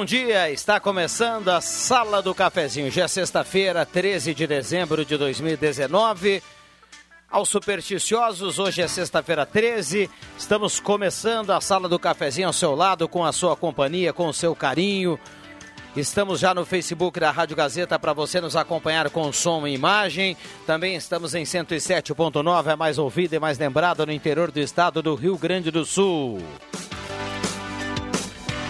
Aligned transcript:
Bom 0.00 0.04
dia. 0.06 0.50
Está 0.50 0.80
começando 0.80 1.48
a 1.50 1.60
Sala 1.60 2.22
do 2.22 2.34
Cafezinho. 2.34 2.90
Já 2.90 3.04
é 3.04 3.08
sexta-feira, 3.08 3.84
13 3.84 4.32
de 4.32 4.46
dezembro 4.46 5.04
de 5.04 5.14
2019. 5.14 6.42
Aos 7.30 7.50
supersticiosos, 7.50 8.58
hoje 8.58 8.80
é 8.80 8.88
sexta-feira 8.88 9.44
13. 9.44 10.08
Estamos 10.38 10.80
começando 10.80 11.50
a 11.50 11.60
Sala 11.60 11.86
do 11.86 11.98
Cafezinho 11.98 12.46
ao 12.46 12.52
seu 12.54 12.74
lado, 12.74 13.06
com 13.06 13.22
a 13.22 13.30
sua 13.30 13.54
companhia, 13.54 14.10
com 14.10 14.26
o 14.26 14.32
seu 14.32 14.56
carinho. 14.56 15.20
Estamos 15.94 16.40
já 16.40 16.54
no 16.54 16.64
Facebook 16.64 17.20
da 17.20 17.30
Rádio 17.30 17.54
Gazeta 17.54 17.98
para 17.98 18.14
você 18.14 18.40
nos 18.40 18.56
acompanhar 18.56 19.10
com 19.10 19.30
som 19.30 19.66
e 19.66 19.74
imagem. 19.74 20.34
Também 20.66 20.94
estamos 20.94 21.34
em 21.34 21.42
107.9, 21.42 22.72
é 22.72 22.76
mais 22.76 22.96
ouvida 22.96 23.36
e 23.36 23.38
mais 23.38 23.58
lembrada 23.58 24.06
no 24.06 24.12
interior 24.12 24.50
do 24.50 24.60
estado 24.60 25.02
do 25.02 25.14
Rio 25.14 25.36
Grande 25.36 25.70
do 25.70 25.84
Sul. 25.84 26.42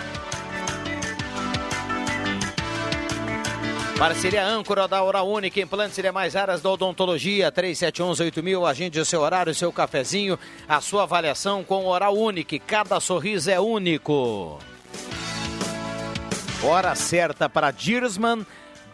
Parceria 3.98 4.46
âncora 4.46 4.86
da 4.86 5.02
Hora 5.02 5.22
Única, 5.22 5.60
implantes 5.60 5.98
e 5.98 6.02
demais 6.02 6.36
áreas 6.36 6.62
da 6.62 6.70
odontologia, 6.70 7.50
3711-8000, 7.50 8.70
agende 8.70 9.00
o 9.00 9.04
seu 9.04 9.22
horário, 9.22 9.50
o 9.50 9.54
seu 9.54 9.72
cafezinho, 9.72 10.38
a 10.68 10.80
sua 10.80 11.02
avaliação 11.02 11.64
com 11.64 11.84
Hora 11.86 12.08
Única, 12.08 12.56
cada 12.60 13.00
sorriso 13.00 13.50
é 13.50 13.58
único. 13.58 14.60
Hora 16.62 16.94
certa 16.94 17.48
para 17.48 17.72
Dirsman, 17.72 18.46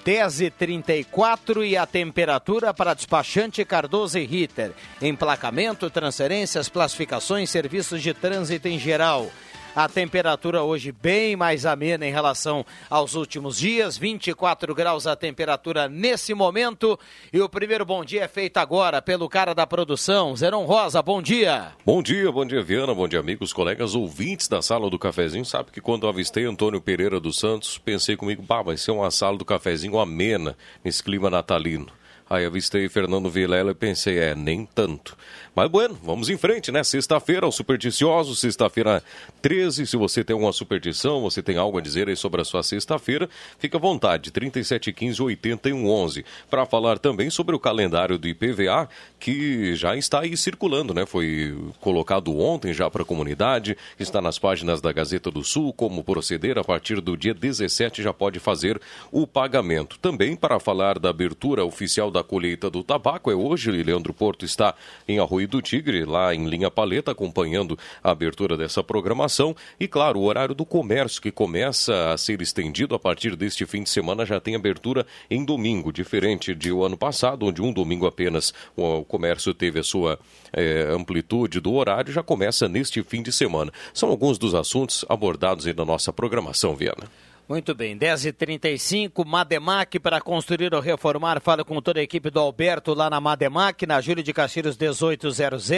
10h34 0.06 1.66
e 1.66 1.76
a 1.76 1.84
temperatura 1.84 2.72
para 2.72 2.94
despachante 2.94 3.62
Cardoso 3.62 4.18
e 4.18 4.24
Ritter. 4.24 4.72
Emplacamento, 5.02 5.90
transferências, 5.90 6.70
classificações, 6.70 7.50
serviços 7.50 8.02
de 8.02 8.14
trânsito 8.14 8.68
em 8.68 8.78
geral. 8.78 9.30
A 9.76 9.88
temperatura 9.88 10.62
hoje 10.62 10.92
bem 10.92 11.34
mais 11.34 11.66
amena 11.66 12.06
em 12.06 12.12
relação 12.12 12.64
aos 12.88 13.16
últimos 13.16 13.58
dias, 13.58 13.98
24 13.98 14.72
graus 14.72 15.04
a 15.04 15.16
temperatura 15.16 15.88
nesse 15.88 16.32
momento. 16.32 16.96
E 17.32 17.40
o 17.40 17.48
primeiro 17.48 17.84
bom 17.84 18.04
dia 18.04 18.22
é 18.22 18.28
feito 18.28 18.58
agora 18.58 19.02
pelo 19.02 19.28
cara 19.28 19.52
da 19.52 19.66
produção, 19.66 20.36
Zeron 20.36 20.64
Rosa. 20.64 21.02
Bom 21.02 21.20
dia. 21.20 21.72
Bom 21.84 22.00
dia, 22.00 22.30
bom 22.30 22.46
dia, 22.46 22.62
Viana, 22.62 22.94
bom 22.94 23.08
dia, 23.08 23.18
amigos, 23.18 23.52
colegas 23.52 23.96
ouvintes 23.96 24.46
da 24.46 24.62
sala 24.62 24.88
do 24.88 24.96
cafezinho. 24.96 25.44
Sabe 25.44 25.72
que 25.72 25.80
quando 25.80 26.06
avistei 26.06 26.44
Antônio 26.44 26.80
Pereira 26.80 27.18
dos 27.18 27.40
Santos, 27.40 27.76
pensei 27.76 28.16
comigo, 28.16 28.44
bah, 28.44 28.62
vai 28.62 28.76
ser 28.76 28.92
uma 28.92 29.10
sala 29.10 29.36
do 29.36 29.44
cafezinho 29.44 29.98
amena 29.98 30.56
nesse 30.84 31.02
clima 31.02 31.28
natalino. 31.28 31.88
Aí 32.28 32.46
avistei 32.46 32.88
Fernando 32.88 33.28
Vilela 33.28 33.72
e 33.72 33.74
pensei, 33.74 34.18
é, 34.18 34.34
nem 34.34 34.64
tanto. 34.64 35.16
Mas 35.54 35.70
bueno, 35.70 35.96
vamos 36.02 36.28
em 36.28 36.36
frente, 36.36 36.72
né? 36.72 36.82
Sexta-feira, 36.82 37.46
os 37.46 37.54
supersticiosos, 37.54 38.40
sexta-feira 38.40 39.04
13. 39.40 39.86
Se 39.86 39.96
você 39.96 40.24
tem 40.24 40.34
alguma 40.34 40.52
superstição, 40.52 41.20
você 41.20 41.40
tem 41.42 41.56
algo 41.56 41.78
a 41.78 41.80
dizer 41.80 42.08
aí 42.08 42.16
sobre 42.16 42.40
a 42.40 42.44
sua 42.44 42.62
sexta-feira, 42.64 43.28
fica 43.58 43.78
à 43.78 43.80
vontade, 43.80 44.32
3715-8111. 44.32 46.24
Para 46.50 46.66
falar 46.66 46.98
também 46.98 47.30
sobre 47.30 47.54
o 47.54 47.60
calendário 47.60 48.18
do 48.18 48.26
IPVA, 48.26 48.88
que 49.20 49.76
já 49.76 49.96
está 49.96 50.20
aí 50.20 50.36
circulando, 50.36 50.92
né? 50.92 51.06
Foi 51.06 51.56
colocado 51.80 52.36
ontem 52.36 52.72
já 52.72 52.90
para 52.90 53.02
a 53.02 53.06
comunidade, 53.06 53.76
está 53.98 54.20
nas 54.20 54.40
páginas 54.40 54.80
da 54.80 54.92
Gazeta 54.92 55.30
do 55.30 55.44
Sul, 55.44 55.72
como 55.72 56.02
proceder 56.02 56.58
a 56.58 56.64
partir 56.64 57.00
do 57.00 57.16
dia 57.16 57.32
17 57.32 58.02
já 58.02 58.12
pode 58.12 58.40
fazer 58.40 58.80
o 59.12 59.24
pagamento. 59.24 59.98
Também 60.00 60.34
para 60.34 60.58
falar 60.58 60.98
da 60.98 61.10
abertura 61.10 61.64
oficial 61.64 62.10
da 62.10 62.24
colheita 62.24 62.68
do 62.68 62.82
tabaco, 62.82 63.30
é 63.30 63.34
hoje, 63.34 63.70
Leandro 63.70 64.12
Porto 64.12 64.44
está 64.44 64.74
em 65.06 65.20
Arroio 65.20 65.43
do 65.46 65.62
Tigre, 65.62 66.04
lá 66.04 66.34
em 66.34 66.46
linha 66.46 66.70
paleta, 66.70 67.12
acompanhando 67.12 67.78
a 68.02 68.10
abertura 68.10 68.56
dessa 68.56 68.82
programação. 68.82 69.54
E, 69.78 69.86
claro, 69.86 70.20
o 70.20 70.24
horário 70.24 70.54
do 70.54 70.64
comércio, 70.64 71.20
que 71.20 71.30
começa 71.30 72.12
a 72.12 72.18
ser 72.18 72.40
estendido 72.40 72.94
a 72.94 72.98
partir 72.98 73.36
deste 73.36 73.66
fim 73.66 73.82
de 73.82 73.90
semana, 73.90 74.26
já 74.26 74.40
tem 74.40 74.54
abertura 74.54 75.06
em 75.30 75.44
domingo, 75.44 75.92
diferente 75.92 76.54
de 76.54 76.72
o 76.72 76.84
ano 76.84 76.96
passado, 76.96 77.46
onde 77.46 77.62
um 77.62 77.72
domingo 77.72 78.06
apenas 78.06 78.52
o 78.76 79.04
comércio 79.04 79.54
teve 79.54 79.80
a 79.80 79.84
sua 79.84 80.18
é, 80.52 80.88
amplitude 80.90 81.60
do 81.60 81.74
horário, 81.74 82.12
já 82.12 82.22
começa 82.22 82.68
neste 82.68 83.02
fim 83.02 83.22
de 83.22 83.32
semana. 83.32 83.72
São 83.92 84.08
alguns 84.08 84.38
dos 84.38 84.54
assuntos 84.54 85.04
abordados 85.08 85.66
aí 85.66 85.74
na 85.74 85.84
nossa 85.84 86.12
programação, 86.12 86.74
Viana. 86.74 87.23
Muito 87.46 87.74
bem, 87.74 87.98
10h35, 87.98 89.22
Mademac 89.26 89.98
para 89.98 90.18
construir 90.18 90.74
ou 90.74 90.80
reformar. 90.80 91.42
Fala 91.42 91.62
com 91.62 91.80
toda 91.80 92.00
a 92.00 92.02
equipe 92.02 92.30
do 92.30 92.40
Alberto 92.40 92.94
lá 92.94 93.10
na 93.10 93.20
Mademac, 93.20 93.86
na 93.86 94.00
Júlio 94.00 94.24
de 94.24 94.32
Castilhos 94.32 94.78
1800. 94.78 95.68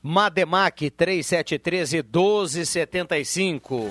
Mademac 0.00 0.90
3713 0.90 2.02
1275. 2.02 3.90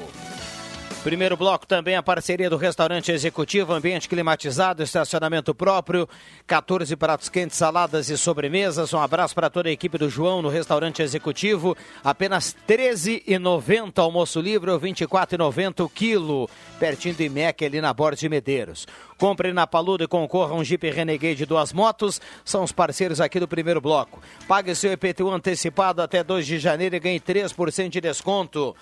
Primeiro 1.04 1.36
bloco 1.36 1.66
também 1.66 1.96
a 1.96 2.04
parceria 2.04 2.48
do 2.48 2.58
restaurante 2.58 3.12
executivo, 3.12 3.74
ambiente 3.74 4.08
climatizado, 4.08 4.84
estacionamento 4.84 5.54
próprio, 5.54 6.08
14 6.46 6.96
pratos 6.96 7.28
quentes, 7.28 7.58
saladas 7.58 8.08
e 8.12 8.16
sobremesas. 8.16 8.94
Um 8.94 9.00
abraço 9.00 9.34
para 9.34 9.50
toda 9.50 9.68
a 9.68 9.72
equipe 9.72 9.98
do 9.98 10.08
João 10.08 10.44
no 10.44 10.50
restaurante 10.50 11.02
executivo. 11.02 11.76
Apenas 12.04 12.56
R$ 12.68 12.78
13,90 12.78 13.98
almoço 13.98 14.40
livre 14.40 14.70
ou 14.70 14.78
R$ 14.78 14.90
24,90 14.92 15.84
o 15.84 15.90
quilo, 15.90 16.48
pertinho 16.80 17.16
do 17.16 17.24
IMEC 17.24 17.66
ali 17.66 17.82
na 17.82 17.92
Borda 17.92 18.18
de 18.18 18.30
Medeiros. 18.30 18.86
Compre 19.18 19.54
na 19.54 19.66
Paluda 19.66 20.04
e 20.04 20.08
concorra 20.08 20.54
a 20.54 20.56
um 20.56 20.64
Jeep 20.64 20.88
Renegade 20.90 21.46
duas 21.48 21.74
motos. 21.74 22.22
São 22.46 22.64
os 22.64 22.72
parceiros 22.72 23.20
aqui 23.20 23.40
do 23.40 23.48
primeiro 23.48 23.82
bloco. 23.82 24.20
Pague 24.48 24.76
seu 24.76 24.92
IPTU 24.94 25.30
antecipado 25.30 26.02
até 26.02 26.24
2 26.24 26.46
de 26.46 26.60
janeiro 26.60 26.96
e 26.96 27.00
ganhe 27.00 27.20
3% 27.20 27.90
de 27.90 28.02
desconto. 28.02 28.76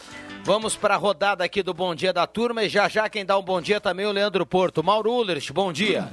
Vamos 0.44 0.76
para 0.76 0.96
a 0.96 0.98
rodada 0.98 1.44
aqui 1.44 1.62
do 1.62 1.74
Bom 1.74 1.94
Dia 1.94 2.09
da 2.14 2.28
Turma 2.28 2.64
e 2.64 2.70
já 2.70 2.88
já 2.88 3.10
quem 3.10 3.26
dá 3.26 3.38
um 3.38 3.44
bom 3.44 3.62
dia 3.62 3.80
também 3.80 4.06
é 4.06 4.10
o 4.10 4.12
Leandro 4.12 4.46
Porto. 4.46 4.84
Mauro 4.84 5.12
Ullrich, 5.12 5.52
bom 5.52 5.72
dia. 5.72 6.10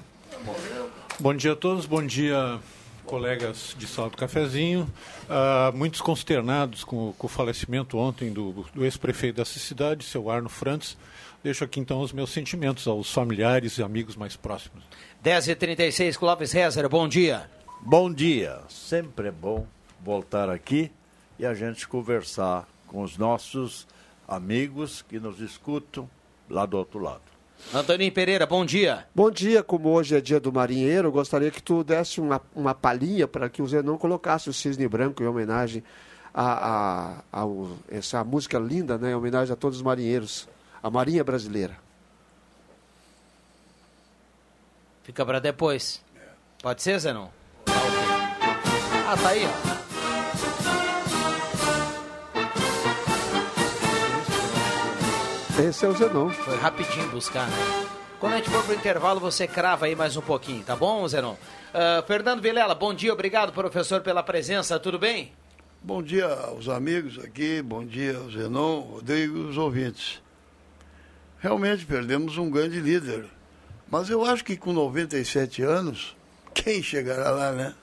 Bom 1.18 1.34
dia 1.34 1.52
a 1.52 1.56
todos, 1.56 1.86
bom 1.86 2.04
dia 2.04 2.60
colegas 3.06 3.74
de 3.78 3.86
Salto 3.86 4.18
Cafezinho, 4.18 4.92
uh, 5.30 5.74
muitos 5.74 6.00
consternados 6.00 6.82
com, 6.84 7.12
com, 7.16 7.26
o 7.26 7.30
falecimento 7.30 7.96
ontem 7.96 8.32
do, 8.32 8.66
do 8.74 8.84
ex-prefeito 8.84 9.36
dessa 9.36 9.58
cidade, 9.58 10.04
seu 10.04 10.28
Arno 10.28 10.48
Frantz. 10.48 10.98
Deixo 11.42 11.62
aqui 11.62 11.78
então 11.78 12.00
os 12.00 12.12
meus 12.12 12.30
sentimentos 12.30 12.86
aos 12.88 13.10
familiares 13.12 13.78
e 13.78 13.82
amigos 13.82 14.16
mais 14.16 14.36
próximos. 14.36 14.82
10h36, 15.24 16.16
Clóvis 16.16 16.52
Rezer, 16.52 16.88
bom 16.88 17.06
dia. 17.06 17.48
Bom 17.80 18.12
dia, 18.12 18.58
sempre 18.68 19.28
é 19.28 19.30
bom 19.30 19.64
voltar 20.02 20.50
aqui 20.50 20.90
e 21.38 21.46
a 21.46 21.54
gente 21.54 21.86
conversar 21.86 22.68
com 22.88 23.02
os 23.02 23.16
nossos 23.16 23.86
amigos 24.26 25.02
que 25.02 25.18
nos 25.20 25.40
escutam 25.40 26.08
lá 26.48 26.66
do 26.66 26.76
outro 26.76 26.98
lado. 26.98 27.22
Antoninho 27.74 28.12
Pereira, 28.12 28.46
bom 28.46 28.64
dia. 28.64 29.06
Bom 29.14 29.30
dia, 29.30 29.62
como 29.62 29.88
hoje 29.88 30.16
é 30.16 30.20
dia 30.20 30.38
do 30.38 30.52
marinheiro, 30.52 31.10
gostaria 31.10 31.50
que 31.50 31.62
tu 31.62 31.82
desse 31.82 32.20
uma, 32.20 32.40
uma 32.54 32.74
palhinha 32.74 33.26
para 33.26 33.48
que 33.48 33.62
o 33.62 33.66
Zenon 33.66 33.96
colocasse 33.96 34.48
o 34.48 34.52
Cisne 34.52 34.86
Branco 34.86 35.22
em 35.22 35.26
homenagem 35.26 35.82
a, 36.34 36.42
a, 36.42 37.10
a, 37.32 37.42
a 37.42 37.46
essa 37.88 38.22
música 38.22 38.58
linda, 38.58 38.98
né? 38.98 39.10
Em 39.10 39.14
homenagem 39.14 39.52
a 39.52 39.56
todos 39.56 39.78
os 39.78 39.82
marinheiros, 39.82 40.46
a 40.82 40.90
Marinha 40.90 41.24
Brasileira. 41.24 41.76
Fica 45.02 45.24
para 45.24 45.40
depois. 45.40 46.04
Pode 46.62 46.82
ser, 46.82 46.98
Zenon? 46.98 47.28
Ah, 47.66 47.72
okay. 47.72 49.00
ah, 49.08 49.16
tá 49.16 49.28
aí, 49.30 49.46
ó. 49.46 49.85
Esse 55.58 55.86
é 55.86 55.88
o 55.88 55.94
Zenon. 55.94 56.28
Foi 56.28 56.54
rapidinho 56.58 57.08
buscar, 57.08 57.48
né? 57.48 57.56
Quando 58.20 58.34
a 58.34 58.36
gente 58.36 58.50
for 58.50 58.62
pro 58.62 58.74
intervalo, 58.74 59.18
você 59.18 59.46
crava 59.46 59.86
aí 59.86 59.96
mais 59.96 60.14
um 60.14 60.20
pouquinho, 60.20 60.62
tá 60.62 60.76
bom, 60.76 61.08
Zenon? 61.08 61.32
Uh, 61.32 62.06
Fernando 62.06 62.42
Vilela, 62.42 62.74
bom 62.74 62.92
dia, 62.92 63.10
obrigado, 63.10 63.54
professor, 63.54 64.02
pela 64.02 64.22
presença, 64.22 64.78
tudo 64.78 64.98
bem? 64.98 65.32
Bom 65.82 66.02
dia 66.02 66.26
aos 66.26 66.68
amigos 66.68 67.18
aqui, 67.18 67.62
bom 67.62 67.86
dia 67.86 68.18
ao 68.18 68.30
Zenon, 68.30 68.80
Rodrigo 68.80 69.38
e 69.38 69.40
os 69.46 69.56
ouvintes. 69.56 70.20
Realmente 71.38 71.86
perdemos 71.86 72.36
um 72.36 72.50
grande 72.50 72.78
líder, 72.78 73.24
mas 73.90 74.10
eu 74.10 74.24
acho 74.26 74.44
que 74.44 74.58
com 74.58 74.74
97 74.74 75.62
anos, 75.62 76.14
quem 76.52 76.82
chegará 76.82 77.30
lá, 77.30 77.52
né? 77.52 77.74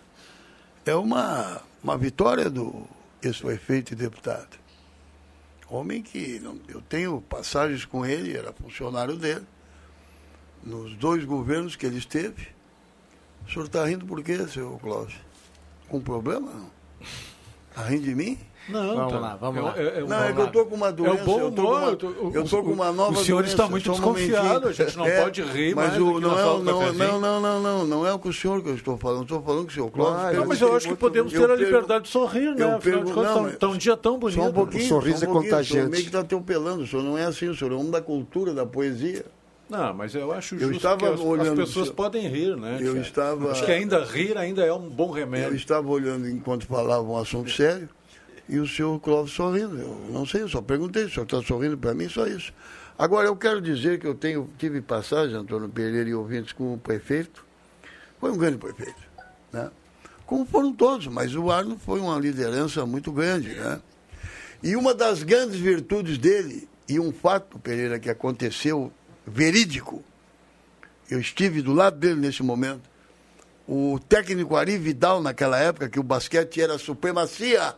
É 0.86 0.94
uma, 0.94 1.60
uma 1.84 1.98
vitória 1.98 2.52
do 2.52 2.88
ex-prefeito 3.24 3.94
e 3.94 3.96
deputado. 3.96 4.63
Homem 5.74 6.04
que 6.04 6.40
eu 6.68 6.82
tenho 6.82 7.20
passagens 7.22 7.84
com 7.84 8.06
ele, 8.06 8.38
era 8.38 8.54
funcionário 8.54 9.18
dele, 9.18 9.46
nos 10.64 10.96
dois 10.96 11.26
governos 11.26 11.76
que 11.76 11.86
ele 11.86 11.98
esteve. 11.98 12.50
O 13.46 13.52
senhor 13.52 13.66
está 13.66 13.84
rindo 13.84 14.06
por 14.06 14.22
quê, 14.24 14.48
seu 14.48 14.78
Cláudio? 14.78 15.20
Com 15.90 16.00
problema? 16.00 16.52
Não? 16.52 16.72
Está 17.70 17.86
rindo 17.86 18.04
de 18.04 18.14
mim? 18.14 18.38
Não, 18.70 18.96
vamos 18.96 19.14
tá. 19.14 19.20
lá, 19.20 19.36
vamos 19.36 19.64
lá. 19.64 19.74
Eu, 19.76 19.90
eu, 19.90 20.08
não, 20.08 20.24
é 20.24 20.32
que 20.32 20.40
eu 20.40 20.46
estou 20.46 20.66
com 20.66 20.76
uma 20.76 20.92
doença. 20.92 21.22
É 21.22 21.26
bom 21.26 21.40
eu 21.40 21.50
estou 21.50 22.14
com, 22.14 22.32
eu 22.34 22.44
tô 22.46 22.64
com 22.64 22.72
uma 22.72 22.92
nova 22.94 23.12
O 23.12 23.24
senhor 23.24 23.42
doença, 23.42 23.54
está 23.54 23.68
muito 23.68 23.92
desconfiado, 23.92 24.68
a 24.70 24.72
gente 24.72 24.98
não 24.98 25.06
é, 25.06 25.22
pode 25.22 25.42
rir 25.42 25.76
mas 25.76 25.90
mais 25.90 26.02
o, 26.02 26.20
não, 26.20 26.32
é, 26.32 26.44
não, 26.44 26.64
não, 26.64 27.20
não, 27.20 27.42
não, 27.42 27.62
não, 27.62 27.86
não 27.86 28.08
é 28.08 28.18
com 28.18 28.30
o 28.30 28.34
senhor 28.34 28.62
que 28.64 28.70
eu 28.70 28.76
estou 28.76 28.98
falando, 28.98 29.24
estou 29.24 29.42
falando 29.42 29.66
com 29.66 29.72
o 29.72 29.74
senhor 29.74 29.92
Cláudio. 29.92 30.16
Ah, 30.16 30.32
não, 30.32 30.46
mas 30.46 30.62
eu 30.62 30.76
acho 30.76 30.88
que 30.88 30.96
podemos 30.96 31.34
ter 31.34 31.50
a 31.50 31.56
liberdade 31.56 32.06
de 32.06 32.10
sorrir, 32.10 32.56
né? 32.56 32.76
Afinal 32.76 33.04
de 33.04 33.12
contas, 33.12 33.54
está 33.54 33.68
um 33.68 33.78
dia 33.78 33.98
tão 33.98 34.18
bonito. 34.18 34.42
Só 34.42 34.48
um 34.48 34.54
pouquinho, 34.54 34.84
o 34.84 34.88
sorriso 34.88 35.26
um 35.26 35.30
é 35.30 35.34
contagiante. 35.34 35.64
O 35.64 35.74
senhor 35.74 35.90
meio 35.90 36.04
que 36.04 36.10
está 36.10 36.20
atropelando, 36.20 36.84
o 36.84 36.88
senhor 36.88 37.04
não 37.04 37.18
é 37.18 37.26
assim, 37.26 37.50
o 37.50 37.56
senhor 37.56 37.74
é 37.74 37.76
um 37.76 37.92
da 37.92 38.02
cultura, 38.02 38.54
da 38.54 38.66
poesia. 38.66 39.26
Não, 39.70 39.94
mas 39.94 40.16
eu 40.16 40.32
acho 40.32 40.56
eu 40.56 40.60
justo 40.60 40.76
estava 40.76 40.98
que 40.98 41.06
as, 41.06 41.20
olhando 41.20 41.62
as 41.62 41.68
pessoas 41.68 41.90
podem 41.90 42.28
rir, 42.28 42.56
né? 42.56 42.78
Eu 42.80 43.00
estava... 43.02 43.52
Acho 43.52 43.66
que 43.66 43.72
ainda 43.72 44.04
rir 44.04 44.38
ainda 44.38 44.64
é 44.64 44.72
um 44.72 44.90
bom 44.90 45.10
remédio. 45.10 45.50
Eu 45.50 45.56
estava 45.56 45.90
olhando 45.90 46.30
enquanto 46.30 46.66
falava 46.66 47.04
um 47.04 47.18
assunto 47.18 47.50
sério 47.50 47.90
e 48.48 48.60
o 48.60 48.68
senhor 48.68 49.00
Clóvis 49.00 49.34
sorrindo. 49.34 49.78
Eu 49.78 50.08
não 50.12 50.26
sei, 50.26 50.42
eu 50.42 50.50
só 50.50 50.62
perguntei, 50.62 51.06
o 51.06 51.10
senhor 51.10 51.24
está 51.24 51.42
sorrindo 51.42 51.78
para 51.78 51.94
mim, 51.94 52.10
só 52.10 52.28
isso. 52.28 52.54
Agora, 52.98 53.28
eu 53.28 53.36
quero 53.36 53.62
dizer 53.62 54.00
que 54.00 54.06
eu 54.06 54.14
tenho, 54.14 54.50
tive 54.58 54.82
passagem, 54.82 55.36
Antônio 55.36 55.68
Pereira 55.70 56.10
e 56.10 56.14
ouvintes, 56.14 56.54
com 56.54 56.74
o 56.74 56.78
prefeito. 56.78 57.46
Foi 58.20 58.32
um 58.32 58.38
grande 58.38 58.58
prefeito, 58.58 59.02
né? 59.52 59.72
Como 60.26 60.46
foram 60.46 60.74
todos, 60.74 61.08
mas 61.08 61.36
o 61.36 61.52
Arno 61.52 61.78
foi 61.78 62.00
uma 62.00 62.18
liderança 62.18 62.86
muito 62.86 63.12
grande, 63.12 63.50
né? 63.50 63.82
E 64.62 64.76
uma 64.76 64.94
das 64.94 65.24
grandes 65.24 65.60
virtudes 65.60 66.18
dele, 66.18 66.70
e 66.88 67.00
um 67.00 67.12
fato, 67.12 67.60
Pereira, 67.60 68.00
que 68.00 68.10
aconteceu 68.10 68.92
verídico, 69.28 70.04
eu 71.10 71.20
estive 71.20 71.62
do 71.62 71.74
lado 71.74 71.98
dele 71.98 72.20
nesse 72.20 72.42
momento, 72.42 72.90
o 73.68 74.00
técnico 74.08 74.56
Ari 74.56 74.78
Vidal, 74.78 75.22
naquela 75.22 75.58
época, 75.58 75.90
que 75.90 76.00
o 76.00 76.04
basquete 76.04 76.62
era 76.62 76.78
supremacia 76.78 77.76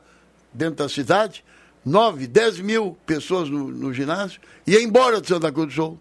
dentro 0.56 0.75
da 0.75 0.90
cidade, 0.90 1.44
9, 1.84 2.28
10 2.28 2.60
mil 2.62 2.98
pessoas 3.06 3.50
no, 3.50 3.68
no 3.69 3.94
ginásio, 3.94 4.42
ia 4.66 4.81
embora 4.81 5.22
de 5.22 5.28
Santa 5.28 5.52
Cruz 5.52 5.68
do 5.68 5.74
Sul. 5.74 6.00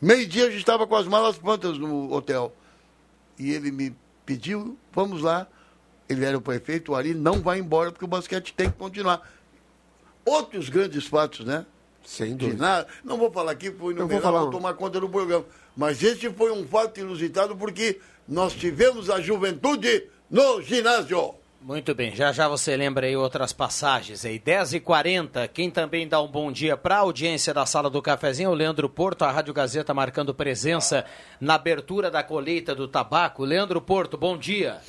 Meio-dia 0.00 0.44
a 0.46 0.50
gente 0.50 0.58
estava 0.58 0.86
com 0.86 0.94
as 0.94 1.06
malas 1.06 1.38
prontas 1.38 1.78
no 1.78 2.12
hotel. 2.12 2.54
E 3.38 3.50
ele 3.50 3.70
me 3.70 3.96
pediu, 4.26 4.76
vamos 4.92 5.22
lá. 5.22 5.46
Ele 6.08 6.24
era 6.24 6.36
o 6.36 6.40
prefeito, 6.40 6.92
o 6.92 6.94
Ari 6.94 7.14
não 7.14 7.40
vai 7.40 7.58
embora 7.58 7.90
porque 7.90 8.04
o 8.04 8.08
basquete 8.08 8.52
tem 8.52 8.70
que 8.70 8.76
continuar. 8.76 9.28
Outros 10.24 10.68
grandes 10.68 11.06
fatos, 11.06 11.46
né? 11.46 11.64
Sem 12.04 12.36
dúvida. 12.36 12.86
Não 13.02 13.16
vou 13.16 13.32
falar 13.32 13.52
aqui, 13.52 13.70
foi 13.70 13.94
no 13.94 14.06
vou 14.06 14.50
tomar 14.50 14.74
conta 14.74 15.00
do 15.00 15.08
programa. 15.08 15.44
Mas 15.76 16.02
esse 16.02 16.30
foi 16.30 16.52
um 16.52 16.66
fato 16.66 17.00
inusitado 17.00 17.56
porque 17.56 18.00
nós 18.28 18.52
tivemos 18.52 19.10
a 19.10 19.20
juventude 19.20 20.04
no 20.30 20.62
ginásio. 20.62 21.34
Muito 21.60 21.94
bem, 21.94 22.14
já 22.14 22.32
já 22.32 22.46
você 22.46 22.76
lembra 22.76 23.06
aí 23.06 23.16
outras 23.16 23.52
passagens 23.52 24.24
aí. 24.24 24.38
10h40, 24.38 25.48
quem 25.48 25.70
também 25.70 26.06
dá 26.06 26.20
um 26.20 26.28
bom 26.28 26.52
dia 26.52 26.76
para 26.76 26.96
a 26.96 27.00
audiência 27.00 27.52
da 27.52 27.66
sala 27.66 27.90
do 27.90 28.00
cafezinho 28.00 28.50
o 28.50 28.54
Leandro 28.54 28.88
Porto, 28.88 29.22
a 29.22 29.30
Rádio 29.32 29.52
Gazeta 29.52 29.92
marcando 29.92 30.32
presença 30.32 31.04
na 31.40 31.54
abertura 31.54 32.10
da 32.10 32.22
colheita 32.22 32.74
do 32.74 32.86
tabaco. 32.86 33.44
Leandro 33.44 33.80
Porto, 33.80 34.16
bom 34.16 34.38
dia. 34.38 34.80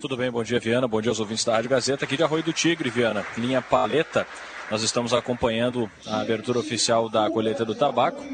Tudo 0.00 0.16
bem, 0.16 0.30
bom 0.30 0.42
dia 0.42 0.58
Viana, 0.58 0.88
bom 0.88 1.00
dia 1.00 1.10
aos 1.10 1.20
ouvintes 1.20 1.44
da 1.44 1.52
Rádio 1.52 1.70
Gazeta, 1.70 2.04
aqui 2.04 2.16
de 2.16 2.24
Arroio 2.24 2.42
do 2.42 2.52
Tigre, 2.52 2.90
Viana, 2.90 3.24
linha 3.38 3.62
paleta. 3.62 4.26
Nós 4.72 4.82
estamos 4.82 5.12
acompanhando 5.12 5.86
a 6.06 6.22
abertura 6.22 6.58
oficial 6.58 7.06
da 7.06 7.28
colheita 7.28 7.62
do 7.62 7.74
tabaco, 7.74 8.24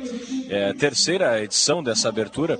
é 0.48 0.72
terceira 0.72 1.42
edição 1.42 1.82
dessa 1.82 2.08
abertura 2.08 2.56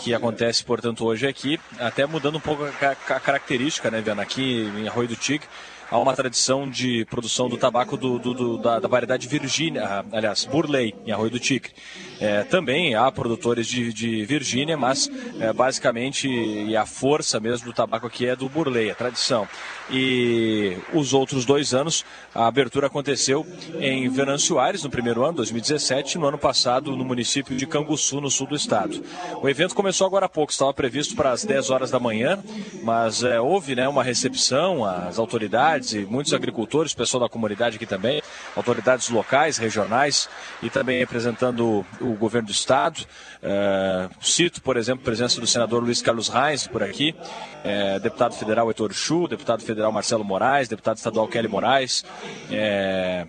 que 0.00 0.12
acontece, 0.12 0.64
portanto, 0.64 1.04
hoje 1.04 1.28
aqui, 1.28 1.60
até 1.78 2.04
mudando 2.04 2.38
um 2.38 2.40
pouco 2.40 2.64
a, 2.64 3.20
característica, 3.20 3.92
né, 3.92 4.00
Viana, 4.00 4.22
aqui 4.22 4.68
em 4.76 4.88
Arroio 4.88 5.06
do 5.06 5.14
Tigre, 5.14 5.46
há 5.88 5.96
uma 6.00 6.16
tradição 6.16 6.68
de 6.68 7.04
produção 7.04 7.48
do 7.48 7.56
tabaco 7.56 7.96
do, 7.96 8.18
do, 8.18 8.34
do 8.34 8.58
da, 8.58 8.80
da, 8.80 8.88
variedade 8.88 9.28
Virgínia, 9.28 10.04
aliás, 10.10 10.44
Burley, 10.44 10.92
em 11.06 11.12
Arroio 11.12 11.30
do 11.30 11.38
Tigre. 11.38 11.70
É, 12.20 12.44
também 12.44 12.94
há 12.94 13.10
produtores 13.10 13.66
de, 13.66 13.92
de 13.92 14.24
Virgínia, 14.24 14.76
mas 14.76 15.10
é, 15.40 15.52
basicamente 15.52 16.28
e 16.28 16.76
a 16.76 16.86
força 16.86 17.40
mesmo 17.40 17.66
do 17.66 17.72
tabaco 17.72 18.06
aqui 18.06 18.26
é 18.26 18.36
do 18.36 18.48
Burley, 18.48 18.90
a 18.90 18.94
tradição. 18.94 19.48
E 19.90 20.76
os 20.92 21.12
outros 21.12 21.44
dois 21.44 21.74
anos, 21.74 22.04
a 22.34 22.46
abertura 22.46 22.86
aconteceu 22.86 23.46
em 23.78 24.08
Venâncio 24.08 24.58
Aires, 24.58 24.82
no 24.82 24.90
primeiro 24.90 25.24
ano, 25.24 25.34
2017, 25.34 26.16
e 26.16 26.20
no 26.20 26.26
ano 26.26 26.38
passado 26.38 26.96
no 26.96 27.04
município 27.04 27.56
de 27.56 27.66
Canguçu, 27.66 28.20
no 28.20 28.30
sul 28.30 28.46
do 28.46 28.54
estado. 28.54 29.02
O 29.40 29.48
evento 29.48 29.74
começou 29.74 30.06
agora 30.06 30.26
há 30.26 30.28
pouco, 30.28 30.52
estava 30.52 30.72
previsto 30.72 31.14
para 31.14 31.32
as 31.32 31.44
10 31.44 31.70
horas 31.70 31.90
da 31.90 31.98
manhã, 31.98 32.42
mas 32.82 33.22
é, 33.22 33.40
houve 33.40 33.74
né, 33.74 33.88
uma 33.88 34.02
recepção, 34.02 34.84
as 34.84 35.18
autoridades 35.18 35.92
e 35.92 36.00
muitos 36.06 36.32
agricultores, 36.32 36.94
pessoal 36.94 37.22
da 37.22 37.28
comunidade 37.28 37.76
aqui 37.76 37.86
também, 37.86 38.22
autoridades 38.56 39.08
locais, 39.08 39.58
regionais 39.58 40.28
e 40.62 40.70
também 40.70 40.98
representando 40.98 41.84
o 42.00 42.14
governo 42.14 42.48
do 42.48 42.52
estado. 42.52 43.04
É, 43.42 44.08
cito, 44.20 44.62
por 44.62 44.76
exemplo, 44.76 45.02
a 45.02 45.04
presença 45.04 45.40
do 45.40 45.46
senador 45.46 45.82
Luiz 45.82 46.02
Carlos 46.02 46.28
Reis 46.28 46.66
por 46.66 46.82
aqui, 46.82 47.14
é, 47.64 47.98
deputado 47.98 48.34
federal 48.34 48.68
Heitor 48.68 48.92
Chu, 48.92 49.26
deputado 49.26 49.62
federal 49.62 49.90
Marcelo 49.92 50.24
Moraes, 50.24 50.68
deputado 50.68 50.96
estadual 50.96 51.28
Kelly 51.28 51.48
Moraes. 51.48 52.04
É, 52.50 53.26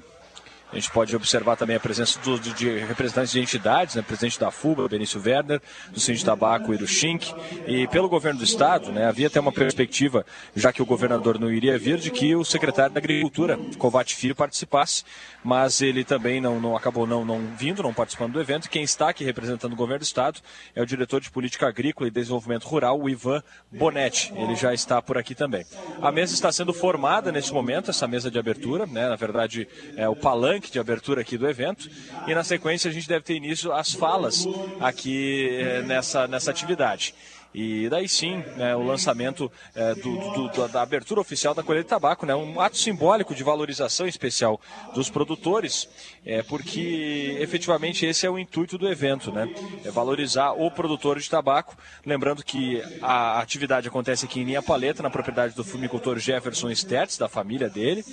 a 0.73 0.75
gente 0.75 0.89
pode 0.89 1.15
observar 1.15 1.55
também 1.55 1.75
a 1.75 1.79
presença 1.79 2.19
do, 2.19 2.39
de 2.39 2.79
representantes 2.79 3.31
de 3.31 3.39
entidades, 3.39 3.93
né? 3.93 4.01
presidente 4.01 4.39
da 4.39 4.49
FUBA, 4.49 4.89
Benício 4.89 5.21
Werner, 5.23 5.61
do 5.91 5.99
Sindicato 5.99 6.23
Tabaco 6.23 6.73
e 6.73 6.77
do 6.77 6.87
Schink. 6.87 7.31
E 7.67 7.87
pelo 7.87 8.09
governo 8.09 8.39
do 8.39 8.43
Estado, 8.43 8.91
né, 8.91 9.05
havia 9.05 9.27
até 9.27 9.39
uma 9.39 9.51
perspectiva, 9.51 10.25
já 10.55 10.73
que 10.73 10.81
o 10.81 10.85
governador 10.85 11.39
não 11.39 11.51
iria 11.51 11.77
vir, 11.77 11.99
de 11.99 12.09
que 12.09 12.35
o 12.35 12.43
secretário 12.43 12.93
da 12.93 12.99
Agricultura, 12.99 13.59
Covate 13.77 14.15
Filho, 14.15 14.35
participasse 14.35 15.03
mas 15.43 15.81
ele 15.81 16.03
também 16.03 16.39
não, 16.39 16.59
não 16.59 16.75
acabou 16.75 17.05
não, 17.05 17.25
não 17.25 17.39
vindo, 17.57 17.83
não 17.83 17.93
participando 17.93 18.33
do 18.33 18.41
evento. 18.41 18.69
Quem 18.69 18.83
está 18.83 19.09
aqui 19.09 19.23
representando 19.23 19.73
o 19.73 19.75
governo 19.75 19.99
do 19.99 20.03
Estado 20.03 20.39
é 20.73 20.81
o 20.81 20.85
diretor 20.85 21.19
de 21.19 21.29
Política 21.29 21.67
Agrícola 21.67 22.07
e 22.07 22.11
Desenvolvimento 22.11 22.63
Rural, 22.63 22.99
o 22.99 23.09
Ivan 23.09 23.43
Bonetti. 23.69 24.33
Ele 24.35 24.55
já 24.55 24.73
está 24.73 25.01
por 25.01 25.17
aqui 25.17 25.35
também. 25.35 25.65
A 26.01 26.11
mesa 26.11 26.33
está 26.33 26.51
sendo 26.51 26.73
formada 26.73 27.31
nesse 27.31 27.51
momento, 27.51 27.89
essa 27.89 28.07
mesa 28.07 28.31
de 28.31 28.39
abertura, 28.39 28.85
né? 28.85 29.09
na 29.09 29.15
verdade 29.15 29.67
é 29.97 30.07
o 30.07 30.15
palanque 30.15 30.62
de 30.71 30.79
abertura 30.79 31.21
aqui 31.21 31.37
do 31.37 31.47
evento, 31.47 31.89
e 32.27 32.33
na 32.33 32.43
sequência 32.43 32.89
a 32.89 32.93
gente 32.93 33.07
deve 33.07 33.23
ter 33.23 33.35
início 33.35 33.71
às 33.71 33.93
falas 33.93 34.45
aqui 34.79 35.49
é, 35.51 35.81
nessa, 35.81 36.27
nessa 36.27 36.51
atividade. 36.51 37.13
E 37.53 37.87
daí 37.89 38.09
sim, 38.09 38.43
né, 38.57 38.75
o 38.75 38.83
lançamento 38.83 39.51
é, 39.75 39.93
do, 39.95 40.49
do, 40.49 40.67
da 40.67 40.81
abertura 40.81 41.21
oficial 41.21 41.53
da 41.53 41.61
colheita 41.61 41.85
de 41.85 41.89
tabaco, 41.89 42.25
né, 42.25 42.35
um 42.35 42.59
ato 42.59 42.77
simbólico 42.77 43.35
de 43.35 43.43
valorização 43.43 44.07
especial 44.07 44.59
dos 44.95 45.09
produtores, 45.09 45.87
é, 46.25 46.41
porque 46.41 47.37
efetivamente 47.39 48.05
esse 48.05 48.25
é 48.25 48.29
o 48.29 48.39
intuito 48.39 48.77
do 48.77 48.87
evento, 48.87 49.31
né, 49.31 49.47
é 49.85 49.91
valorizar 49.91 50.53
o 50.53 50.71
produtor 50.71 51.19
de 51.19 51.29
tabaco. 51.29 51.77
Lembrando 52.05 52.43
que 52.43 52.81
a 53.01 53.39
atividade 53.39 53.87
acontece 53.87 54.25
aqui 54.25 54.39
em 54.39 54.45
Linha 54.45 54.61
Paleta, 54.61 55.03
na 55.03 55.09
propriedade 55.09 55.55
do 55.55 55.63
fumicultor 55.63 56.17
Jefferson 56.17 56.69
Stertz, 56.71 57.17
da 57.17 57.29
família 57.29 57.69
dele, 57.69 58.03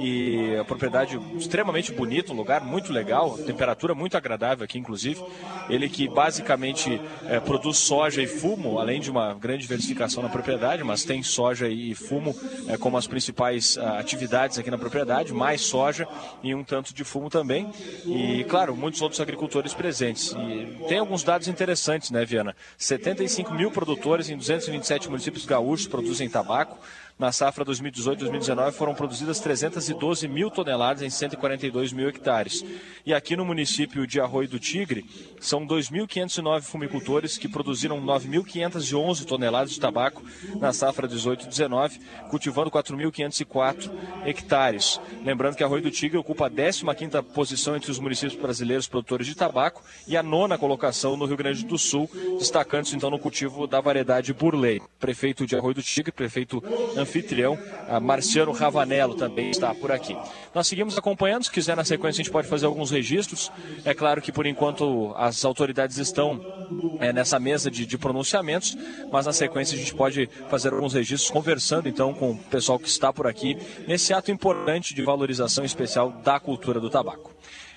e 0.00 0.56
a 0.56 0.64
propriedade 0.64 1.18
extremamente 1.36 1.92
bonita, 1.92 2.32
um 2.32 2.36
lugar 2.36 2.62
muito 2.62 2.92
legal, 2.92 3.36
temperatura 3.38 3.94
muito 3.94 4.16
agradável 4.16 4.64
aqui, 4.64 4.78
inclusive. 4.78 5.22
Ele 5.68 5.88
que 5.88 6.08
basicamente 6.08 7.00
é, 7.24 7.40
produz 7.40 7.78
soja 7.78 8.22
e 8.22 8.26
fumo, 8.26 8.78
além 8.86 9.00
de 9.00 9.10
uma 9.10 9.34
grande 9.34 9.62
diversificação 9.62 10.22
na 10.22 10.28
propriedade, 10.28 10.84
mas 10.84 11.02
tem 11.02 11.20
soja 11.20 11.68
e 11.68 11.92
fumo 11.92 12.36
é, 12.68 12.76
como 12.76 12.96
as 12.96 13.08
principais 13.08 13.76
ah, 13.76 13.98
atividades 13.98 14.58
aqui 14.58 14.70
na 14.70 14.78
propriedade, 14.78 15.34
mais 15.34 15.60
soja 15.62 16.06
e 16.40 16.54
um 16.54 16.62
tanto 16.62 16.94
de 16.94 17.02
fumo 17.02 17.28
também. 17.28 17.68
E, 18.04 18.44
claro, 18.44 18.76
muitos 18.76 19.02
outros 19.02 19.20
agricultores 19.20 19.74
presentes. 19.74 20.32
E 20.38 20.86
tem 20.86 20.98
alguns 20.98 21.24
dados 21.24 21.48
interessantes, 21.48 22.12
né, 22.12 22.24
Viana? 22.24 22.54
75 22.78 23.52
mil 23.54 23.72
produtores 23.72 24.30
em 24.30 24.36
227 24.36 25.08
municípios 25.10 25.44
gaúchos 25.44 25.88
produzem 25.88 26.28
tabaco. 26.28 26.78
Na 27.18 27.32
safra 27.32 27.64
2018-2019 27.64 28.72
foram 28.72 28.94
produzidas 28.94 29.40
312 29.40 30.28
mil 30.28 30.50
toneladas 30.50 31.00
em 31.00 31.08
142 31.08 31.90
mil 31.90 32.10
hectares. 32.10 32.62
E 33.06 33.14
aqui 33.14 33.34
no 33.34 33.44
município 33.44 34.06
de 34.06 34.20
Arroio 34.20 34.46
do 34.46 34.58
Tigre, 34.58 35.06
são 35.40 35.66
2.509 35.66 36.60
fumicultores 36.60 37.38
que 37.38 37.48
produziram 37.48 38.02
9.511 38.02 39.24
toneladas 39.24 39.70
de 39.70 39.80
tabaco 39.80 40.22
na 40.56 40.74
safra 40.74 41.08
18-19, 41.08 41.98
cultivando 42.28 42.70
4.504 42.70 43.90
hectares. 44.26 45.00
Lembrando 45.24 45.56
que 45.56 45.64
Arroio 45.64 45.84
do 45.84 45.90
Tigre 45.90 46.18
ocupa 46.18 46.48
a 46.48 46.50
15ª 46.50 47.22
posição 47.22 47.74
entre 47.76 47.90
os 47.90 47.98
municípios 47.98 48.38
brasileiros 48.38 48.88
produtores 48.88 49.26
de 49.26 49.34
tabaco 49.34 49.82
e 50.06 50.18
a 50.18 50.22
nona 50.22 50.58
colocação 50.58 51.16
no 51.16 51.24
Rio 51.24 51.38
Grande 51.38 51.64
do 51.64 51.78
Sul, 51.78 52.10
destacando-se 52.38 52.94
então 52.94 53.08
no 53.08 53.18
cultivo 53.18 53.66
da 53.66 53.80
variedade 53.80 54.34
Burley. 54.34 54.82
Prefeito 54.98 55.46
de 55.46 55.56
Arroio 55.56 55.76
do 55.76 55.82
Tigre, 55.82 56.12
prefeito 56.12 56.62
anfitrião, 57.06 57.58
Marciano 58.02 58.52
Ravanello 58.52 59.14
também 59.14 59.50
está 59.50 59.74
por 59.74 59.92
aqui. 59.92 60.16
Nós 60.54 60.66
seguimos 60.66 60.98
acompanhando, 60.98 61.44
se 61.44 61.50
quiser 61.50 61.76
na 61.76 61.84
sequência 61.84 62.20
a 62.20 62.24
gente 62.24 62.32
pode 62.32 62.48
fazer 62.48 62.66
alguns 62.66 62.90
registros. 62.90 63.50
É 63.84 63.94
claro 63.94 64.20
que 64.20 64.32
por 64.32 64.46
enquanto 64.46 65.14
as 65.16 65.44
autoridades 65.44 65.98
estão 65.98 66.40
é, 67.00 67.12
nessa 67.12 67.38
mesa 67.38 67.70
de, 67.70 67.86
de 67.86 67.96
pronunciamentos, 67.96 68.76
mas 69.12 69.26
na 69.26 69.32
sequência 69.32 69.76
a 69.76 69.78
gente 69.78 69.94
pode 69.94 70.28
fazer 70.48 70.72
alguns 70.72 70.94
registros 70.94 71.30
conversando 71.30 71.88
então 71.88 72.12
com 72.12 72.32
o 72.32 72.36
pessoal 72.36 72.78
que 72.78 72.88
está 72.88 73.12
por 73.12 73.26
aqui 73.26 73.56
nesse 73.86 74.12
ato 74.12 74.30
importante 74.30 74.94
de 74.94 75.02
valorização 75.02 75.64
especial 75.64 76.10
da 76.10 76.40
cultura 76.40 76.80
do 76.80 76.90
tabaco. 76.90 77.34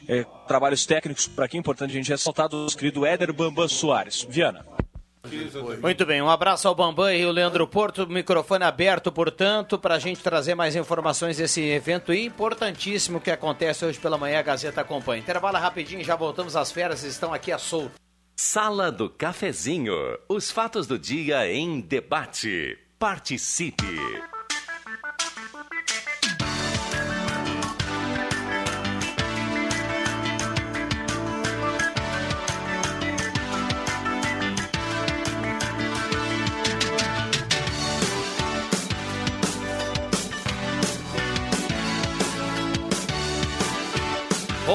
É, 0.07 0.25
trabalhos 0.47 0.85
técnicos 0.85 1.27
por 1.27 1.43
aqui, 1.43 1.57
importante 1.57 1.91
a 1.91 1.93
gente 1.93 2.09
ressaltar, 2.09 2.49
do 2.49 2.65
querido 2.67 3.05
Éder 3.05 3.31
Bambam 3.31 3.67
Soares. 3.67 4.25
Viana. 4.27 4.65
Muito 5.81 6.05
bem, 6.05 6.21
um 6.21 6.29
abraço 6.29 6.67
ao 6.67 6.73
Bambam 6.73 7.11
e 7.11 7.25
o 7.25 7.31
Leandro 7.31 7.67
Porto, 7.67 8.07
microfone 8.07 8.63
aberto, 8.63 9.11
portanto, 9.11 9.77
para 9.77 9.95
a 9.95 9.99
gente 9.99 10.21
trazer 10.21 10.55
mais 10.55 10.75
informações 10.75 11.37
desse 11.37 11.61
evento 11.61 12.13
importantíssimo 12.13 13.19
que 13.19 13.29
acontece 13.29 13.83
hoje 13.83 13.99
pela 13.99 14.17
manhã, 14.17 14.39
a 14.39 14.43
Gazeta 14.43 14.81
acompanha. 14.81 15.21
Intervalo 15.21 15.57
rapidinho, 15.57 16.03
já 16.03 16.15
voltamos, 16.15 16.55
as 16.55 16.71
feras 16.71 17.03
estão 17.03 17.33
aqui 17.33 17.51
a 17.51 17.57
solto. 17.57 17.91
Sala 18.37 18.89
do 18.89 19.09
Cafezinho, 19.09 19.93
os 20.29 20.49
fatos 20.49 20.87
do 20.87 20.97
dia 20.97 21.51
em 21.51 21.81
debate. 21.81 22.77
Participe! 22.97 24.38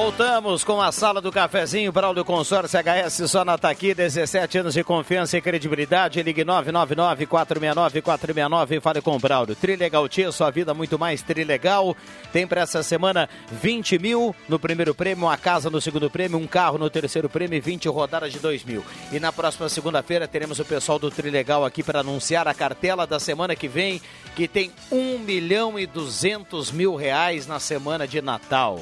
Voltamos 0.05 0.63
com 0.63 0.79
a 0.79 0.91
sala 0.91 1.19
do 1.19 1.31
cafezinho 1.31 1.91
para 1.91 2.07
o 2.07 2.23
consórcio 2.23 2.79
HS 2.79 3.27
só 3.27 3.43
na 3.43 3.57
Taqui, 3.57 3.91
17 3.91 4.59
anos 4.59 4.75
de 4.75 4.83
confiança 4.83 5.35
e 5.35 5.41
credibilidade. 5.41 6.21
Ligue 6.21 6.45
999-469-469 6.45 8.77
e 8.77 8.79
fale 8.79 9.01
com 9.01 9.15
o 9.15 9.19
Braulio. 9.19 9.55
Trilegal 9.55 10.07
Tia, 10.07 10.31
sua 10.31 10.51
vida 10.51 10.75
muito 10.75 10.99
mais 10.99 11.23
trilegal. 11.23 11.97
Tem 12.31 12.45
para 12.45 12.61
essa 12.61 12.83
semana 12.83 13.27
20 13.51 13.97
mil 13.97 14.35
no 14.47 14.59
primeiro 14.59 14.93
prêmio, 14.93 15.25
uma 15.25 15.37
casa 15.37 15.71
no 15.71 15.81
segundo 15.81 16.07
prêmio, 16.07 16.37
um 16.37 16.45
carro 16.45 16.77
no 16.77 16.87
terceiro 16.87 17.27
prêmio 17.27 17.57
e 17.57 17.59
20 17.59 17.89
rodadas 17.89 18.31
de 18.31 18.37
2 18.37 18.63
mil. 18.63 18.85
E 19.11 19.19
na 19.19 19.33
próxima 19.33 19.67
segunda-feira 19.69 20.27
teremos 20.27 20.59
o 20.59 20.65
pessoal 20.65 20.99
do 20.99 21.09
Trilegal 21.09 21.65
aqui 21.65 21.81
para 21.81 22.01
anunciar 22.01 22.47
a 22.47 22.53
cartela 22.53 23.07
da 23.07 23.19
semana 23.19 23.55
que 23.55 23.67
vem, 23.67 23.99
que 24.35 24.47
tem 24.47 24.71
1 24.91 25.17
milhão 25.17 25.79
e 25.79 25.87
200 25.87 26.71
mil 26.71 26.95
reais 26.95 27.47
na 27.47 27.59
semana 27.59 28.07
de 28.07 28.21
Natal. 28.21 28.79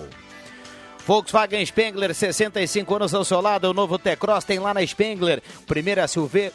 Volkswagen 1.05 1.65
Spengler, 1.65 2.13
65 2.13 2.95
anos 2.95 3.13
ao 3.13 3.25
seu 3.25 3.41
lado. 3.41 3.69
O 3.69 3.73
novo 3.73 3.99
T-Cross 3.99 4.45
tem 4.45 4.59
lá 4.59 4.73
na 4.73 4.85
Spengler. 4.85 5.41
Primeira 5.67 6.07
SUV 6.07 6.51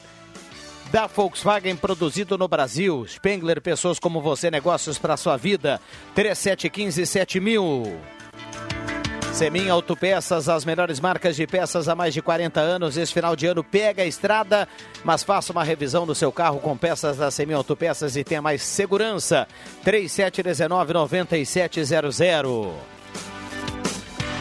da 0.90 1.06
Volkswagen 1.06 1.76
produzido 1.76 2.38
no 2.38 2.48
Brasil. 2.48 3.04
Spengler, 3.06 3.60
pessoas 3.60 3.98
como 3.98 4.22
você, 4.22 4.50
negócios 4.50 4.98
para 4.98 5.16
sua 5.16 5.36
vida. 5.36 5.80
3715 6.14 7.06
7000. 7.06 8.00
Semin 9.34 9.68
Autopeças, 9.68 10.48
as 10.48 10.64
melhores 10.64 10.98
marcas 10.98 11.36
de 11.36 11.46
peças 11.46 11.86
há 11.86 11.94
mais 11.94 12.14
de 12.14 12.22
40 12.22 12.58
anos. 12.58 12.96
Esse 12.96 13.12
final 13.12 13.36
de 13.36 13.46
ano 13.46 13.62
pega 13.62 14.02
a 14.02 14.06
estrada, 14.06 14.66
mas 15.04 15.22
faça 15.22 15.52
uma 15.52 15.62
revisão 15.62 16.06
do 16.06 16.14
seu 16.14 16.32
carro 16.32 16.58
com 16.58 16.76
peças 16.76 17.18
da 17.18 17.30
Semin 17.30 17.52
Autopeças 17.52 18.16
e 18.16 18.24
tenha 18.24 18.42
mais 18.42 18.62
segurança. 18.62 19.46
3719 19.84 20.92
9700. 20.92 22.97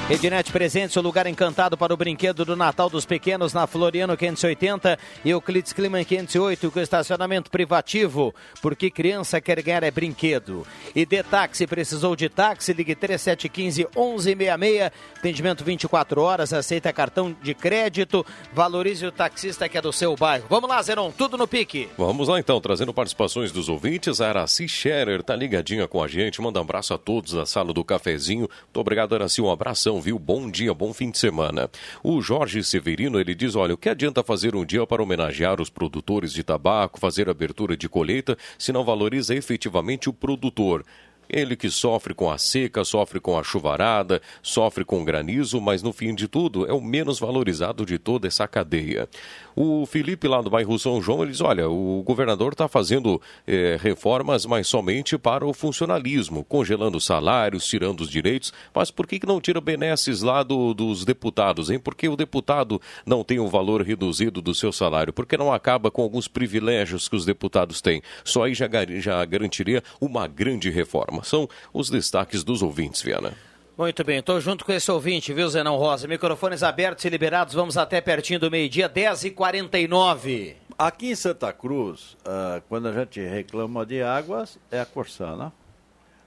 Ednet 0.10 0.54
Presentes, 0.54 0.96
o 0.96 1.02
lugar 1.02 1.28
encantado 1.28 1.78
para 1.78 1.94
o 1.94 1.98
brinquedo 1.98 2.46
do 2.46 2.56
Natal 2.56 2.90
dos 2.90 3.06
Pequenos 3.06 3.52
na 3.52 3.68
Floriano 3.68 4.16
580 4.16 4.98
e 5.26 5.42
Clitz 5.42 5.74
Clima 5.74 6.02
508 6.02 6.72
com 6.72 6.80
estacionamento 6.80 7.52
privativo, 7.52 8.34
porque 8.62 8.90
criança 8.90 9.42
quer 9.42 9.62
ganhar 9.62 9.84
é 9.84 9.92
brinquedo. 9.92 10.66
E 10.96 11.06
de 11.06 11.22
táxi, 11.24 11.68
precisou 11.68 12.16
de 12.16 12.30
táxi, 12.30 12.72
ligue 12.72 12.96
3715 12.96 13.86
1166, 13.94 14.92
atendimento 15.18 15.66
24 15.66 16.22
horas, 16.22 16.54
aceita 16.54 16.94
cartão 16.94 17.36
de 17.44 17.54
crédito, 17.54 18.26
valorize 18.54 19.06
o 19.06 19.12
taxista 19.12 19.68
que 19.68 19.78
é 19.78 19.82
do 19.82 19.92
seu 19.92 20.16
bairro. 20.16 20.46
Vamos 20.50 20.70
lá, 20.70 20.82
Zenon, 20.82 21.12
tudo 21.12 21.38
no 21.38 21.50
pique. 21.50 21.90
Vamos 21.98 22.30
lá 22.30 22.40
então, 22.40 22.62
trazendo 22.62 22.94
participações 22.94 23.52
dos 23.52 23.68
ouvintes, 23.68 24.22
a 24.22 24.30
Araci 24.30 24.70
Scherer 24.70 25.22
tá 25.22 25.36
ligadinha 25.36 25.86
com 25.86 26.02
a 26.02 26.08
gente, 26.08 26.42
manda 26.42 26.60
um 26.60 26.64
abraço 26.64 26.94
a 26.94 26.98
todos 26.98 27.34
da 27.34 27.46
sala 27.46 27.74
do 27.74 27.84
cafezinho. 27.84 28.48
Muito 28.48 28.80
obrigado, 28.80 29.14
Araci, 29.14 29.42
um 29.42 29.52
abração 29.52 29.97
viu? 30.02 30.18
Bom 30.20 30.50
dia, 30.50 30.74
bom 30.74 30.94
fim 30.94 31.12
de 31.12 31.18
semana. 31.18 31.70
O 32.04 32.22
Jorge 32.22 32.64
Severino, 32.64 33.20
ele 33.20 33.36
diz, 33.36 33.56
olha, 33.56 33.74
o 33.74 33.78
que 33.78 33.90
adianta 33.90 34.24
fazer 34.24 34.56
um 34.56 34.66
dia 34.66 34.86
para 34.86 35.02
homenagear 35.02 35.62
os 35.62 35.70
produtores 35.70 36.32
de 36.34 36.44
tabaco, 36.44 37.00
fazer 37.00 37.30
abertura 37.30 37.76
de 37.76 37.88
colheita, 37.90 38.38
se 38.58 38.72
não 38.72 38.84
valoriza 38.84 39.36
efetivamente 39.36 40.10
o 40.10 40.14
produtor? 40.14 40.86
Ele 41.30 41.56
que 41.56 41.70
sofre 41.70 42.14
com 42.14 42.30
a 42.30 42.38
seca, 42.38 42.84
sofre 42.84 43.20
com 43.20 43.38
a 43.38 43.44
chuvarada, 43.44 44.22
sofre 44.42 44.86
com 44.86 45.04
granizo, 45.04 45.60
mas 45.60 45.84
no 45.84 45.92
fim 45.92 46.16
de 46.16 46.28
tudo 46.28 46.66
é 46.66 46.74
o 46.74 46.82
menos 46.82 47.20
valorizado 47.20 47.86
de 47.86 47.98
toda 47.98 48.28
essa 48.28 48.48
cadeia. 48.48 49.08
O 49.56 49.88
Felipe, 49.88 50.28
lá 50.28 50.40
do 50.40 50.52
bairro 50.52 50.78
São 50.78 51.02
João, 51.02 51.24
ele 51.24 51.32
diz: 51.32 51.42
olha, 51.42 51.68
o 51.68 52.04
governador 52.04 52.52
está 52.52 52.68
fazendo 52.68 53.20
é, 53.48 53.76
reformas, 53.82 54.46
mas 54.46 54.68
somente 54.68 55.18
para 55.18 55.46
o 55.46 55.54
funcionalismo, 55.54 56.44
congelando 56.44 57.02
salários, 57.02 57.66
tirando 57.66 58.02
os 58.02 58.10
direitos. 58.10 58.54
Mas 58.74 58.92
por 58.92 59.08
que, 59.08 59.20
que 59.20 59.26
não 59.26 59.42
tira 59.42 59.60
benesses 59.60 60.22
lá 60.22 60.44
do, 60.44 60.76
dos 60.76 61.04
deputados, 61.04 61.72
hein? 61.72 61.80
Porque 61.80 62.08
o 62.08 62.16
deputado 62.16 62.80
não 63.06 63.24
tem 63.24 63.40
um 63.40 63.48
valor 63.48 63.82
reduzido 63.82 64.44
do 64.44 64.54
seu 64.54 64.72
salário? 64.72 65.12
Porque 65.12 65.36
não 65.36 65.52
acaba 65.52 65.90
com 65.90 66.04
alguns 66.04 66.28
privilégios 66.28 67.10
que 67.10 67.16
os 67.16 67.26
deputados 67.26 67.82
têm? 67.82 68.02
Só 68.24 68.44
aí 68.44 68.54
já, 68.54 68.68
já 69.00 69.26
garantiria 69.26 69.84
uma 70.00 70.28
grande 70.28 70.70
reforma. 70.70 71.17
São 71.24 71.50
os 71.74 71.90
destaques 71.90 72.44
dos 72.44 72.62
ouvintes, 72.62 73.02
Viana. 73.02 73.34
Muito 73.78 74.04
bem, 74.04 74.20
estou 74.20 74.42
junto 74.42 74.66
com 74.66 74.72
esse 74.72 74.90
ouvinte, 74.92 75.32
viu, 75.34 75.48
Zenão 75.48 75.78
Rosa? 75.78 76.08
Microfones 76.08 76.64
abertos 76.64 77.06
e 77.06 77.10
liberados, 77.10 77.54
vamos 77.54 77.78
até 77.78 78.02
pertinho 78.02 78.40
do 78.40 78.50
meio-dia, 78.50 78.90
10h49. 78.90 80.56
Aqui 80.76 81.12
em 81.12 81.16
Santa 81.16 81.54
Cruz, 81.54 82.18
uh, 82.26 82.62
quando 82.68 82.88
a 82.88 82.92
gente 82.92 83.20
reclama 83.20 83.86
de 83.86 84.02
águas, 84.02 84.58
é 84.72 84.80
a 84.80 84.86
Corsana. 84.86 85.54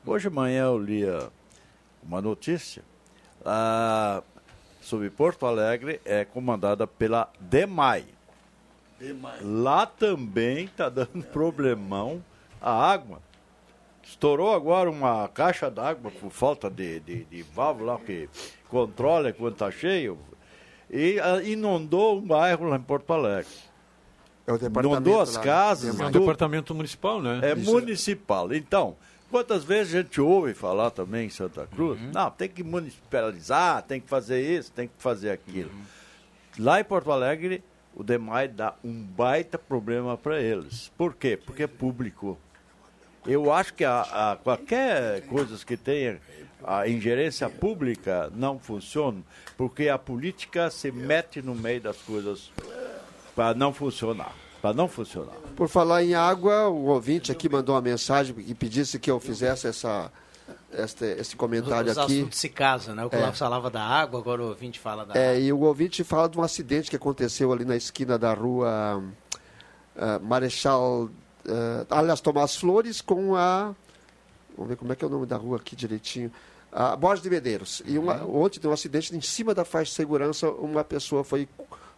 Hoje 0.07 0.29
de 0.29 0.35
manhã 0.35 0.67
eu 0.67 0.79
li 0.79 1.03
uma 2.03 2.23
notícia 2.23 2.83
uh, 3.41 4.23
sobre 4.81 5.11
Porto 5.11 5.45
Alegre, 5.45 6.01
é 6.05 6.25
comandada 6.25 6.87
pela 6.87 7.31
DEMAI. 7.39 8.05
Lá 9.43 9.87
também 9.87 10.67
está 10.67 10.89
dando 10.89 11.23
problemão 11.33 12.23
a 12.61 12.73
água. 12.73 13.21
Estourou 14.03 14.55
agora 14.55 14.91
uma 14.91 15.29
caixa 15.29 15.71
d'água 15.71 16.11
por 16.11 16.31
falta 16.31 16.69
de, 16.71 17.01
de, 17.01 17.25
de 17.25 17.43
válvula 17.43 17.99
que 17.99 18.29
controla 18.69 19.33
quando 19.33 19.53
está 19.55 19.71
cheio. 19.71 20.19
E 20.91 21.21
ah, 21.21 21.41
inundou 21.43 22.19
um 22.19 22.27
bairro 22.27 22.69
lá 22.69 22.77
em 22.77 22.83
Porto 22.83 23.13
Alegre. 23.13 23.53
É 24.47 24.53
o 24.53 24.59
departamento 24.59 25.03
Inundou 25.03 25.21
as 25.21 25.35
lá. 25.37 25.43
casas. 25.43 26.01
É 26.01 26.03
um 26.05 26.11
tudo. 26.11 26.21
departamento 26.21 26.75
municipal, 26.75 27.23
né? 27.23 27.41
É 27.43 27.53
Isso. 27.55 27.71
municipal. 27.71 28.53
Então, 28.53 28.97
quantas 29.31 29.63
vezes 29.63 29.95
a 29.95 30.03
gente 30.03 30.21
ouve 30.21 30.55
falar 30.55 30.91
também 30.91 31.27
em 31.27 31.31
Santa 31.31 31.67
Cruz? 31.69 32.01
Uhum. 32.01 32.11
Não, 32.13 32.31
tem 32.31 32.49
que 32.49 32.65
municipalizar, 32.65 33.83
tem 33.83 34.01
que 34.01 34.09
fazer 34.09 34.41
isso, 34.41 34.73
tem 34.73 34.89
que 34.89 34.95
fazer 34.99 35.31
aquilo. 35.31 35.71
Lá 36.59 36.81
em 36.81 36.85
Porto 36.85 37.13
Alegre, 37.13 37.63
o 37.95 38.03
DEMAI 38.03 38.49
dá 38.49 38.75
um 38.83 38.93
baita 38.93 39.57
problema 39.57 40.17
para 40.17 40.41
eles. 40.41 40.91
Por 40.97 41.15
quê? 41.15 41.37
Porque 41.37 41.63
é 41.63 41.67
público. 41.69 42.37
Eu 43.27 43.53
acho 43.53 43.75
que 43.75 43.85
a, 43.85 44.01
a 44.33 44.37
qualquer 44.37 45.23
coisa 45.27 45.57
que 45.65 45.77
tenha 45.77 46.21
a 46.65 46.89
ingerência 46.89 47.49
pública 47.49 48.31
não 48.35 48.59
funciona, 48.59 49.23
porque 49.57 49.89
a 49.89 49.99
política 49.99 50.71
se 50.71 50.91
mete 50.91 51.41
no 51.43 51.55
meio 51.55 51.81
das 51.81 51.97
coisas 51.99 52.51
para 53.35 53.55
não 53.55 53.73
funcionar. 53.73 54.33
Para 54.61 54.75
não 54.75 54.89
funcionar. 54.89 55.35
Por 55.57 55.69
falar 55.69 56.03
em 56.05 56.15
água, 56.15 56.69
o 56.69 56.87
ouvinte 56.87 57.33
aqui 57.33 57.49
mandou 57.49 57.75
uma 57.75 57.81
mensagem 57.81 58.35
e 58.47 58.55
pedisse 58.55 58.99
que 58.99 59.11
eu 59.11 59.19
fizesse 59.19 59.67
essa, 59.67 60.13
este, 60.73 61.05
esse 61.19 61.35
comentário 61.35 61.91
Os 61.91 61.97
aqui. 61.97 62.19
assuntos 62.19 62.39
se 62.39 62.49
casam, 62.51 62.95
né? 62.95 63.05
O 63.05 63.09
Cláudio 63.09 63.39
falava 63.39 63.71
da 63.71 63.83
água, 63.83 64.21
agora 64.21 64.43
o 64.43 64.49
ouvinte 64.49 64.79
fala 64.79 65.07
da 65.07 65.15
É, 65.19 65.31
água. 65.31 65.41
e 65.41 65.53
o 65.53 65.61
ouvinte 65.61 66.05
fala 66.05 66.29
de 66.29 66.39
um 66.39 66.43
acidente 66.43 66.91
que 66.91 66.97
aconteceu 66.97 67.51
ali 67.53 67.65
na 67.65 67.77
esquina 67.77 68.19
da 68.19 68.35
rua 68.35 69.03
ah, 69.97 70.19
Marechal. 70.19 71.09
Ah, 71.51 71.87
aliás, 71.99 72.21
Tomás 72.21 72.57
Flores 72.57 73.01
com 73.01 73.35
a. 73.37 73.75
Vamos 74.57 74.69
ver 74.69 74.77
como 74.77 74.93
é 74.93 74.97
que 74.97 75.05
é 75.05 75.07
o 75.07 75.11
nome 75.11 75.27
da 75.27 75.37
rua 75.37 75.57
aqui 75.57 75.75
direitinho. 75.75 76.31
A 76.73 76.95
Borges 76.95 77.23
de 77.23 77.31
Medeiros. 77.31 77.83
E 77.85 77.99
uma, 77.99 78.25
ontem 78.25 78.61
deu 78.61 78.71
um 78.71 78.75
acidente 78.75 79.15
em 79.17 79.21
cima 79.21 79.55
da 79.55 79.65
faixa 79.65 79.91
de 79.91 79.97
segurança, 79.97 80.49
uma 80.49 80.85
pessoa 80.85 81.25
foi 81.25 81.49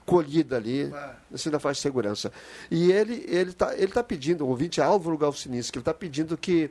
colhida 0.07 0.57
ali, 0.57 0.91
em 1.31 1.37
cima 1.37 1.53
da 1.53 1.59
faixa 1.61 1.77
de 1.77 1.83
segurança. 1.83 2.33
E 2.71 2.91
ele 2.91 3.25
ele 3.29 3.51
está 3.51 3.77
ele 3.77 3.93
tá 3.93 4.03
pedindo, 4.03 4.45
o 4.45 4.49
ouvinte 4.49 4.81
Álvaro 4.81 5.19
que 5.19 5.49
ele 5.49 5.63
está 5.79 5.95
pedindo 5.95 6.37
que 6.37 6.71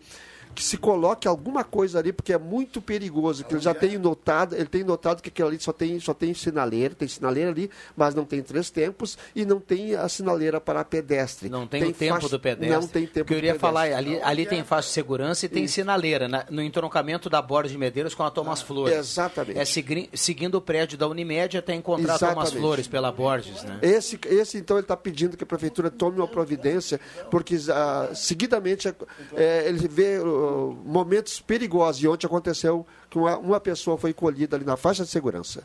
que 0.54 0.64
se 0.64 0.78
coloque 0.78 1.28
alguma 1.28 1.64
coisa 1.64 2.00
ali, 2.00 2.12
porque 2.12 2.34
é 2.34 2.38
muito 2.38 2.82
perigoso, 2.82 3.44
que 3.46 3.54
ele 3.54 3.62
já 3.62 3.74
tem 3.74 3.98
notado, 3.98 4.56
ele 4.56 4.66
tem 4.66 4.84
notado 4.84 5.22
que 5.22 5.30
aquilo 5.30 5.48
ali 5.48 5.60
só 5.60 5.72
tem, 5.74 6.00
só 6.00 6.14
tem 6.14 6.34
sinaleira, 6.34 6.94
tem 6.94 7.08
sinaleira 7.08 7.50
ali, 7.52 7.70
mas 7.96 8.14
não 8.14 8.26
tem 8.26 8.42
três 8.42 8.70
tempos 8.70 9.18
e 9.36 9.46
não 9.46 9.60
tem 9.60 9.96
a 9.96 10.08
sinaleira 10.10 10.60
para 10.60 10.84
pedestre. 10.84 11.50
Não 11.50 11.66
tem, 11.66 11.84
o 11.84 11.94
tempo 11.94 12.14
faixa- 12.16 12.30
do 12.30 12.40
pedestre. 12.40 12.70
Não 12.70 12.88
tem 12.88 13.06
tempo 13.08 13.26
que 13.28 13.34
eu 13.34 13.38
iria 13.38 13.56
falar, 13.58 13.92
ali, 13.94 14.22
ali 14.22 14.46
tem 14.46 14.64
faixa 14.64 14.88
de 14.88 14.94
segurança 14.94 15.46
e 15.46 15.50
tem 15.50 15.68
sinaleira, 15.68 16.28
na- 16.28 16.46
no 16.50 16.62
entroncamento 16.62 17.30
da 17.30 17.42
Borda 17.42 17.70
de 17.70 17.78
Medeiros 17.78 18.14
com 18.14 18.24
a 18.24 18.32
Thomas 18.32 18.62
Flores. 18.62 18.96
Exatamente. 18.96 19.58
É 19.60 19.66
segui- 19.66 20.10
seguindo 20.14 20.56
o 20.56 20.62
prédio 20.62 20.98
da 20.98 21.08
Unimed 21.08 21.58
até 21.58 21.74
encontrar 21.74 22.16
a 22.16 22.20
Thomas 22.20 22.32
Exatamente. 22.36 22.60
Flores 22.60 22.88
pela 22.88 23.12
Borges, 23.12 23.64
né? 23.64 23.80
Esse, 23.82 24.20
esse 24.26 24.58
então, 24.58 24.78
ele 24.78 24.84
está 24.84 24.98
pedindo 24.98 25.38
que 25.38 25.44
a 25.44 25.48
prefeitura 25.48 25.90
tome 25.90 26.18
uma 26.18 26.28
providência, 26.28 27.00
porque 27.30 27.58
ah, 27.70 28.10
seguidamente 28.14 28.88
eh, 29.36 29.64
ele 29.68 29.88
vê 29.88 30.20
ah, 30.42 30.82
momentos 30.86 31.40
perigosos. 31.40 32.04
E 32.04 32.08
ontem 32.08 32.26
aconteceu 32.28 32.86
que 33.10 33.18
uma, 33.18 33.38
uma 33.38 33.60
pessoa 33.60 33.98
foi 33.98 34.14
colhida 34.14 34.56
ali 34.56 34.66
na 34.66 34.78
faixa 34.78 35.04
de 35.04 35.10
segurança. 35.10 35.64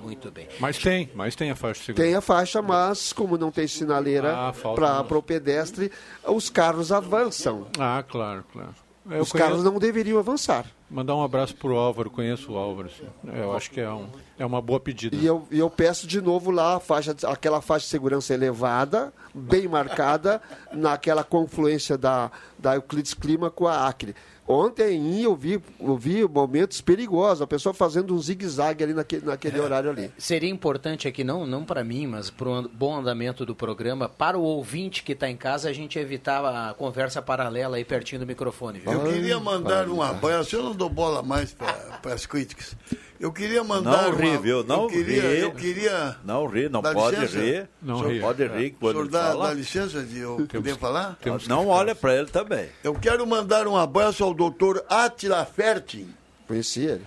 Muito 0.00 0.30
bem. 0.30 0.48
Mas 0.60 0.78
tem, 0.78 1.10
mas 1.14 1.34
tem 1.34 1.50
a 1.50 1.56
faixa 1.56 1.80
de 1.80 1.86
segurança. 1.86 2.06
Tem 2.08 2.14
a 2.16 2.20
faixa, 2.20 2.62
mas 2.62 3.12
como 3.12 3.36
não 3.36 3.50
tem 3.50 3.66
sinaleira 3.66 4.34
Ah, 4.34 4.52
para 4.74 5.18
o 5.18 5.22
pedestre, 5.22 5.90
os 6.26 6.48
carros 6.50 6.92
avançam. 6.92 7.66
Ah, 7.78 8.04
claro, 8.06 8.44
claro. 8.52 8.74
Eu 9.10 9.22
os 9.22 9.30
conheço- 9.30 9.50
carros 9.50 9.64
não 9.64 9.78
deveriam 9.78 10.18
avançar. 10.18 10.66
Mandar 10.90 11.14
um 11.16 11.22
abraço 11.22 11.54
pro 11.56 11.76
Álvaro, 11.76 12.10
conheço 12.10 12.52
o 12.52 12.56
Álvaro. 12.56 12.88
sim. 12.90 13.06
Eu 13.34 13.56
acho 13.56 13.70
que 13.70 13.80
é, 13.80 13.90
um, 13.90 14.06
é 14.38 14.46
uma 14.46 14.60
boa 14.62 14.78
pedida. 14.78 15.16
E 15.16 15.26
eu, 15.26 15.46
eu 15.50 15.68
peço 15.68 16.06
de 16.06 16.20
novo 16.20 16.50
lá 16.50 16.78
faixa, 16.78 17.14
aquela 17.26 17.60
faixa 17.60 17.84
de 17.84 17.90
segurança 17.90 18.32
elevada, 18.34 19.12
bem 19.34 19.66
marcada, 19.68 20.40
naquela 20.72 21.24
confluência 21.24 21.98
da, 21.98 22.30
da 22.58 22.74
Euclides 22.76 23.14
Clima 23.14 23.50
com 23.50 23.66
a 23.66 23.86
Acre. 23.88 24.14
Ontem 24.48 25.22
eu 25.22 25.34
vi, 25.34 25.60
eu 25.80 25.96
vi 25.96 26.26
momentos 26.26 26.80
perigosos, 26.80 27.42
a 27.42 27.46
pessoa 27.46 27.74
fazendo 27.74 28.14
um 28.14 28.18
zigue-zague 28.18 28.84
ali 28.84 28.94
naquele, 28.94 29.26
naquele 29.26 29.58
horário 29.58 29.90
ali. 29.90 30.10
Seria 30.16 30.48
importante 30.48 31.08
aqui, 31.08 31.24
não, 31.24 31.44
não 31.44 31.64
para 31.64 31.82
mim, 31.82 32.06
mas 32.06 32.30
para 32.30 32.48
o 32.48 32.68
bom 32.68 32.96
andamento 32.96 33.44
do 33.44 33.54
programa, 33.54 34.08
para 34.08 34.38
o 34.38 34.42
ouvinte 34.42 35.02
que 35.02 35.12
está 35.12 35.28
em 35.28 35.36
casa, 35.36 35.68
a 35.68 35.72
gente 35.72 35.98
evitar 35.98 36.44
a 36.44 36.74
conversa 36.74 37.20
paralela 37.20 37.76
aí 37.76 37.84
pertinho 37.84 38.20
do 38.20 38.26
microfone. 38.26 38.78
Viu? 38.78 38.92
Eu 38.92 39.12
queria 39.12 39.40
mandar 39.40 39.88
um 39.88 40.00
abraço, 40.00 40.54
eu 40.54 40.62
não 40.62 40.74
dou 40.74 40.88
bola 40.88 41.22
mais 41.22 41.52
para 41.52 42.14
as 42.14 42.24
críticas. 42.24 42.76
Eu 43.18 43.32
queria 43.32 43.64
mandar. 43.64 44.10
Não 44.10 44.16
ri, 44.16 44.28
uma- 44.28 44.38
viu? 44.40 44.64
Não 44.64 44.82
eu 44.84 44.88
queria, 44.88 45.22
ri. 45.22 45.38
Eu 45.40 45.52
queria. 45.52 46.16
Não 46.24 46.46
ri, 46.46 46.68
não 46.68 46.82
Dá 46.82 46.92
pode 46.92 47.16
licença? 47.16 47.38
rir. 47.40 47.68
Não 47.80 48.00
ri. 48.08 48.20
pode 48.20 48.46
rir 48.46 48.72
O 48.74 48.80
quando 48.80 48.92
senhor 48.96 49.08
dá, 49.08 49.34
dá 49.34 49.52
licença 49.54 50.02
de 50.02 50.18
eu 50.18 50.46
poder 50.50 50.76
falar? 50.76 51.18
Não 51.48 51.66
olha 51.68 51.94
para 51.94 52.14
ele 52.14 52.26
também. 52.26 52.68
Eu 52.84 52.94
quero 52.94 53.26
mandar 53.26 53.66
um 53.66 53.76
abraço 53.76 54.22
ao 54.22 54.34
doutor 54.34 54.84
Atila 54.88 55.44
Fertin, 55.46 56.08
Conheci 56.46 56.80
ele. 56.84 57.06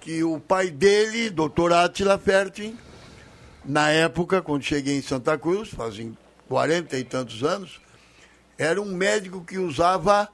que 0.00 0.24
o 0.24 0.40
pai 0.40 0.70
dele, 0.70 1.28
doutor 1.28 1.72
Atila 1.72 2.18
Fertin, 2.18 2.76
na 3.64 3.90
época, 3.90 4.40
quando 4.40 4.62
cheguei 4.62 4.96
em 4.96 5.02
Santa 5.02 5.36
Cruz, 5.38 5.68
fazem 5.68 6.16
40 6.48 6.96
e 6.98 7.04
tantos 7.04 7.44
anos, 7.44 7.80
era 8.58 8.80
um 8.80 8.86
médico 8.94 9.44
que 9.44 9.58
usava 9.58 10.28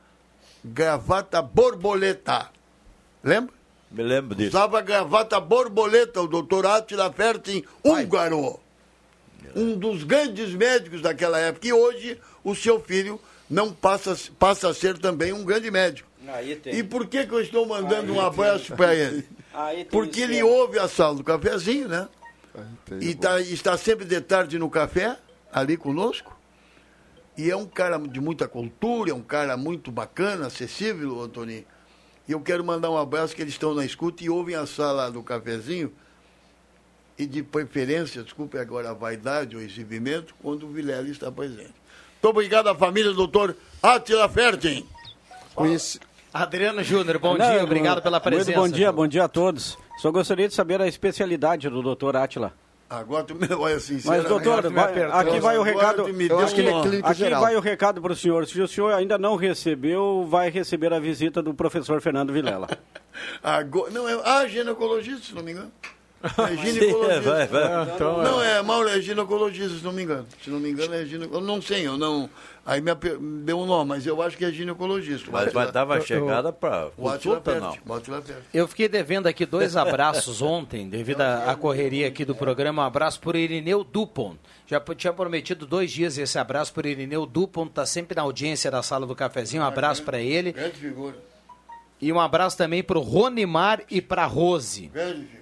gravata 0.64 1.42
borboleta. 1.42 2.48
Lembra? 3.22 3.57
Me 3.90 4.02
lembro 4.02 4.34
disso. 4.34 4.50
Usava 4.50 4.80
gravata 4.80 5.40
borboleta, 5.40 6.20
o 6.20 6.26
doutor 6.26 6.66
Attila 6.66 7.12
Fertin, 7.12 7.64
húngaro. 7.82 8.60
Um 9.56 9.76
dos 9.78 10.04
grandes 10.04 10.52
médicos 10.52 11.00
daquela 11.00 11.38
época. 11.38 11.66
E 11.66 11.72
hoje 11.72 12.18
o 12.44 12.54
seu 12.54 12.78
filho 12.80 13.18
não 13.48 13.72
passa, 13.72 14.16
passa 14.38 14.68
a 14.68 14.74
ser 14.74 14.98
também 14.98 15.32
um 15.32 15.42
grande 15.44 15.70
médico. 15.70 16.06
E 16.76 16.82
por 16.82 17.06
que, 17.06 17.26
que 17.26 17.32
eu 17.32 17.40
estou 17.40 17.64
mandando 17.66 18.12
um 18.12 18.20
abraço 18.20 18.74
para 18.76 18.94
ele? 18.94 19.24
Porque 19.90 20.20
ele 20.20 20.42
ouve 20.42 20.78
a 20.78 20.86
sala 20.86 21.14
do 21.14 21.24
cafezinho, 21.24 21.88
né? 21.88 22.06
E 23.00 23.14
tá- 23.14 23.40
está 23.40 23.76
sempre 23.78 24.04
de 24.04 24.20
tarde 24.20 24.58
no 24.58 24.68
café, 24.68 25.16
ali 25.50 25.76
conosco. 25.78 26.36
E 27.36 27.50
é 27.50 27.56
um 27.56 27.64
cara 27.66 27.96
de 27.98 28.20
muita 28.20 28.46
cultura, 28.46 29.12
é 29.12 29.14
um 29.14 29.22
cara 29.22 29.56
muito 29.56 29.90
bacana, 29.90 30.48
acessível, 30.48 31.22
Antônio. 31.22 31.64
E 32.28 32.32
eu 32.32 32.40
quero 32.40 32.62
mandar 32.62 32.90
um 32.90 32.98
abraço 32.98 33.34
que 33.34 33.40
eles 33.40 33.54
estão 33.54 33.74
na 33.74 33.86
escuta 33.86 34.22
e 34.22 34.28
ouvem 34.28 34.54
a 34.54 34.66
sala 34.66 35.10
do 35.10 35.22
cafezinho. 35.22 35.90
E 37.18 37.26
de 37.26 37.42
preferência, 37.42 38.22
desculpe 38.22 38.58
agora 38.58 38.90
a 38.90 38.94
vaidade 38.94 39.56
ou 39.56 39.62
exibimento, 39.62 40.34
quando 40.40 40.64
o 40.64 40.68
Vilela 40.68 41.08
está 41.08 41.32
presente. 41.32 41.72
Muito 42.12 42.28
obrigado 42.28 42.68
à 42.68 42.74
família 42.74 43.10
do 43.10 43.16
doutor 43.16 43.56
Attila 43.82 44.28
Fertin. 44.28 44.86
Conheci, 45.54 45.98
Adriano 46.32 46.84
Júnior, 46.84 47.18
bom 47.18 47.36
Não, 47.36 47.50
dia, 47.50 47.64
obrigado 47.64 48.02
pela 48.02 48.20
presença. 48.20 48.50
Muito 48.52 48.70
bom 48.70 48.76
dia, 48.76 48.92
bom 48.92 49.08
dia 49.08 49.24
a 49.24 49.28
todos. 49.28 49.76
Só 49.96 50.12
gostaria 50.12 50.46
de 50.46 50.54
saber 50.54 50.80
a 50.80 50.86
especialidade 50.86 51.68
do 51.68 51.82
doutor 51.82 52.14
Átila. 52.14 52.52
Agora 52.90 53.22
tu 53.24 53.34
me 53.34 53.46
olha 53.54 53.74
Mas, 53.74 53.82
sinceramente. 53.84 54.28
doutor, 54.28 54.72
vai- 54.72 55.02
aqui 55.02 55.40
vai 55.40 55.58
o 55.58 55.62
recado. 55.62 56.08
é 56.08 56.12
clínico 56.12 57.06
Aqui 57.06 57.18
geral. 57.18 57.40
vai 57.42 57.54
o 57.56 57.60
recado 57.60 58.00
para 58.00 58.12
o 58.12 58.16
senhor. 58.16 58.46
Se 58.46 58.60
o 58.60 58.66
senhor 58.68 58.94
ainda 58.94 59.18
não 59.18 59.36
recebeu, 59.36 60.26
vai 60.28 60.48
receber 60.48 60.92
a 60.92 60.98
visita 60.98 61.42
do 61.42 61.52
professor 61.52 62.00
Fernando 62.00 62.32
Vilela. 62.32 62.66
Agora, 63.42 63.90
não, 63.90 64.08
é 64.08 64.18
ah, 64.24 64.46
ginecologista, 64.46 65.26
se 65.26 65.34
não 65.34 65.42
me 65.42 65.52
engano. 65.52 65.70
É 66.22 66.56
ginecologista. 66.56 67.20
vai, 67.30 67.46
vai. 67.46 67.94
Então, 67.94 68.22
Não, 68.22 68.42
é, 68.42 68.60
Mauro, 68.62 68.88
é 68.88 69.00
ginecologista, 69.00 69.78
se 69.78 69.84
não 69.84 69.92
me 69.92 70.02
engano. 70.02 70.26
Se 70.42 70.50
não 70.50 70.58
me 70.58 70.70
engano, 70.70 70.94
é 70.94 71.04
ginecologista. 71.04 71.36
Eu 71.36 71.40
não 71.40 71.62
sei, 71.62 71.86
eu 71.86 71.96
não. 71.96 72.28
Aí 72.66 72.82
me 72.82 72.90
deu 73.44 73.60
um 73.60 73.64
nome, 73.64 73.88
mas 73.88 74.06
eu 74.06 74.20
acho 74.20 74.36
que 74.36 74.44
é 74.44 74.50
ginecologista. 74.50 75.30
Mas 75.32 75.52
vai 75.52 75.72
dar 75.72 75.86
uma 75.86 76.00
chegada 76.02 76.52
para 76.52 76.90
consulta, 76.90 77.58
não. 77.58 77.94
Attila 77.94 78.20
Ferti. 78.20 78.42
Eu 78.52 78.68
fiquei 78.68 78.88
devendo 78.88 79.26
aqui 79.26 79.46
dois 79.46 79.74
abraços 79.74 80.42
ontem, 80.42 80.86
devido 80.86 81.22
à 81.22 81.56
correria 81.56 82.08
aqui 82.08 82.26
do 82.26 82.34
programa. 82.34 82.82
Um 82.82 82.86
abraço 82.86 83.20
por 83.20 83.36
Irineu 83.36 83.82
Dupont. 83.82 84.38
Já 84.66 84.78
tinha 84.94 85.14
prometido 85.14 85.66
dois 85.66 85.90
dias 85.90 86.18
esse 86.18 86.38
abraço 86.38 86.74
por 86.74 86.84
Irineu 86.84 87.24
Dupont, 87.24 87.70
está 87.70 87.86
sempre 87.86 88.14
na 88.14 88.22
audiência 88.22 88.70
da 88.70 88.82
sala 88.82 89.06
do 89.06 89.14
cafezinho. 89.14 89.62
Um 89.62 89.66
abraço 89.66 90.02
para 90.02 90.20
ele. 90.20 90.52
Grande 90.52 90.76
figura. 90.76 91.16
E 92.00 92.12
um 92.12 92.20
abraço 92.20 92.56
também 92.56 92.82
para 92.82 92.98
o 92.98 93.02
Ronimar 93.02 93.82
e 93.90 94.00
para 94.02 94.26
Rose. 94.26 94.88
Grande 94.88 95.22
figura. 95.24 95.37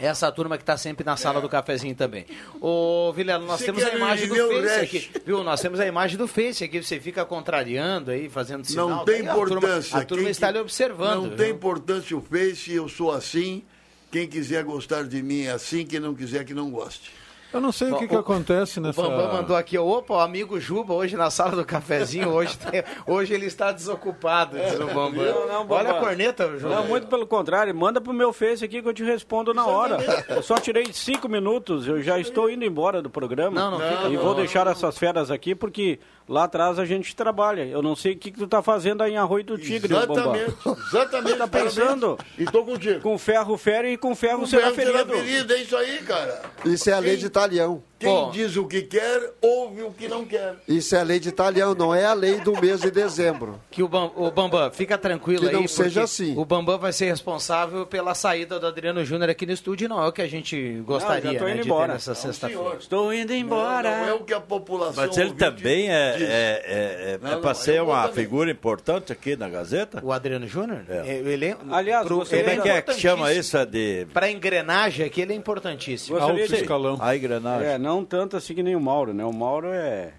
Essa 0.00 0.30
turma 0.30 0.56
que 0.56 0.62
está 0.62 0.76
sempre 0.76 1.04
na 1.04 1.16
sala 1.16 1.40
do 1.40 1.48
cafezinho 1.48 1.94
também. 1.94 2.24
Ô, 2.60 3.12
Vilela, 3.14 3.44
nós 3.44 3.58
Você 3.60 3.66
temos 3.66 3.82
a 3.82 3.94
imagem 3.94 4.28
do 4.28 4.34
Face 4.36 4.60
Resch? 4.60 4.82
aqui. 4.82 5.10
Viu? 5.26 5.42
Nós 5.42 5.60
temos 5.60 5.80
a 5.80 5.86
imagem 5.86 6.16
do 6.16 6.28
Face 6.28 6.62
aqui. 6.64 6.82
Você 6.82 7.00
fica 7.00 7.24
contrariando 7.24 8.10
aí, 8.10 8.28
fazendo 8.28 8.64
sinal. 8.64 8.88
Não 8.88 9.04
tem 9.04 9.22
Daí 9.22 9.28
a 9.28 9.34
turma- 9.34 9.56
importância. 9.58 9.98
A 9.98 10.04
turma, 10.04 10.30
está 10.30 10.46
que- 10.46 10.50
ali 10.52 10.58
observando. 10.60 11.22
Não 11.22 11.36
tem 11.36 11.46
viu? 11.46 11.54
importância 11.56 12.16
o 12.16 12.20
Face, 12.22 12.72
eu 12.72 12.88
sou 12.88 13.10
assim. 13.12 13.62
Quem 14.10 14.26
quiser 14.26 14.64
gostar 14.64 15.02
de 15.04 15.22
mim 15.22 15.42
é 15.42 15.50
assim, 15.50 15.84
quem 15.84 16.00
não 16.00 16.14
quiser 16.14 16.44
que 16.44 16.54
não 16.54 16.70
goste. 16.70 17.10
Eu 17.52 17.60
não 17.60 17.72
sei 17.72 17.90
o 17.90 17.96
que, 17.98 18.06
que 18.08 18.14
acontece 18.14 18.78
nessa... 18.78 19.00
O 19.00 19.04
Bambam 19.08 19.32
mandou 19.32 19.56
aqui, 19.56 19.78
opa, 19.78 20.14
o 20.14 20.20
amigo 20.20 20.60
Juba 20.60 20.92
hoje 20.92 21.16
na 21.16 21.30
sala 21.30 21.52
do 21.56 21.64
cafezinho, 21.64 22.28
hoje, 22.28 22.58
tem- 22.58 22.84
hoje 23.06 23.32
ele 23.32 23.46
está 23.46 23.72
desocupado, 23.72 24.56
diz 24.58 24.74
o 24.78 24.86
Bambam. 24.86 25.12
Não, 25.24 25.46
não, 25.48 25.66
Bambam. 25.66 25.78
Olha 25.78 25.90
a 25.92 26.00
corneta, 26.00 26.58
Juba. 26.58 26.74
Não, 26.74 26.86
muito 26.86 27.06
pelo 27.06 27.26
contrário. 27.26 27.74
Manda 27.74 28.00
pro 28.00 28.12
meu 28.12 28.32
Face 28.32 28.64
aqui 28.64 28.82
que 28.82 28.88
eu 28.88 28.92
te 28.92 29.02
respondo 29.02 29.54
na 29.54 29.66
hora. 29.66 29.98
Eu 30.28 30.42
só 30.42 30.56
tirei 30.56 30.92
cinco 30.92 31.28
minutos, 31.28 31.86
eu 31.88 32.02
já 32.02 32.18
estou 32.18 32.50
indo 32.50 32.64
embora 32.64 33.00
do 33.00 33.08
programa. 33.08 33.58
Não, 33.58 33.78
não 33.78 33.80
fica 33.80 34.08
E 34.08 34.16
vou 34.16 34.34
deixar 34.34 34.66
essas 34.66 34.98
feras 34.98 35.30
aqui 35.30 35.54
porque 35.54 35.98
lá 36.28 36.44
atrás 36.44 36.78
a 36.78 36.84
gente 36.84 37.16
trabalha. 37.16 37.64
Eu 37.64 37.80
não 37.82 37.96
sei 37.96 38.12
o 38.12 38.18
que, 38.18 38.30
que 38.30 38.38
tu 38.38 38.46
tá 38.46 38.62
fazendo 38.62 39.02
aí 39.02 39.12
em 39.12 39.16
Arroio 39.16 39.44
do 39.44 39.58
Tigre, 39.58 39.88
Bambam. 39.94 40.34
Exatamente, 40.36 40.56
exatamente. 40.92 41.38
Tá 41.38 41.46
pensando? 41.46 42.18
E 42.36 42.44
tô 42.44 42.64
contigo. 42.64 43.00
Com 43.00 43.16
ferro 43.16 43.56
fere 43.56 43.92
e 43.92 43.96
com 43.96 44.14
ferro 44.14 44.42
O 44.42 44.46
será 44.46 44.70
verbo 44.70 44.82
será 44.82 44.98
ferido. 45.06 45.24
ferido, 45.24 45.52
é 45.52 45.62
isso 45.62 45.76
aí, 45.76 45.98
cara. 45.98 46.42
Isso 46.64 46.90
é 46.90 46.92
a 46.92 46.98
lei 46.98 47.16
de 47.16 47.26
Italião. 47.26 47.82
Quem 47.98 48.08
Bom. 48.08 48.30
diz 48.30 48.56
o 48.56 48.64
que 48.64 48.82
quer, 48.82 49.32
ouve 49.42 49.82
o 49.82 49.90
que 49.90 50.06
não 50.06 50.24
quer. 50.24 50.54
Isso 50.68 50.94
é 50.94 51.00
a 51.00 51.02
lei 51.02 51.18
de 51.18 51.28
Italião, 51.28 51.74
não 51.74 51.92
é 51.92 52.04
a 52.04 52.14
lei 52.14 52.36
do 52.40 52.52
mês 52.60 52.80
de 52.80 52.90
dezembro. 52.92 53.60
Que 53.70 53.82
o, 53.82 53.88
Bam, 53.88 54.10
o 54.14 54.30
Bambam, 54.30 54.70
fica 54.70 54.96
tranquilo 54.96 55.40
Que 55.40 55.48
aí. 55.48 55.52
não 55.52 55.66
seja 55.66 56.04
assim. 56.04 56.36
O 56.38 56.44
Bambam 56.44 56.78
vai 56.78 56.92
ser 56.92 57.06
responsável 57.06 57.84
pela 57.86 58.14
saída 58.14 58.60
do 58.60 58.66
Adriano 58.68 59.04
Júnior 59.04 59.28
aqui 59.30 59.44
no 59.46 59.52
estúdio, 59.52 59.86
e 59.86 59.88
não 59.88 60.00
é 60.02 60.06
o 60.06 60.12
que 60.12 60.22
a 60.22 60.28
gente 60.28 60.80
gostaria 60.86 61.32
já 61.32 61.38
tô 61.40 61.44
né, 61.46 61.52
indo 61.54 61.62
de 61.62 61.68
embora. 61.68 61.86
ter 61.88 61.92
nessa 61.94 62.14
sexta-feira. 62.14 62.76
Estou 62.78 63.12
indo 63.12 63.32
embora. 63.34 63.90
Não 64.02 64.08
é 64.08 64.12
o 64.14 64.20
que 64.20 64.32
a 64.32 64.40
população. 64.40 65.04
Mas 65.04 65.16
ele 65.18 65.32
também 65.32 65.90
é, 65.90 65.92
é, 65.92 66.22
é, 66.22 67.12
é, 67.14 67.18
Não, 67.20 67.30
é 67.30 67.34
não, 67.34 67.40
para 67.40 67.54
ser 67.54 67.82
uma 67.82 68.02
também. 68.08 68.14
figura 68.24 68.50
importante 68.50 69.12
aqui 69.12 69.34
na 69.36 69.48
Gazeta? 69.48 70.00
O 70.04 70.12
Adriano 70.12 70.46
Júnior? 70.46 70.82
É. 70.88 71.16
Ele 71.16 71.46
é, 71.46 71.56
Aliás, 71.70 72.06
pro- 72.06 72.18
você- 72.18 72.38
Como 72.44 72.50
é 72.50 72.56
que 72.62 72.68
é 72.68 72.82
que 72.82 72.94
chama 72.94 73.32
isso? 73.32 73.56
É 73.56 73.66
de 73.66 74.06
Pra 74.12 74.30
engrenagem 74.30 75.04
aqui, 75.04 75.20
ele 75.22 75.32
é 75.32 75.36
importantíssimo. 75.36 76.16
Alto 76.18 76.38
escalão. 76.54 76.96
a 77.00 77.16
engrenagem? 77.16 77.78
Não 77.88 78.04
tanto 78.04 78.36
assim 78.36 78.54
que 78.54 78.62
nem 78.62 78.76
o 78.76 78.80
Mauro, 78.80 79.14
né? 79.14 79.24
O 79.24 79.32
Mauro 79.32 79.68
é 79.72 80.12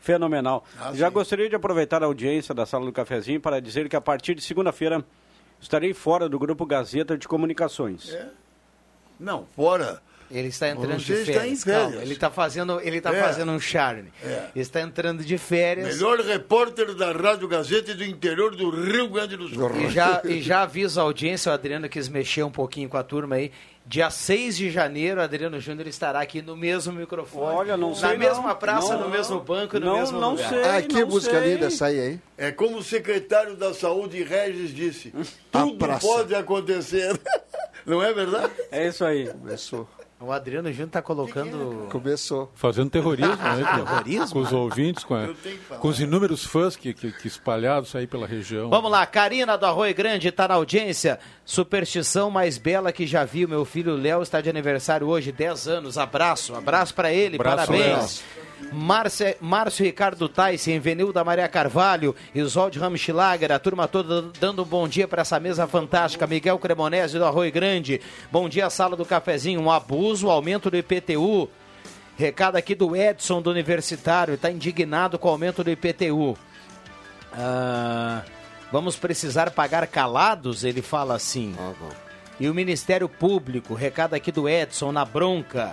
fenomenal. 0.00 0.64
Ah, 0.80 0.94
Já 0.94 1.08
sim. 1.08 1.12
gostaria 1.12 1.46
de 1.46 1.54
aproveitar 1.54 2.02
a 2.02 2.06
audiência 2.06 2.54
da 2.54 2.64
Sala 2.64 2.86
do 2.86 2.92
Cafezinho 2.92 3.38
para 3.38 3.60
dizer 3.60 3.86
que 3.86 3.94
a 3.94 4.00
partir 4.00 4.34
de 4.34 4.40
segunda-feira 4.40 5.04
estarei 5.60 5.92
fora 5.92 6.26
do 6.26 6.38
Grupo 6.38 6.64
Gazeta 6.64 7.18
de 7.18 7.28
Comunicações. 7.28 8.14
É. 8.14 8.30
Não, 9.20 9.44
fora. 9.54 10.00
Ele 10.32 10.48
está 10.48 10.68
entrando 10.70 10.96
de 10.96 11.12
está 11.12 11.32
férias. 11.32 11.52
em 11.52 11.56
férias. 11.62 11.82
Calma, 11.90 12.02
ele 12.02 12.12
está 12.14 12.30
fazendo, 12.30 12.80
ele 12.80 13.00
tá 13.00 13.14
É. 13.14 13.22
fazendo 13.22 13.52
um 13.52 13.60
charme. 13.60 14.12
É. 14.24 14.28
Ele 14.54 14.62
está 14.62 14.80
entrando 14.80 15.22
de 15.24 15.36
férias. 15.38 15.94
Melhor 15.96 16.18
repórter 16.20 16.94
da 16.94 17.12
Rádio 17.12 17.46
Gazeta 17.48 17.94
do 17.94 18.04
interior 18.04 18.56
do 18.56 18.70
Rio 18.70 19.08
Grande 19.08 19.36
do 19.36 19.48
Sul. 19.48 19.70
E 19.76 19.90
já, 19.90 20.22
e 20.24 20.40
já 20.40 20.62
avisa 20.62 21.00
a 21.00 21.04
audiência, 21.04 21.50
o 21.50 21.54
Adriano 21.54 21.88
quis 21.88 22.08
mexer 22.08 22.42
um 22.42 22.50
pouquinho 22.50 22.88
com 22.88 22.96
a 22.96 23.02
turma 23.02 23.36
aí. 23.36 23.52
Dia 23.84 24.10
6 24.10 24.56
de 24.56 24.70
janeiro, 24.70 25.20
o 25.20 25.24
Adriano 25.24 25.58
Júnior 25.58 25.88
estará 25.88 26.20
aqui 26.20 26.40
no 26.40 26.56
mesmo 26.56 26.92
microfone. 26.92 27.56
Olha, 27.56 27.76
não 27.76 27.90
Na 27.90 27.94
sei 27.96 28.16
mesma 28.16 28.48
não. 28.50 28.54
praça, 28.56 28.94
Não, 28.94 29.00
no 29.02 29.08
mesmo 29.10 29.40
banco, 29.40 29.76
no 29.80 29.84
não, 29.86 29.98
mesmo 29.98 30.20
não 30.20 30.30
lugar. 30.30 30.48
sei. 30.48 30.62
Ah, 30.62 30.80
que 30.82 31.00
não 31.00 31.08
música 31.08 31.40
sei. 31.40 31.54
linda 31.54 31.66
essa 31.66 31.86
aí, 31.86 31.98
hein? 32.12 32.22
É 32.38 32.52
como 32.52 32.78
o 32.78 32.82
secretário 32.82 33.56
da 33.56 33.74
Saúde, 33.74 34.22
Regis, 34.22 34.72
disse: 34.72 35.12
tudo 35.50 35.98
pode 36.00 36.32
acontecer. 36.34 37.18
Não 37.84 38.00
é 38.00 38.12
verdade? 38.14 38.52
É 38.70 38.86
isso 38.86 39.04
aí. 39.04 39.26
Começou. 39.26 39.88
O 40.24 40.30
Adriano 40.30 40.70
Júnior 40.70 40.86
está 40.86 41.02
colocando... 41.02 41.88
Começou. 41.90 42.50
Fazendo 42.54 42.88
terrorismo, 42.90 43.34
né? 43.36 43.64
Terrorismo? 43.84 44.30
Com 44.30 44.38
os 44.38 44.52
ouvintes, 44.52 45.02
com, 45.04 45.14
a- 45.14 45.28
com 45.78 45.88
os 45.88 46.00
inúmeros 46.00 46.44
fãs 46.44 46.76
que, 46.76 46.94
que, 46.94 47.10
que 47.10 47.26
espalhados 47.26 47.94
aí 47.96 48.06
pela 48.06 48.26
região. 48.26 48.70
Vamos 48.70 48.90
lá, 48.90 49.04
Karina 49.04 49.58
do 49.58 49.66
Arroio 49.66 49.94
Grande 49.94 50.28
está 50.28 50.46
na 50.46 50.54
audiência. 50.54 51.18
Superstição 51.44 52.30
mais 52.30 52.56
bela 52.58 52.92
que 52.92 53.06
já 53.06 53.24
vi. 53.24 53.46
Meu 53.46 53.64
filho 53.64 53.96
Léo 53.96 54.22
está 54.22 54.40
de 54.40 54.48
aniversário 54.48 55.06
hoje, 55.08 55.32
10 55.32 55.66
anos. 55.68 55.98
Abraço, 55.98 56.54
abraço 56.54 56.94
para 56.94 57.12
ele, 57.12 57.36
Abraço, 57.36 57.66
parabéns. 57.72 58.24
Márcia, 58.70 59.36
Márcio 59.40 59.84
Ricardo 59.84 60.28
Tyson, 60.28 60.78
Venilda 60.80 61.24
Maria 61.24 61.48
Carvalho, 61.48 62.14
Isolde 62.34 62.78
Ramschlager, 62.78 63.50
a 63.50 63.58
turma 63.58 63.88
toda 63.88 64.30
dando 64.38 64.62
um 64.62 64.66
bom 64.66 64.86
dia 64.86 65.08
para 65.08 65.22
essa 65.22 65.40
mesa 65.40 65.66
fantástica. 65.66 66.26
Miguel 66.26 66.58
Cremonese 66.58 67.18
do 67.18 67.24
Arroio 67.24 67.52
Grande, 67.52 68.00
bom 68.30 68.48
dia, 68.48 68.70
sala 68.70 68.96
do 68.96 69.04
cafezinho. 69.04 69.60
Um 69.60 69.70
abuso, 69.70 70.30
aumento 70.30 70.70
do 70.70 70.76
IPTU. 70.76 71.48
Recado 72.16 72.56
aqui 72.56 72.74
do 72.74 72.94
Edson 72.94 73.40
do 73.40 73.50
Universitário, 73.50 74.34
está 74.34 74.50
indignado 74.50 75.18
com 75.18 75.28
o 75.28 75.32
aumento 75.32 75.64
do 75.64 75.70
IPTU. 75.70 76.36
Ah, 77.32 78.22
vamos 78.70 78.96
precisar 78.96 79.50
pagar 79.50 79.86
calados? 79.86 80.62
Ele 80.62 80.82
fala 80.82 81.14
assim. 81.14 81.54
E 82.38 82.48
o 82.48 82.54
Ministério 82.54 83.08
Público, 83.08 83.74
recado 83.74 84.14
aqui 84.14 84.30
do 84.30 84.48
Edson 84.48 84.92
na 84.92 85.04
bronca. 85.04 85.72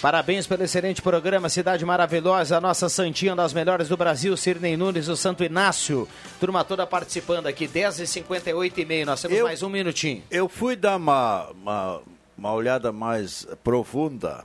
Parabéns 0.00 0.46
pelo 0.46 0.62
excelente 0.62 1.02
programa, 1.02 1.48
Cidade 1.48 1.84
Maravilhosa, 1.84 2.56
a 2.56 2.60
nossa 2.60 2.88
Santinha, 2.88 3.32
uma 3.32 3.42
das 3.42 3.52
melhores 3.52 3.88
do 3.88 3.96
Brasil, 3.96 4.36
Sirnei 4.36 4.76
Nunes, 4.76 5.08
o 5.08 5.16
Santo 5.16 5.42
Inácio. 5.42 6.06
Turma 6.38 6.62
toda 6.64 6.86
participando 6.86 7.48
aqui, 7.48 7.66
10h58 7.66 8.78
e 8.78 8.84
meio, 8.84 9.04
nós 9.06 9.20
temos 9.20 9.36
Eu- 9.36 9.46
mais 9.46 9.60
um 9.62 9.68
minutinho. 9.68 10.22
Eu 10.30 10.48
fui 10.48 10.76
dar 10.76 10.96
uma, 10.96 11.48
uma, 11.50 12.00
uma 12.36 12.52
olhada 12.52 12.92
mais 12.92 13.44
profunda 13.64 14.44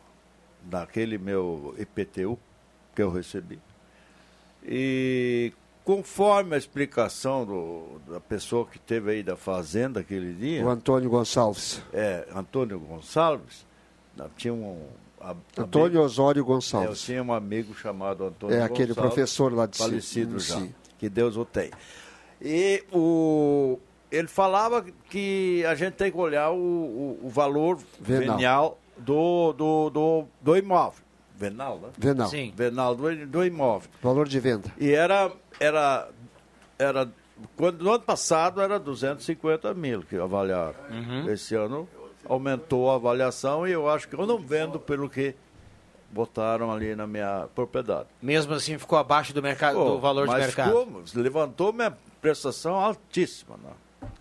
naquele 0.72 1.20
meu 1.20 1.76
IPTU 1.78 2.40
que 2.96 3.04
eu 3.04 3.12
recebi. 3.12 3.60
E 4.66 5.54
conforme 5.86 6.56
a 6.56 6.58
explicação 6.58 7.46
do- 7.46 8.02
da 8.12 8.20
pessoa 8.20 8.66
que 8.66 8.80
teve 8.80 9.12
aí 9.12 9.22
da 9.22 9.36
fazenda 9.36 10.00
aquele 10.00 10.34
dia, 10.34 10.66
O 10.66 10.70
Antônio 10.70 11.12
Gonçalves. 11.12 11.80
é, 11.94 12.26
Antônio 12.34 12.80
Gonçalves, 12.80 13.72
tinha 14.38 14.54
um. 14.54 14.88
a- 15.22 15.36
Antônio 15.58 16.02
Osório 16.02 16.40
É, 16.40 16.42
eu 16.42 16.46
Gonçalves. 16.46 17.02
tinha 17.02 17.24
um 17.24 17.34
amigo 17.34 17.74
chamado 17.76 18.26
Antônio 18.26 18.56
É 18.56 18.62
aquele 18.64 18.90
Gonçalves, 18.94 19.14
professor 19.14 19.54
lá 19.54 19.66
de 19.66 19.78
Si- 19.78 19.84
falecido 19.84 20.36
em 20.36 20.40
já, 20.40 20.58
Si. 20.60 20.76
que 21.00 21.10
Deus 21.10 21.38
o 21.38 21.46
tem. 21.46 21.72
E 22.42 22.84
o, 22.92 23.80
ele 24.12 24.28
falava 24.28 24.86
que 25.10 25.64
a 25.66 25.76
gente 25.76 25.94
tem 25.94 26.12
que 26.12 26.18
olhar 26.18 26.52
o, 26.52 26.56
o, 26.58 27.20
o 27.24 27.30
valor 27.30 27.80
Venal. 28.00 28.36
venial 28.36 28.80
do, 28.98 29.54
do, 29.54 29.90
do, 29.90 30.26
do 30.42 30.58
imóvel. 30.58 31.02
Venal, 31.36 31.80
né? 31.80 31.90
Venal. 31.98 32.28
Sim. 32.30 32.54
Venal 32.56 32.96
do, 32.96 33.26
do 33.26 33.44
imóvel. 33.46 33.90
Valor 34.02 34.28
de 34.28 34.40
venda. 34.40 34.72
E 34.80 34.92
era, 34.92 35.32
era, 35.60 36.10
era 36.78 37.10
quando 37.56 37.82
no 37.84 37.92
ano 37.92 38.04
passado 38.04 38.62
era 38.62 38.78
250 38.80 39.74
mil 39.74 40.04
que 40.04 40.16
avaliaram. 40.18 40.76
Uhum. 40.92 41.30
Esse 41.32 41.56
ano 41.56 41.88
aumentou 42.28 42.92
a 42.92 42.96
avaliação 42.96 43.68
e 43.68 43.72
eu 43.72 43.90
acho 43.90 44.08
que 44.08 44.16
eu 44.16 44.26
não 44.26 44.38
vendo 44.38 44.80
pelo 44.80 45.10
que 45.10 45.36
botaram 46.10 46.72
ali 46.72 46.96
na 46.96 47.08
minha 47.08 47.48
propriedade. 47.56 48.08
Mesmo 48.22 48.54
assim, 48.54 48.78
ficou 48.78 48.98
abaixo 48.98 49.34
do, 49.34 49.42
mercado, 49.42 49.84
do 49.84 50.00
valor 50.00 50.28
de 50.28 50.34
mas 50.34 50.46
mercado. 50.46 50.72
como? 50.72 51.04
Levantou 51.16 51.74
minha 51.74 51.96
prestação 52.22 52.76
altíssima. 52.76 53.58
Né? 53.58 53.70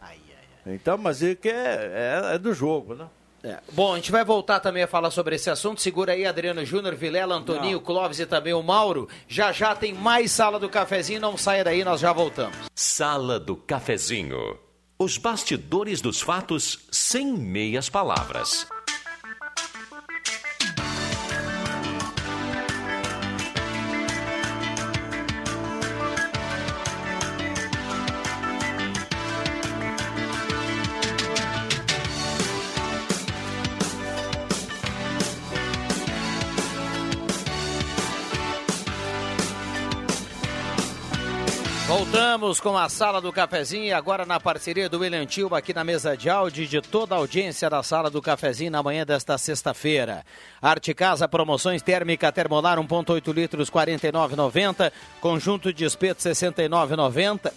Ai, 0.00 0.18
ai, 0.28 0.46
ai. 0.66 0.74
Então, 0.74 0.96
mas 0.96 1.22
é 1.22 1.34
que 1.34 1.48
é, 1.48 2.22
é, 2.30 2.34
é 2.34 2.38
do 2.38 2.54
jogo, 2.54 2.94
né? 2.94 3.06
É. 3.44 3.58
Bom, 3.72 3.92
a 3.92 3.96
gente 3.96 4.12
vai 4.12 4.24
voltar 4.24 4.60
também 4.60 4.84
a 4.84 4.86
falar 4.86 5.10
sobre 5.10 5.34
esse 5.34 5.50
assunto. 5.50 5.82
Segura 5.82 6.12
aí, 6.12 6.24
Adriano 6.24 6.64
Júnior, 6.64 6.94
Vilela, 6.94 7.34
Antoninho, 7.34 7.80
Clóvis 7.80 8.20
e 8.20 8.26
também 8.26 8.54
o 8.54 8.62
Mauro. 8.62 9.08
Já 9.26 9.50
já 9.50 9.74
tem 9.74 9.92
mais 9.92 10.30
sala 10.30 10.60
do 10.60 10.68
cafezinho. 10.68 11.20
Não 11.20 11.36
saia 11.36 11.64
daí, 11.64 11.82
nós 11.82 12.00
já 12.00 12.12
voltamos. 12.12 12.56
Sala 12.74 13.40
do 13.40 13.56
Cafezinho. 13.56 14.58
Os 14.98 15.18
bastidores 15.18 16.00
dos 16.00 16.20
fatos 16.20 16.86
sem 16.90 17.32
meias 17.32 17.88
palavras. 17.88 18.66
Voltamos 42.32 42.60
com 42.60 42.78
a 42.78 42.88
sala 42.88 43.20
do 43.20 43.30
cafezinho 43.30 43.94
agora 43.94 44.24
na 44.24 44.40
parceria 44.40 44.88
do 44.88 45.00
William 45.00 45.26
Tio 45.26 45.54
aqui 45.54 45.74
na 45.74 45.84
mesa 45.84 46.16
de 46.16 46.30
áudio 46.30 46.66
de 46.66 46.80
toda 46.80 47.14
a 47.14 47.18
audiência 47.18 47.68
da 47.68 47.82
sala 47.82 48.08
do 48.08 48.22
cafezinho 48.22 48.70
na 48.70 48.82
manhã 48.82 49.04
desta 49.04 49.36
sexta-feira. 49.36 50.24
Arte 50.62 50.94
Casa, 50.94 51.28
promoções 51.28 51.82
térmica 51.82 52.32
termolar 52.32 52.78
1.8 52.78 53.34
litros 53.34 53.68
49,90, 53.68 54.90
conjunto 55.20 55.74
de 55.74 55.84
espeto 55.84 56.22
69,90. 56.22 57.52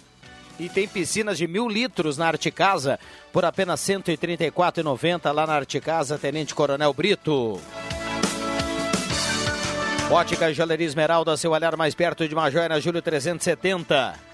E 0.60 0.68
tem 0.68 0.86
piscinas 0.86 1.38
de 1.38 1.46
mil 1.46 1.70
litros 1.70 2.18
na 2.18 2.26
Arte 2.26 2.50
Casa 2.50 3.00
por 3.32 3.46
apenas 3.46 3.88
R$ 3.88 3.94
134,90 3.94 5.32
lá 5.32 5.46
na 5.46 5.54
Arte 5.54 5.80
Casa, 5.80 6.18
Tenente 6.18 6.54
Coronel 6.54 6.92
Brito. 6.92 7.58
Ótica 10.10 10.52
Joalheria 10.52 10.86
Esmeralda, 10.86 11.34
seu 11.34 11.52
olhar 11.52 11.74
mais 11.78 11.94
perto 11.94 12.28
de 12.28 12.34
uma 12.34 12.50
joia 12.50 12.68
na 12.68 12.78
Júlio 12.78 13.00
370. 13.00 14.25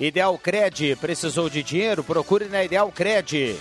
Ideal 0.00 0.38
Cred, 0.38 0.96
precisou 0.96 1.48
de 1.48 1.62
dinheiro? 1.62 2.02
Procure 2.02 2.46
na 2.46 2.64
Ideal 2.64 2.90
Cred. 2.90 3.56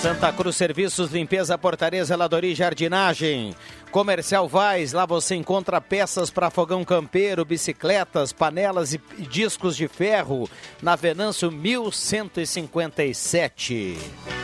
Santa 0.00 0.32
Cruz 0.32 0.56
Serviços, 0.56 1.12
Limpeza, 1.12 1.56
Portaria, 1.56 2.04
Zeladoria 2.04 2.50
e 2.50 2.56
Jardinagem. 2.56 3.54
Comercial 3.92 4.48
Vaz, 4.48 4.92
lá 4.92 5.06
você 5.06 5.36
encontra 5.36 5.80
peças 5.80 6.28
para 6.28 6.50
fogão 6.50 6.84
campeiro, 6.84 7.44
bicicletas, 7.44 8.32
panelas 8.32 8.94
e 8.94 9.00
discos 9.30 9.76
de 9.76 9.86
ferro. 9.86 10.50
Na 10.82 10.96
Venâncio 10.96 11.52
1157. 11.52 14.41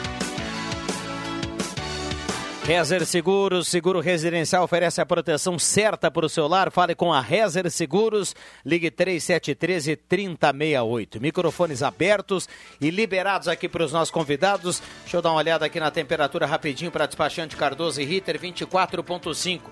Rezer 2.69 3.07
Seguros, 3.07 3.67
seguro 3.67 3.99
residencial 3.99 4.63
oferece 4.63 5.01
a 5.01 5.07
proteção 5.07 5.59
certa 5.59 6.11
para 6.11 6.27
o 6.27 6.29
seu 6.29 6.47
lar. 6.47 6.71
Fale 6.71 6.95
com 6.95 7.11
a 7.11 7.19
Rezer 7.19 7.71
Seguros, 7.71 8.37
ligue 8.63 8.91
3713 8.91 9.97
3068. 9.97 11.19
Microfones 11.19 11.83
abertos 11.83 12.47
e 12.79 12.91
liberados 12.91 13.49
aqui 13.49 13.71
para 13.71 13.83
os 13.83 13.91
nossos 13.91 14.11
convidados. 14.11 14.83
Deixa 15.01 15.17
eu 15.17 15.23
dar 15.23 15.31
uma 15.31 15.39
olhada 15.39 15.65
aqui 15.65 15.81
na 15.81 15.91
temperatura 15.91 16.45
rapidinho 16.45 16.91
para 16.91 17.07
despachante 17.07 17.57
Cardoso 17.57 18.03
e 18.03 18.05
Ritter, 18.05 18.39
24,5. 18.39 19.63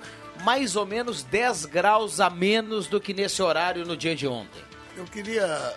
Mais 0.43 0.75
ou 0.75 0.87
menos 0.87 1.23
10 1.23 1.67
graus 1.67 2.19
a 2.19 2.31
menos 2.31 2.87
do 2.87 2.99
que 2.99 3.13
nesse 3.13 3.43
horário 3.43 3.85
no 3.85 3.95
dia 3.95 4.17
de 4.17 4.27
ontem. 4.27 4.63
Eu 4.97 5.05
queria, 5.05 5.75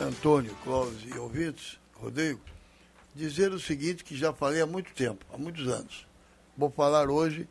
Antônio, 0.00 0.56
Clóvis 0.62 1.12
e 1.12 1.18
ouvintes, 1.18 1.76
Rodrigo, 1.94 2.40
dizer 3.16 3.50
o 3.50 3.58
seguinte 3.58 4.04
que 4.04 4.16
já 4.16 4.32
falei 4.32 4.60
há 4.60 4.66
muito 4.66 4.92
tempo, 4.92 5.26
há 5.34 5.36
muitos 5.36 5.66
anos 5.66 6.05
vou 6.56 6.70
falar 6.70 7.10
hoje. 7.10 7.48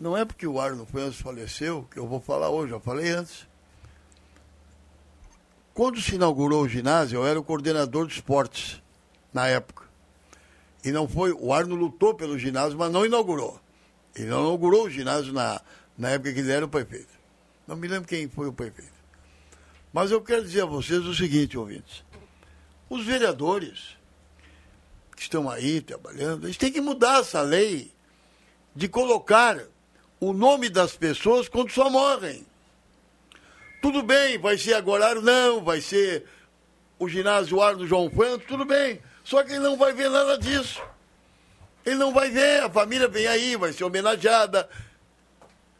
Não 0.00 0.16
é 0.16 0.24
porque 0.24 0.46
o 0.46 0.60
Arno 0.60 0.86
França 0.86 1.22
faleceu 1.22 1.86
que 1.90 1.98
eu 1.98 2.06
vou 2.06 2.20
falar 2.20 2.50
hoje, 2.50 2.72
eu 2.72 2.80
falei 2.80 3.10
antes. 3.10 3.46
Quando 5.74 6.00
se 6.00 6.14
inaugurou 6.16 6.62
o 6.62 6.68
ginásio, 6.68 7.18
eu 7.18 7.26
era 7.26 7.38
o 7.38 7.44
coordenador 7.44 8.06
de 8.06 8.14
esportes 8.14 8.82
na 9.32 9.46
época. 9.46 9.84
E 10.84 10.90
não 10.90 11.08
foi. 11.08 11.32
O 11.32 11.52
Arno 11.52 11.74
lutou 11.74 12.14
pelo 12.14 12.38
ginásio, 12.38 12.78
mas 12.78 12.92
não 12.92 13.04
inaugurou. 13.04 13.60
Ele 14.14 14.26
não 14.26 14.40
inaugurou 14.40 14.86
o 14.86 14.90
ginásio 14.90 15.32
na, 15.32 15.60
na 15.96 16.10
época 16.10 16.32
que 16.32 16.40
ele 16.40 16.52
era 16.52 16.64
o 16.64 16.68
prefeito. 16.68 17.18
Não 17.66 17.76
me 17.76 17.86
lembro 17.86 18.08
quem 18.08 18.28
foi 18.28 18.48
o 18.48 18.52
prefeito. 18.52 18.98
Mas 19.92 20.10
eu 20.10 20.20
quero 20.20 20.42
dizer 20.42 20.62
a 20.62 20.66
vocês 20.66 21.04
o 21.04 21.14
seguinte, 21.14 21.58
ouvintes. 21.58 22.04
Os 22.88 23.04
vereadores 23.04 23.97
que 25.18 25.24
estão 25.24 25.50
aí 25.50 25.80
trabalhando, 25.80 26.46
eles 26.46 26.56
têm 26.56 26.70
que 26.70 26.80
mudar 26.80 27.20
essa 27.20 27.42
lei 27.42 27.90
de 28.74 28.86
colocar 28.88 29.60
o 30.20 30.32
nome 30.32 30.68
das 30.68 30.96
pessoas 30.96 31.48
quando 31.48 31.72
só 31.72 31.90
morrem. 31.90 32.46
Tudo 33.82 34.00
bem, 34.02 34.38
vai 34.38 34.56
ser 34.56 34.74
agora 34.74 35.16
não, 35.16 35.64
vai 35.64 35.80
ser 35.80 36.24
o 37.00 37.08
ginásio 37.08 37.60
Ar 37.60 37.74
do 37.74 37.86
João 37.86 38.08
Franco, 38.08 38.44
tudo 38.46 38.64
bem. 38.64 39.00
Só 39.24 39.42
que 39.42 39.50
ele 39.50 39.58
não 39.58 39.76
vai 39.76 39.92
ver 39.92 40.08
nada 40.08 40.38
disso. 40.38 40.80
Ele 41.84 41.96
não 41.96 42.12
vai 42.12 42.30
ver, 42.30 42.62
a 42.62 42.70
família 42.70 43.08
vem 43.08 43.26
aí, 43.26 43.56
vai 43.56 43.72
ser 43.72 43.82
homenageada. 43.82 44.68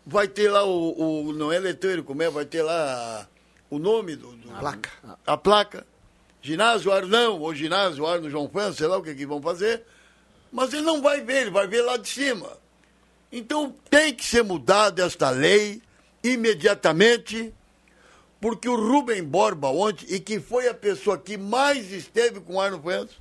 Vai 0.05 0.27
ter 0.27 0.51
lá 0.51 0.65
o, 0.65 1.29
o 1.29 1.33
não 1.33 1.53
é 1.53 1.59
letreiro, 1.61 2.03
como 2.03 2.23
é? 2.23 2.31
Vai 2.31 2.45
ter 2.45 2.63
lá 2.63 3.29
o 3.71 3.79
nome 3.79 4.17
do, 4.17 4.33
do 4.33 4.53
a 4.53 4.59
placa. 4.59 4.91
A 5.27 5.37
placa 5.37 5.87
ginásio 6.49 6.91
Arnão 6.91 7.39
ou 7.41 7.55
ginásio 7.55 8.07
Arno 8.07 8.31
João 8.31 8.49
Fã, 8.49 8.73
sei 8.73 8.87
lá 8.87 8.97
o 8.97 9.03
que, 9.03 9.15
que 9.15 9.27
vão 9.27 9.41
fazer, 9.43 9.83
mas 10.51 10.73
ele 10.73 10.83
não 10.83 11.03
vai 11.03 11.21
ver, 11.21 11.43
ele 11.43 11.51
vai 11.51 11.67
ver 11.67 11.83
lá 11.83 11.99
de 11.99 12.09
cima. 12.09 12.49
Então 13.31 13.75
tem 13.91 14.15
que 14.15 14.25
ser 14.25 14.43
mudada 14.43 15.05
esta 15.05 15.29
lei 15.29 15.83
imediatamente, 16.25 17.53
porque 18.41 18.67
o 18.67 18.77
Rubem 18.77 19.23
Borba 19.23 19.69
ontem, 19.69 20.07
e 20.09 20.19
que 20.19 20.41
foi 20.41 20.69
a 20.69 20.75
pessoa 20.75 21.19
que 21.19 21.37
mais 21.37 21.93
esteve 21.93 22.41
com 22.41 22.55
o 22.55 22.61
Arno 22.61 22.81
Fuentes, 22.81 23.17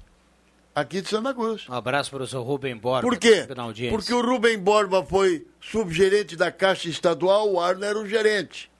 aqui 0.74 1.02
de 1.02 1.10
Santa 1.10 1.34
Cruz. 1.34 1.68
Um 1.68 1.74
abraço 1.74 2.10
para 2.10 2.24
o 2.24 2.28
seu 2.28 2.42
Rubem 2.44 2.78
Borba. 2.78 3.02
Por 3.02 3.18
quê? 3.18 3.46
Porque 3.90 4.14
o 4.14 4.22
Rubem 4.22 4.58
Borba 4.58 5.04
foi 5.04 5.46
subgerente 5.60 6.38
da 6.38 6.50
Caixa 6.50 6.88
Estadual, 6.88 7.52
o 7.52 7.60
Arno 7.60 7.84
era 7.84 8.00
o 8.00 8.08
gerente. 8.08 8.72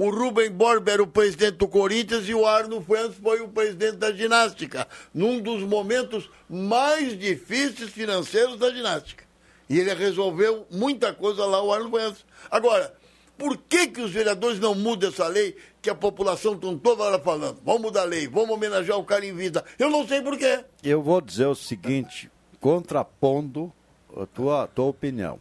O 0.00 0.08
Rubem 0.08 0.50
Borba 0.50 0.92
era 0.92 1.02
o 1.02 1.06
presidente 1.06 1.58
do 1.58 1.68
Corinthians 1.68 2.26
e 2.26 2.32
o 2.32 2.46
Arno 2.46 2.80
Fuentes 2.80 3.18
foi 3.18 3.42
o 3.42 3.48
presidente 3.48 3.98
da 3.98 4.10
ginástica, 4.10 4.88
num 5.12 5.38
dos 5.38 5.62
momentos 5.62 6.30
mais 6.48 7.18
difíceis 7.18 7.90
financeiros 7.90 8.58
da 8.58 8.70
ginástica. 8.70 9.24
E 9.68 9.78
ele 9.78 9.92
resolveu 9.92 10.66
muita 10.70 11.12
coisa 11.12 11.44
lá, 11.44 11.62
o 11.62 11.70
Arno 11.70 11.90
Fuentes. 11.90 12.24
Agora, 12.50 12.94
por 13.36 13.58
que, 13.58 13.88
que 13.88 14.00
os 14.00 14.10
vereadores 14.10 14.58
não 14.58 14.74
mudam 14.74 15.10
essa 15.10 15.28
lei 15.28 15.54
que 15.82 15.90
a 15.90 15.94
população 15.94 16.54
está 16.54 16.68
toda 16.82 17.02
hora 17.02 17.18
falando? 17.18 17.60
Vamos 17.62 17.82
mudar 17.82 18.00
a 18.00 18.04
lei, 18.04 18.26
vamos 18.26 18.52
homenagear 18.52 18.96
o 18.96 19.04
cara 19.04 19.26
em 19.26 19.34
vida. 19.34 19.62
Eu 19.78 19.90
não 19.90 20.08
sei 20.08 20.22
por 20.22 20.38
quê. 20.38 20.64
Eu 20.82 21.02
vou 21.02 21.20
dizer 21.20 21.44
o 21.44 21.54
seguinte, 21.54 22.30
contrapondo 22.58 23.70
a 24.16 24.24
tua, 24.24 24.66
tua 24.66 24.86
opinião. 24.86 25.38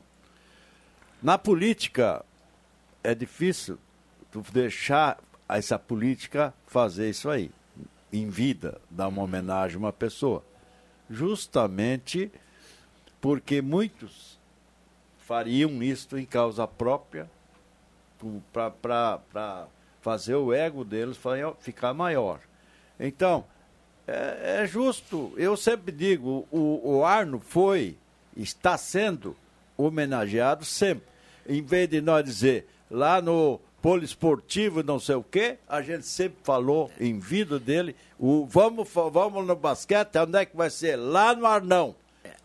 Na 1.24 1.38
política, 1.38 2.26
é 3.02 3.16
difícil 3.16 3.80
tu 4.32 4.44
deixar 4.52 5.20
essa 5.48 5.80
política 5.80 6.54
fazer 6.68 7.10
isso 7.10 7.30
aí, 7.30 7.52
em 8.14 8.30
vida, 8.30 8.80
dar 8.90 9.08
uma 9.08 9.24
homenagem 9.24 9.78
a 9.78 9.80
uma 9.80 9.94
pessoa. 9.94 10.44
Justamente 11.10 12.32
porque 13.20 13.62
muitos 13.62 14.40
fariam 15.18 15.82
isto 15.84 16.18
em 16.18 16.26
causa 16.26 16.68
própria 16.68 17.30
para 18.82 19.68
fazer 20.02 20.36
o 20.36 20.54
ego 20.54 20.84
deles 20.84 21.18
ficar 21.60 21.94
maior. 21.94 22.40
Então, 23.00 23.46
é, 24.08 24.62
é, 24.64 24.68
justo. 24.68 25.32
Eu 25.38 25.56
sempre 25.56 25.92
digo, 25.92 26.48
o, 26.52 26.98
o 26.98 27.06
Arno 27.06 27.40
foi, 27.40 27.96
está 28.36 28.78
sendo 28.78 29.36
homenageado 29.78 30.66
sempre. 30.66 31.08
Em 31.48 31.62
vez 31.62 31.88
de 31.90 32.02
nós 32.02 32.24
dizer 32.24 32.68
lá 32.90 33.22
no 33.22 33.60
poliesportivo, 33.82 34.84
não 34.84 35.00
sei 35.00 35.16
o 35.16 35.24
quê, 35.24 35.58
a 35.68 35.82
gente 35.82 36.06
sempre 36.06 36.38
falou 36.44 36.92
em 37.00 37.20
vida 37.20 37.60
dele, 37.60 37.96
o 38.18 38.46
vamos, 38.46 38.88
vamos 38.94 39.46
no 39.46 39.56
basquete, 39.56 40.18
onde 40.18 40.38
é 40.38 40.46
que 40.46 40.56
vai 40.56 40.70
ser? 40.70 40.96
Lá 40.96 41.36
no 41.36 41.46
Arnão. 41.46 41.96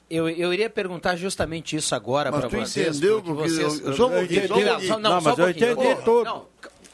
Eu, 0.09 0.29
eu 0.29 0.53
iria 0.53 0.69
perguntar 0.69 1.17
justamente 1.17 1.77
isso 1.77 1.95
agora 1.95 2.31
para 2.31 2.49
vocês. 2.49 2.99
entendeu? 2.99 3.23
Porque 3.23 3.49
vocês, 3.49 3.81
eu, 3.81 3.87
eu, 3.87 3.95
só 3.95 4.07
um 4.07 4.11
pouquinho, 4.11 4.49
só 4.49 4.55
um 4.55 4.59
pouquinho. 4.59 4.91
Não, 4.91 5.01
não, 5.01 5.11
não 5.11 5.21
mas 5.21 5.39
eu 5.39 5.51
entendi 5.51 5.95
tudo. 6.05 6.25
Não, 6.25 6.47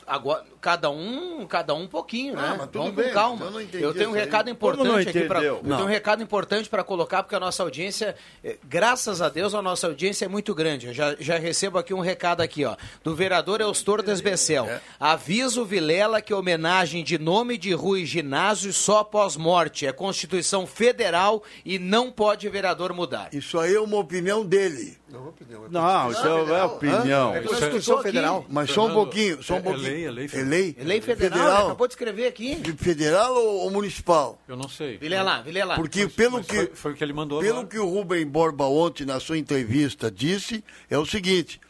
agora, 0.07 0.45
cada 0.61 0.91
um, 0.91 1.47
cada 1.47 1.75
um 1.75 1.87
pouquinho, 1.87 2.39
ah, 2.39 2.43
né? 2.43 2.69
Vamos 2.73 2.95
bem, 2.95 3.09
com 3.09 3.15
calma. 3.15 3.47
Eu, 3.73 3.81
eu 3.81 3.95
tenho 3.95 4.11
um 4.11 4.13
recado 4.13 4.49
aí. 4.49 4.53
importante 4.53 5.09
aqui 5.09 5.23
para 5.23 5.43
eu 5.43 5.61
tenho 5.63 5.83
um 5.83 5.87
recado 5.87 6.23
importante 6.23 6.69
para 6.69 6.85
colocar 6.85 7.23
porque 7.23 7.35
a 7.35 7.41
nossa 7.41 7.63
audiência, 7.63 8.15
eh, 8.45 8.57
graças 8.69 9.23
a 9.23 9.29
Deus, 9.29 9.55
a 9.55 9.63
nossa 9.63 9.87
audiência 9.87 10.25
é 10.25 10.29
muito 10.29 10.55
grande. 10.55 10.89
Eu 10.89 10.95
já, 10.95 11.17
já 11.19 11.39
recebo 11.39 11.79
aqui 11.79 11.95
um 11.95 12.01
recado 12.01 12.43
aqui, 12.43 12.65
ó, 12.65 12.77
do 13.03 13.15
vereador 13.15 13.61
Eustor 13.61 14.03
Desbecel. 14.03 14.67
É. 14.67 14.81
Aviso 14.99 15.65
Vilela 15.65 16.21
que 16.21 16.35
homenagem 16.35 17.03
de 17.03 17.19
nome 17.19 17.57
de 17.57 17.73
rua 17.73 18.01
e 18.01 18.07
ginásio 18.07 18.73
só 18.73 18.99
após 18.99 19.37
morte 19.37 19.87
é 19.87 19.93
Constituição 19.93 20.67
Federal 20.67 21.43
e 21.65 21.79
não 21.79 22.11
pode 22.11 22.49
vereador 22.49 22.93
mudar. 22.93 23.29
Isso 23.33 23.59
aí 23.59 23.75
é 23.75 23.81
uma 23.81 23.97
opinião 23.97 24.45
dele. 24.45 24.99
Não, 25.09 25.29
opinião, 25.29 25.65
é 25.65 25.69
não 25.69 26.11
isso 26.11 26.27
é 26.27 26.65
opinião. 26.65 27.35
É 27.35 27.41
Constituição 27.41 28.03
Federal. 28.03 28.45
Mas 28.49 28.71
só 28.71 28.87
um 28.87 28.95
pouquinho, 28.95 29.43
só 29.43 29.57
um 29.57 29.63
pouquinho. 29.63 29.87
É 29.87 29.91
lei, 29.91 30.05
é 30.07 30.11
lei 30.11 30.29
federal. 30.29 30.50
Lei, 30.51 30.77
é 30.79 30.85
lei 30.85 31.01
federal, 31.01 31.39
federal. 31.39 31.67
acabou 31.67 31.87
de 31.87 31.93
escrever 31.95 32.27
aqui. 32.27 32.57
Federal 32.77 33.35
ou, 33.35 33.61
ou 33.61 33.71
municipal? 33.71 34.39
Eu 34.49 34.57
não 34.57 34.69
sei. 34.69 34.99
Vile 34.99 35.23
lá, 35.23 35.41
vile 35.43 35.65
lá. 35.65 35.77
Porque 35.77 36.05
mas, 36.05 36.13
pelo 36.13 36.39
mas 36.39 36.47
que 36.47 36.57
foi, 36.57 36.71
foi, 36.75 36.93
o 36.93 36.95
que 36.97 37.05
ele 37.05 37.13
mandou 37.13 37.41
Pelo 37.41 37.61
agora. 37.61 37.69
que 37.69 37.79
o 37.79 37.89
Rubem 37.89 38.27
Borba 38.27 38.65
ontem 38.65 39.05
na 39.05 39.21
sua 39.21 39.39
entrevista 39.39 40.11
disse, 40.11 40.65
é 40.89 40.99
o 40.99 41.07
seguinte, 41.07 41.61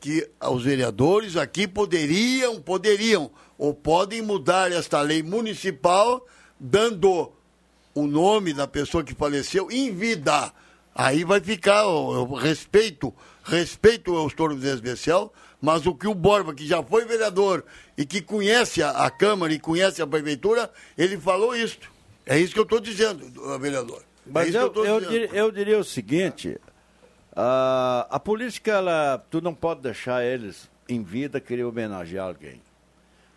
que 0.00 0.28
os 0.40 0.62
vereadores 0.62 1.36
aqui 1.36 1.66
poderiam, 1.66 2.60
poderiam 2.60 3.30
ou 3.58 3.74
podem 3.74 4.22
mudar 4.22 4.70
esta 4.70 5.00
lei 5.00 5.22
municipal 5.22 6.24
dando 6.58 7.32
o 7.94 8.06
nome 8.06 8.52
da 8.52 8.66
pessoa 8.66 9.02
que 9.02 9.14
faleceu 9.14 9.70
em 9.70 9.92
vida. 9.92 10.52
Aí 10.94 11.24
vai 11.24 11.40
ficar, 11.40 11.82
eu, 11.82 12.12
eu 12.12 12.34
respeito, 12.34 13.14
respeito 13.44 14.12
o 14.12 14.22
Eustório 14.22 14.56
Desbecel, 14.56 15.32
mas 15.60 15.86
o 15.86 15.94
que 15.94 16.06
o 16.06 16.14
Borba, 16.14 16.54
que 16.54 16.66
já 16.66 16.82
foi 16.82 17.04
vereador 17.04 17.64
e 17.96 18.06
que 18.06 18.20
conhece 18.20 18.82
a, 18.82 18.90
a 18.90 19.10
Câmara 19.10 19.52
e 19.52 19.58
conhece 19.58 20.00
a 20.00 20.06
Prefeitura, 20.06 20.70
ele 20.96 21.18
falou 21.18 21.54
isso. 21.54 21.78
É 22.24 22.38
isso 22.38 22.52
que 22.52 22.60
eu 22.60 22.64
estou 22.64 22.80
dizendo, 22.80 23.58
vereador. 23.58 24.02
É 24.26 24.30
mas 24.30 24.54
é 24.54 24.58
eu, 24.58 24.72
eu, 24.74 24.84
eu, 24.84 25.00
diria, 25.00 25.30
eu, 25.32 25.50
diria, 25.50 25.78
o 25.78 25.84
seguinte, 25.84 26.58
a, 27.34 28.06
a 28.10 28.20
política, 28.20 28.72
ela, 28.72 29.24
tu 29.30 29.40
não 29.40 29.54
pode 29.54 29.80
deixar 29.80 30.24
eles 30.24 30.68
em 30.88 31.02
vida 31.02 31.40
querer 31.40 31.64
homenagear 31.64 32.26
alguém. 32.26 32.60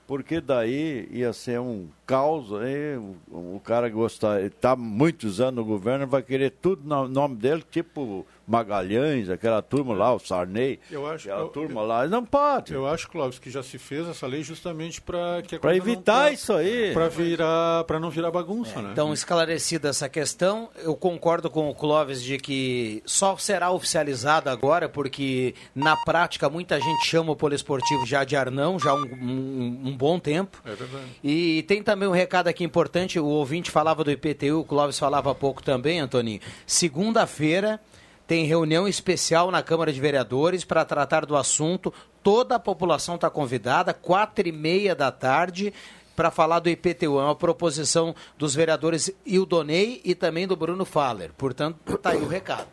Porque 0.06 0.42
daí 0.42 1.08
ia 1.12 1.32
ser 1.32 1.60
um 1.60 1.88
caos 2.12 2.54
aí, 2.54 2.97
o, 2.97 3.56
o 3.56 3.62
cara 3.63 3.89
gosta, 3.89 4.41
está 4.41 4.76
muitos 4.76 5.39
anos 5.41 5.56
no 5.56 5.65
governo, 5.65 6.06
vai 6.08 6.21
querer 6.21 6.52
tudo 6.52 6.82
no 6.88 7.08
nome 7.08 7.36
dele, 7.36 7.63
tipo 7.71 8.26
Magalhães, 8.47 9.30
aquela 9.30 9.62
turma 9.62 9.93
lá, 9.93 10.13
o 10.13 10.19
Sarney, 10.19 10.80
Eu 10.91 11.08
acho- 11.08 11.30
aquela 11.30 11.45
eu- 11.45 11.50
turma 11.50 11.82
lá, 11.82 12.06
não 12.08 12.26
pode. 12.26 12.74
Eu 12.74 12.86
acho, 12.86 13.10
Clóvis, 13.10 13.39
que 13.39 13.50
já 13.50 13.63
se 13.63 13.78
fez 13.78 14.08
essa 14.10 14.28
lei 14.28 14.43
justamente 14.43 15.00
para 15.02 15.41
que 15.41 15.58
Para 15.58 15.71
não- 15.71 15.78
evitar 15.78 16.24
pra- 16.24 16.32
isso 16.32 16.52
aí. 16.54 16.91
Para 16.93 17.08
virar, 17.08 17.84
para 17.86 18.00
não 18.00 18.10
virar 18.10 18.30
bagunça, 18.30 18.82
né? 18.82 18.89
Então, 18.91 19.13
esclarecida 19.13 19.89
essa 19.89 20.10
questão, 20.10 20.69
eu 20.84 20.95
concordo 20.95 21.50
com 21.50 21.69
o 21.69 21.76
Clóvis 21.76 22.21
de 22.21 22.38
que 22.38 23.02
só 23.06 23.38
será 23.38 23.71
oficializado 23.71 24.50
agora, 24.50 24.89
porque 24.89 25.56
na 25.74 25.95
prática 25.95 26.50
muita 26.50 26.80
gente 26.80 27.06
chama 27.06 27.32
o 27.32 27.36
poliesportivo 27.36 28.06
já 28.06 28.24
de 28.26 28.36
Arnão, 28.36 28.78
já 28.78 28.91
há 28.91 28.95
um, 28.95 29.06
um- 29.06 29.82
um 29.89 29.97
bom 29.97 30.19
tempo. 30.19 30.62
É 30.65 30.74
verdade. 30.76 31.06
E 31.24 31.63
tem 31.63 31.82
também 31.82 32.01
um 32.08 32.12
recado 32.12 32.48
aqui 32.48 32.64
importante, 32.64 33.20
o 33.20 33.26
ouvinte 33.26 33.70
falava 33.72 34.04
do 34.04 34.12
IPTU, 34.12 34.60
o 34.60 34.66
Clóvis 34.66 34.98
falava 35.00 35.32
há 35.32 35.36
pouco 35.36 35.62
também, 35.64 36.00
Antoninho. 36.00 36.40
Segunda-feira 36.66 37.80
tem 38.28 38.46
reunião 38.46 38.88
especial 38.88 39.50
na 39.52 39.62
Câmara 39.64 39.92
de 39.92 40.00
Vereadores 40.00 40.64
para 40.64 40.86
tratar 40.86 41.26
do 41.26 41.36
assunto. 41.36 41.94
Toda 42.24 42.56
a 42.56 42.60
população 42.60 43.16
está 43.16 43.30
convidada, 43.30 43.94
quatro 43.94 44.48
e 44.48 44.52
meia 44.52 44.94
da 44.96 45.12
tarde, 45.12 45.74
para 46.16 46.30
falar 46.30 46.60
do 46.60 46.70
IPTU. 46.70 47.20
É 47.20 47.24
uma 47.24 47.36
proposição 47.36 48.16
dos 48.38 48.54
vereadores 48.54 49.12
Ildonei 49.26 50.02
e 50.06 50.14
também 50.14 50.46
do 50.48 50.56
Bruno 50.56 50.86
Faller. 50.86 51.32
Portanto, 51.38 51.78
está 51.96 52.12
aí 52.12 52.18
o 52.22 52.28
recado. 52.28 52.68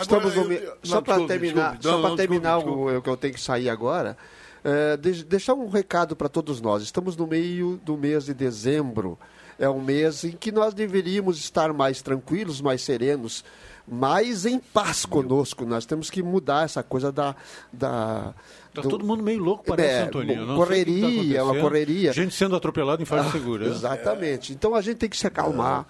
Estamos 0.00 0.34
no 0.34 0.42
eu- 0.44 0.52
eu- 0.52 0.76
só 0.82 1.00
para 1.00 1.14
desculpe, 1.14 1.32
terminar, 1.32 1.76
desculpe. 1.76 2.02
só 2.02 2.08
Não, 2.08 2.16
terminar 2.16 2.56
desculpe, 2.56 2.78
o, 2.92 2.98
o 2.98 3.02
que 3.02 3.08
eu 3.10 3.16
tenho 3.16 3.34
que 3.34 3.40
sair 3.40 3.68
agora, 3.68 4.16
é, 4.64 4.96
de- 4.96 5.24
deixar 5.24 5.54
um 5.54 5.68
recado 5.68 6.14
para 6.16 6.28
todos 6.28 6.60
nós. 6.60 6.82
Estamos 6.82 7.16
no 7.16 7.26
meio 7.26 7.80
do 7.84 7.96
mês 7.96 8.24
de 8.24 8.34
dezembro. 8.34 9.18
É 9.58 9.68
um 9.68 9.80
mês 9.80 10.24
em 10.24 10.32
que 10.32 10.50
nós 10.50 10.72
deveríamos 10.72 11.38
estar 11.38 11.72
mais 11.74 12.00
tranquilos, 12.00 12.60
mais 12.62 12.80
serenos, 12.80 13.44
mais 13.86 14.46
em 14.46 14.58
paz 14.58 15.04
conosco. 15.04 15.66
Nós 15.66 15.84
temos 15.84 16.08
que 16.08 16.22
mudar 16.22 16.64
essa 16.64 16.82
coisa 16.82 17.12
da. 17.12 17.36
da 17.72 18.32
Tá 18.72 18.82
do- 18.82 18.88
todo 18.88 19.04
mundo 19.04 19.22
meio 19.22 19.42
louco, 19.42 19.64
parece, 19.64 19.94
É, 19.94 20.02
Antônio. 20.04 20.34
Eu 20.36 20.46
não 20.46 20.54
correria, 20.56 21.34
tá 21.34 21.40
é 21.40 21.42
uma 21.42 21.60
correria. 21.60 22.12
Gente 22.12 22.34
sendo 22.34 22.54
atropelada 22.54 23.02
em 23.02 23.04
faixa 23.04 23.28
Ah, 23.28 23.32
segura. 23.32 23.66
Exatamente. 23.66 24.52
Então 24.52 24.74
a 24.76 24.80
gente 24.80 24.96
tem 24.98 25.08
que 25.08 25.16
se 25.16 25.26
acalmar. 25.26 25.86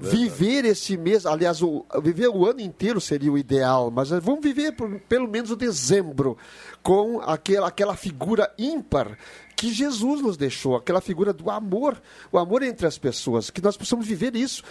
viver 0.00 0.64
esse 0.66 0.96
mês, 0.96 1.26
aliás, 1.26 1.60
o, 1.62 1.84
viver 2.02 2.28
o 2.28 2.46
ano 2.46 2.60
inteiro 2.60 3.00
seria 3.00 3.32
o 3.32 3.36
ideal, 3.38 3.90
mas 3.90 4.10
vamos 4.10 4.40
viver 4.40 4.72
por, 4.72 4.88
pelo 5.08 5.26
menos 5.26 5.50
o 5.50 5.56
dezembro 5.56 6.36
com 6.82 7.20
aquela, 7.20 7.68
aquela 7.68 7.96
figura 7.96 8.52
ímpar 8.58 9.16
que 9.56 9.72
Jesus 9.72 10.22
nos 10.22 10.36
deixou, 10.36 10.74
aquela 10.74 11.00
figura 11.00 11.32
do 11.32 11.50
amor, 11.50 12.00
o 12.32 12.38
amor 12.38 12.62
entre 12.62 12.86
as 12.86 12.96
pessoas, 12.96 13.50
que 13.50 13.60
nós 13.60 13.76
possamos 13.76 14.06
viver 14.06 14.34
isso. 14.34 14.62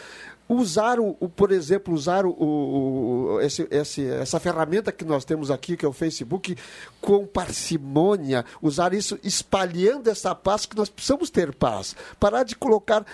Usar, 0.52 1.00
o, 1.00 1.16
o, 1.20 1.30
por 1.30 1.52
exemplo, 1.52 1.94
usar 1.94 2.26
o, 2.26 2.32
o- 2.32 3.40
esse, 3.40 3.68
esse- 3.70 4.08
essa 4.08 4.40
ferramenta 4.40 4.92
que 4.92 5.06
nós 5.06 5.24
temos 5.24 5.52
aqui, 5.52 5.78
que 5.78 5.86
é 5.86 5.88
o 5.88 5.94
Facebook, 5.94 6.58
com 7.00 7.24
parcimônia, 7.28 8.44
usar 8.60 8.92
isso 8.96 9.20
espalhando 9.24 10.10
essa 10.10 10.34
paz, 10.34 10.66
que 10.66 10.76
nós 10.76 10.90
precisamos 10.90 11.30
ter 11.30 11.54
paz. 11.54 11.96
Parar 12.20 12.42
de 12.44 12.56
colocar 12.56 13.06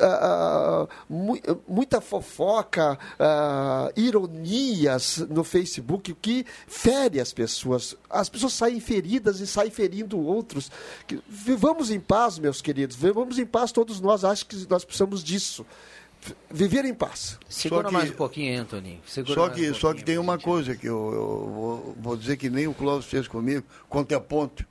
ah, 0.00 0.86
mu- 1.08 1.38
muita 1.66 1.98
fofoca, 2.02 2.98
ah, 3.18 3.90
ironias 3.96 5.18
no 5.30 5.42
Facebook, 5.44 6.12
que 6.20 6.44
fere 6.66 7.20
as 7.20 7.32
pessoas. 7.32 7.96
As 8.10 8.28
pessoas 8.28 8.52
saem 8.52 8.80
feridas 8.80 9.40
e 9.40 9.46
saem 9.46 9.70
ferindo 9.70 10.20
outros. 10.20 10.70
Vivamos 11.26 11.90
em 11.90 11.98
paz, 12.00 12.38
meus 12.38 12.60
queridos, 12.60 12.96
vivamos 12.96 13.38
em 13.38 13.46
paz 13.46 13.72
todos 13.72 13.98
nós. 13.98 14.24
Acho 14.24 14.44
que 14.44 14.66
nós 14.68 14.84
precisamos 14.84 15.24
disso. 15.24 15.64
Viver 16.50 16.84
em 16.84 16.94
paz. 16.94 17.38
Segura 17.48 17.88
que- 17.88 17.92
mais 17.92 18.10
um 18.10 18.14
pouquinho, 18.14 18.52
hein, 18.52 18.56
Antoninho. 18.58 19.00
Segura 19.06 19.34
Só 19.34 19.48
que, 19.48 19.70
um 19.70 19.74
só 19.74 19.92
que 19.94 20.04
tem 20.04 20.18
uma 20.18 20.34
gente. 20.34 20.44
coisa 20.44 20.76
que 20.76 20.86
eu, 20.86 21.12
eu 21.12 21.50
vou, 21.52 21.96
vou 22.00 22.16
dizer 22.16 22.36
que 22.36 22.48
nem 22.48 22.68
o 22.68 22.74
Clóvis 22.74 23.06
fez 23.06 23.26
comigo, 23.26 23.64
quanto 23.88 24.14
a 24.14 24.20
ponto. 24.20 24.64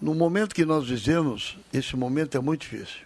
No 0.00 0.14
momento 0.14 0.54
que 0.54 0.64
nós 0.64 0.88
vivemos, 0.88 1.58
esse 1.72 1.96
momento 1.96 2.36
é 2.36 2.40
muito 2.40 2.60
difícil. 2.60 3.00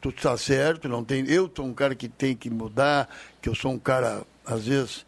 Tu 0.00 0.10
está 0.10 0.36
certo, 0.36 0.86
não 0.88 1.02
tem. 1.02 1.24
Eu 1.26 1.50
sou 1.54 1.64
um 1.64 1.72
cara 1.72 1.94
que 1.94 2.06
tem 2.08 2.36
que 2.36 2.50
mudar, 2.50 3.08
que 3.40 3.48
eu 3.48 3.54
sou 3.54 3.72
um 3.72 3.78
cara, 3.78 4.22
às 4.44 4.66
vezes, 4.66 5.06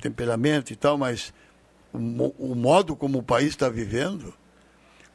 temperamento 0.00 0.72
e 0.72 0.76
tal, 0.76 0.96
mas 0.96 1.34
o, 1.92 1.98
o 2.38 2.54
modo 2.54 2.94
como 2.94 3.18
o 3.18 3.22
país 3.22 3.48
está 3.48 3.68
vivendo, 3.68 4.32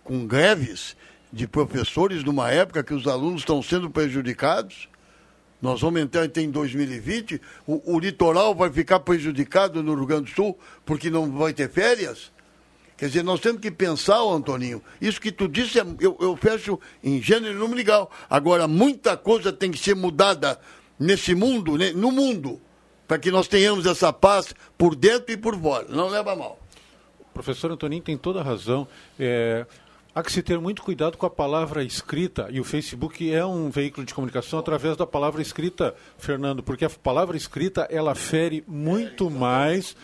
com 0.03 0.27
greves 0.27 0.97
de 1.31 1.47
professores 1.47 2.21
numa 2.25 2.51
época 2.51 2.83
que 2.83 2.93
os 2.93 3.07
alunos 3.07 3.43
estão 3.43 3.61
sendo 3.63 3.89
prejudicados, 3.89 4.89
nós 5.61 5.79
vamos 5.81 6.01
entrar 6.01 6.25
em 6.37 6.49
2020, 6.49 7.39
o, 7.67 7.95
o 7.95 7.99
litoral 7.99 8.55
vai 8.55 8.71
ficar 8.71 8.99
prejudicado 9.01 9.83
no 9.83 9.93
Rio 9.93 10.05
Grande 10.05 10.31
do 10.31 10.35
Sul 10.35 10.57
porque 10.85 11.09
não 11.09 11.31
vai 11.31 11.53
ter 11.53 11.69
férias? 11.69 12.31
Quer 12.97 13.07
dizer, 13.07 13.23
nós 13.23 13.39
temos 13.39 13.61
que 13.61 13.71
pensar, 13.71 14.19
Antoninho, 14.21 14.81
isso 14.99 15.19
que 15.19 15.31
tu 15.31 15.47
disse, 15.47 15.79
é- 15.79 15.85
eu, 15.99 16.15
eu 16.19 16.35
fecho 16.35 16.79
em 17.03 17.21
gênero 17.21 17.53
e 17.55 17.57
número 17.57 17.75
legal. 17.75 18.11
Agora, 18.29 18.67
muita 18.67 19.17
coisa 19.17 19.51
tem 19.51 19.71
que 19.71 19.77
ser 19.79 19.95
mudada 19.95 20.59
nesse 20.99 21.33
mundo, 21.33 21.77
né, 21.77 21.91
no 21.93 22.11
mundo, 22.11 22.61
para 23.07 23.17
que 23.17 23.31
nós 23.31 23.47
tenhamos 23.47 23.87
essa 23.87 24.13
paz 24.13 24.53
por 24.77 24.95
dentro 24.95 25.31
e 25.33 25.37
por 25.37 25.59
fora. 25.59 25.87
Não 25.89 26.09
leva 26.09 26.35
mal. 26.35 26.59
O 27.19 27.33
professor 27.33 27.71
Antoninho 27.71 28.03
tem 28.03 28.17
toda 28.17 28.39
a 28.39 28.43
razão. 28.43 28.87
É, 29.19 29.65
há 30.13 30.21
que 30.23 30.31
se 30.31 30.41
ter 30.43 30.59
muito 30.59 30.81
cuidado 30.81 31.17
com 31.17 31.25
a 31.25 31.29
palavra 31.29 31.83
escrita, 31.83 32.47
e 32.51 32.59
o 32.59 32.63
Facebook 32.63 33.31
é 33.33 33.45
um 33.45 33.69
veículo 33.69 34.05
de 34.05 34.13
comunicação 34.13 34.59
através 34.59 34.97
da 34.97 35.07
palavra 35.07 35.41
escrita, 35.41 35.95
Fernando, 36.17 36.61
porque 36.61 36.83
a 36.85 36.89
palavra 36.89 37.37
escrita 37.37 37.87
ela 37.89 38.13
fere 38.15 38.63
muito 38.67 39.29
mais 39.29 39.95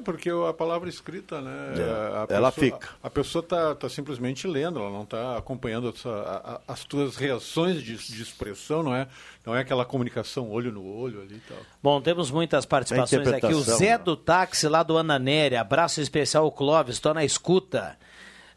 É 0.00 0.02
porque 0.02 0.30
a 0.30 0.52
palavra 0.54 0.88
escrita, 0.88 1.40
né? 1.42 1.74
É, 1.76 1.82
a 1.82 2.26
ela 2.34 2.50
pessoa- 2.50 2.80
fica. 2.80 2.88
A 3.02 3.10
pessoa 3.10 3.42
está 3.42 3.74
tá 3.74 3.88
simplesmente 3.88 4.46
lendo, 4.48 4.80
ela 4.80 4.90
não 4.90 5.02
está 5.02 5.36
acompanhando 5.36 5.90
essa- 5.90 6.08
a- 6.08 6.54
a- 6.54 6.60
as 6.72 6.84
tuas 6.84 7.16
reações 7.16 7.82
de, 7.82 7.96
de 7.96 8.22
expressão, 8.22 8.82
não 8.82 8.94
é? 8.94 9.06
Não 9.44 9.54
é 9.54 9.60
aquela 9.60 9.84
comunicação 9.84 10.50
olho 10.50 10.72
no 10.72 10.82
olho 10.84 11.20
ali 11.20 11.36
e 11.36 11.40
tal. 11.40 11.58
Bom, 11.82 12.00
temos 12.00 12.30
muitas 12.30 12.64
participações 12.64 13.28
aqui. 13.28 13.46
O 13.54 13.60
Zé 13.60 13.90
né? 13.90 13.98
do 13.98 14.16
Táxi, 14.16 14.66
lá 14.68 14.82
do 14.82 14.96
Ananéria. 14.96 15.60
Abraço 15.60 16.00
especial, 16.00 16.44
ao 16.44 16.52
Clóvis, 16.52 16.96
estou 16.96 17.12
na 17.12 17.24
escuta. 17.24 17.98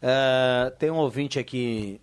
Ah, 0.02 0.72
tem 0.78 0.90
um 0.90 0.96
ouvinte 0.96 1.38
aqui. 1.38 2.00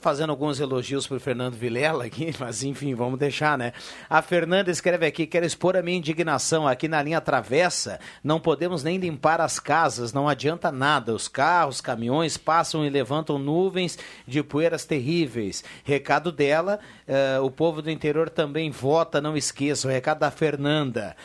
Fazendo 0.00 0.30
alguns 0.30 0.60
elogios 0.60 1.06
para 1.06 1.16
o 1.16 1.20
Fernando 1.20 1.54
Vilela 1.54 2.04
aqui, 2.04 2.34
mas 2.38 2.62
enfim, 2.62 2.94
vamos 2.94 3.18
deixar, 3.18 3.56
né? 3.58 3.72
A 4.08 4.22
Fernanda 4.22 4.70
escreve 4.70 5.06
aqui: 5.06 5.26
quero 5.26 5.46
expor 5.46 5.76
a 5.76 5.82
minha 5.82 5.98
indignação 5.98 6.66
aqui 6.66 6.88
na 6.88 7.02
linha 7.02 7.20
travessa. 7.20 7.98
Não 8.22 8.38
podemos 8.40 8.82
nem 8.82 8.98
limpar 8.98 9.40
as 9.40 9.58
casas, 9.58 10.12
não 10.12 10.28
adianta 10.28 10.70
nada. 10.70 11.14
Os 11.14 11.28
carros, 11.28 11.80
caminhões 11.80 12.36
passam 12.36 12.84
e 12.84 12.90
levantam 12.90 13.38
nuvens 13.38 13.98
de 14.26 14.42
poeiras 14.42 14.84
terríveis. 14.84 15.64
Recado 15.84 16.30
dela: 16.30 16.78
uh, 17.08 17.44
o 17.44 17.50
povo 17.50 17.82
do 17.82 17.90
interior 17.90 18.30
também 18.30 18.70
vota, 18.70 19.20
não 19.20 19.36
esqueça. 19.36 19.88
O 19.88 19.90
recado 19.90 20.20
da 20.20 20.30
Fernanda. 20.30 21.16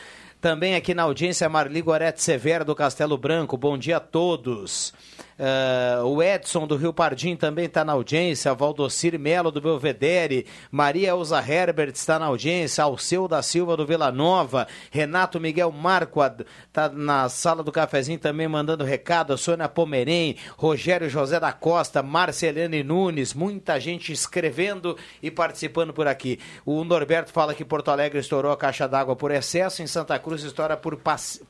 Também 0.42 0.74
aqui 0.74 0.92
na 0.92 1.04
audiência, 1.04 1.48
Marli 1.48 1.80
Gorete 1.80 2.20
Severo 2.20 2.64
do 2.64 2.74
Castelo 2.74 3.16
Branco. 3.16 3.56
Bom 3.56 3.78
dia 3.78 3.98
a 3.98 4.00
todos. 4.00 4.92
Uh, 5.38 6.06
o 6.06 6.22
Edson 6.22 6.66
do 6.66 6.76
Rio 6.76 6.92
Pardim 6.92 7.36
também 7.36 7.66
está 7.66 7.84
na 7.84 7.92
audiência. 7.92 8.54
Valdocir 8.54 9.18
Melo 9.18 9.50
do 9.50 9.60
Belvedere. 9.60 10.46
Maria 10.70 11.10
Elza 11.10 11.38
Herbert 11.38 11.92
está 11.94 12.18
na 12.18 12.26
audiência. 12.26 12.84
Alceu 12.84 13.26
da 13.26 13.42
Silva 13.42 13.76
do 13.76 13.86
Vila 13.86 14.12
Nova. 14.12 14.66
Renato 14.90 15.40
Miguel 15.40 15.72
Marco 15.72 16.20
está 16.66 16.88
na 16.88 17.28
sala 17.28 17.62
do 17.62 17.72
cafezinho 17.72 18.18
também 18.18 18.48
mandando 18.48 18.84
recado. 18.84 19.36
Sônia 19.36 19.68
Pomerém. 19.68 20.36
Rogério 20.56 21.08
José 21.08 21.40
da 21.40 21.52
Costa. 21.52 22.02
Marcelene 22.02 22.82
Nunes. 22.82 23.34
Muita 23.34 23.80
gente 23.80 24.12
escrevendo 24.12 24.96
e 25.22 25.30
participando 25.30 25.92
por 25.92 26.06
aqui. 26.06 26.38
O 26.64 26.84
Norberto 26.84 27.32
fala 27.32 27.54
que 27.54 27.64
Porto 27.64 27.90
Alegre 27.90 28.20
estourou 28.20 28.52
a 28.52 28.56
caixa 28.56 28.86
d'água 28.86 29.16
por 29.16 29.30
excesso. 29.30 29.82
Em 29.82 29.86
Santa 29.86 30.18
Cruz 30.18 30.42
estoura 30.44 30.76
por 30.76 31.00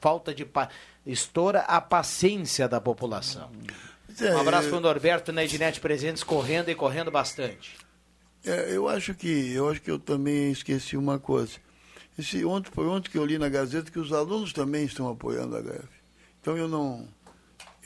falta 0.01 0.35
de 0.35 0.45
estoura 1.07 1.61
a 1.61 1.81
paciência 1.81 2.69
da 2.69 2.81
população. 2.81 3.51
Um 4.21 4.39
abraço 4.39 4.69
para 4.69 4.79
o 4.79 4.81
Norberto 4.81 5.33
na 5.33 5.45
Ednet 5.45 5.81
Presentes, 5.81 6.23
correndo 6.23 6.71
e 6.71 6.75
correndo 6.75 7.11
bastante. 7.11 7.77
É, 8.45 8.77
eu 8.77 8.89
acho 8.89 9.15
que 9.15 9.53
eu 9.53 9.69
acho 9.69 9.81
que 9.81 9.91
eu 9.91 9.99
também 9.99 10.51
esqueci 10.51 10.97
uma 10.97 11.19
coisa. 11.19 11.59
Esse, 12.19 12.45
ontem, 12.45 12.71
foi 12.73 12.87
ontem 12.87 13.11
que 13.11 13.17
eu 13.17 13.25
li 13.25 13.39
na 13.39 13.49
Gazeta 13.49 13.91
que 13.91 13.99
os 13.99 14.13
alunos 14.13 14.53
também 14.53 14.85
estão 14.85 15.09
apoiando 15.09 15.57
a 15.57 15.61
greve. 15.61 15.89
Então 16.41 16.57
eu 16.57 16.69
não. 16.69 17.09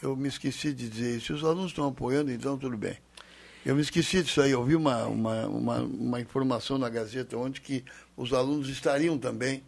Eu 0.02 0.16
me 0.16 0.28
esqueci 0.28 0.72
de 0.72 0.88
dizer 0.88 1.16
isso. 1.16 1.26
Se 1.26 1.32
os 1.34 1.44
alunos 1.44 1.70
estão 1.70 1.86
apoiando, 1.88 2.30
então 2.32 2.58
tudo 2.58 2.76
bem. 2.76 2.96
Eu 3.64 3.74
me 3.74 3.82
esqueci 3.82 4.22
disso 4.22 4.40
aí. 4.40 4.50
Eu 4.50 4.64
vi 4.64 4.74
uma, 4.74 5.06
uma, 5.06 5.46
uma, 5.46 5.78
uma 5.80 6.20
informação 6.20 6.78
na 6.78 6.88
Gazeta 6.88 7.36
ontem 7.36 7.60
que 7.60 7.84
os 8.16 8.32
alunos 8.32 8.68
estariam 8.68 9.18
também. 9.18 9.62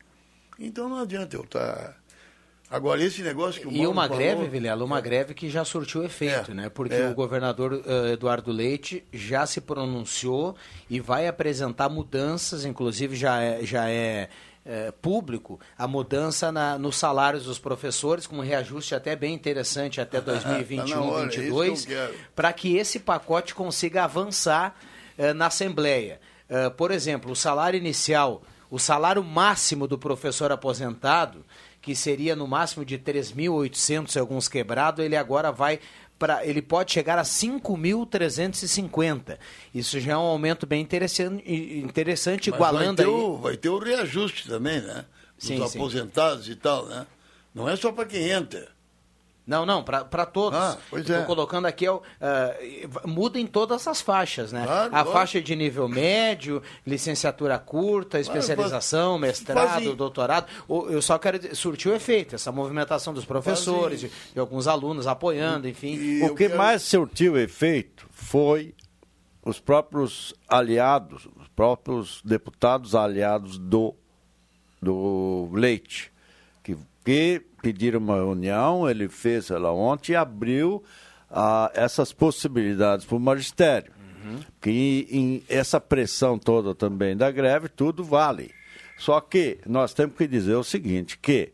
Então 0.58 0.88
não 0.88 0.98
adianta 0.98 1.36
eu 1.36 1.44
estar. 1.44 1.96
Agora, 2.70 3.02
esse 3.02 3.22
negócio 3.22 3.62
que 3.62 3.66
o 3.66 3.72
E 3.72 3.86
uma 3.86 4.02
falou, 4.02 4.18
greve, 4.18 4.46
Vilela, 4.46 4.84
uma 4.84 4.98
é. 4.98 5.02
greve 5.02 5.32
que 5.32 5.48
já 5.48 5.64
surtiu 5.64 6.04
efeito, 6.04 6.50
é, 6.50 6.54
né? 6.54 6.68
Porque 6.68 6.94
é. 6.94 7.08
o 7.08 7.14
governador 7.14 7.72
uh, 7.72 8.06
Eduardo 8.12 8.52
Leite 8.52 9.02
já 9.10 9.46
se 9.46 9.60
pronunciou 9.60 10.54
e 10.88 11.00
vai 11.00 11.26
apresentar 11.26 11.88
mudanças, 11.88 12.66
inclusive 12.66 13.16
já 13.16 13.40
é, 13.40 13.64
já 13.64 13.88
é, 13.88 14.28
é 14.66 14.92
público, 15.00 15.58
a 15.78 15.88
mudança 15.88 16.52
na, 16.52 16.78
nos 16.78 16.96
salários 16.96 17.44
dos 17.44 17.58
professores, 17.58 18.26
com 18.26 18.36
um 18.36 18.42
reajuste 18.42 18.94
até 18.94 19.16
bem 19.16 19.32
interessante 19.32 19.98
até 19.98 20.20
2021-2022, 20.20 21.86
tá 21.86 22.10
para 22.36 22.52
que 22.52 22.76
esse 22.76 22.98
pacote 22.98 23.54
consiga 23.54 24.04
avançar 24.04 24.76
uh, 25.18 25.32
na 25.32 25.46
Assembleia. 25.46 26.20
Uh, 26.50 26.70
por 26.72 26.90
exemplo, 26.90 27.32
o 27.32 27.36
salário 27.36 27.78
inicial, 27.78 28.42
o 28.70 28.78
salário 28.78 29.24
máximo 29.24 29.86
do 29.88 29.96
professor 29.96 30.52
aposentado 30.52 31.42
que 31.80 31.94
seria 31.94 32.36
no 32.36 32.46
máximo 32.46 32.84
de 32.84 32.98
3.800 32.98 34.18
alguns 34.18 34.48
quebrado, 34.48 35.02
ele 35.02 35.16
agora 35.16 35.52
vai 35.52 35.80
para 36.18 36.44
ele 36.44 36.60
pode 36.60 36.92
chegar 36.92 37.18
a 37.18 37.22
5.350. 37.22 39.38
Isso 39.72 39.98
já 40.00 40.14
é 40.14 40.16
um 40.16 40.20
aumento 40.20 40.66
bem 40.66 40.82
interessante, 40.82 41.44
interessante 41.48 42.48
igualando 42.48 43.02
vai 43.02 43.06
ter, 43.06 43.06
o, 43.06 43.36
vai 43.36 43.56
ter 43.56 43.68
o 43.68 43.78
reajuste 43.78 44.48
também, 44.48 44.80
né? 44.80 45.04
Dos 45.38 45.46
sim, 45.46 45.62
aposentados 45.62 46.46
sim. 46.46 46.52
e 46.52 46.56
tal, 46.56 46.86
né? 46.86 47.06
Não 47.54 47.68
é 47.68 47.76
só 47.76 47.92
para 47.92 48.06
quem 48.06 48.30
entra. 48.30 48.76
Não, 49.48 49.64
não, 49.64 49.82
para 49.82 50.26
todos. 50.26 50.58
Ah, 50.58 50.76
pois 50.90 51.08
é. 51.08 51.22
colocando 51.22 51.64
aqui, 51.64 51.88
uh, 51.88 51.98
muda 53.06 53.40
em 53.40 53.46
todas 53.46 53.88
as 53.88 53.98
faixas, 53.98 54.52
né? 54.52 54.62
Claro, 54.66 54.94
a 54.94 55.04
faixa 55.06 55.40
de 55.40 55.56
nível 55.56 55.88
médio, 55.88 56.62
licenciatura 56.86 57.58
curta, 57.58 58.20
especialização, 58.20 59.18
claro, 59.18 59.20
mestrado, 59.20 59.96
doutorado. 59.96 60.46
Eu 60.68 61.00
só 61.00 61.16
quero 61.18 61.56
surtir 61.56 61.90
o 61.90 61.94
efeito, 61.94 62.34
essa 62.34 62.52
movimentação 62.52 63.14
dos 63.14 63.24
professores, 63.24 64.00
de, 64.00 64.12
de, 64.34 64.38
alguns 64.38 64.66
alunos 64.66 65.06
apoiando, 65.06 65.66
enfim. 65.66 65.94
E 65.94 66.24
o 66.24 66.34
que 66.34 66.48
quero... 66.48 66.58
mais 66.58 66.82
surtiu 66.82 67.38
efeito 67.38 68.06
foi 68.10 68.74
os 69.42 69.58
próprios 69.58 70.34
aliados, 70.46 71.26
os 71.40 71.48
próprios 71.48 72.20
deputados 72.22 72.94
aliados 72.94 73.56
do, 73.56 73.94
do 74.82 75.48
Leite, 75.54 76.12
que, 77.08 77.40
pediram 77.62 78.00
uma 78.00 78.16
reunião, 78.16 78.86
ele 78.86 79.08
fez 79.08 79.50
ela 79.50 79.72
ontem 79.72 80.12
e 80.12 80.14
abriu 80.14 80.84
ah, 81.30 81.72
essas 81.74 82.12
possibilidades 82.12 83.06
para 83.06 83.16
o 83.16 83.20
magistério. 83.20 83.90
Uhum. 84.22 84.40
Que 84.60 85.08
em, 85.10 85.42
essa 85.48 85.80
pressão 85.80 86.38
toda 86.38 86.74
também 86.74 87.16
da 87.16 87.30
greve, 87.30 87.70
tudo 87.70 88.04
vale. 88.04 88.50
Só 88.98 89.22
que 89.22 89.58
nós 89.66 89.94
temos 89.94 90.18
que 90.18 90.26
dizer 90.26 90.56
o 90.56 90.62
seguinte, 90.62 91.18
que 91.18 91.50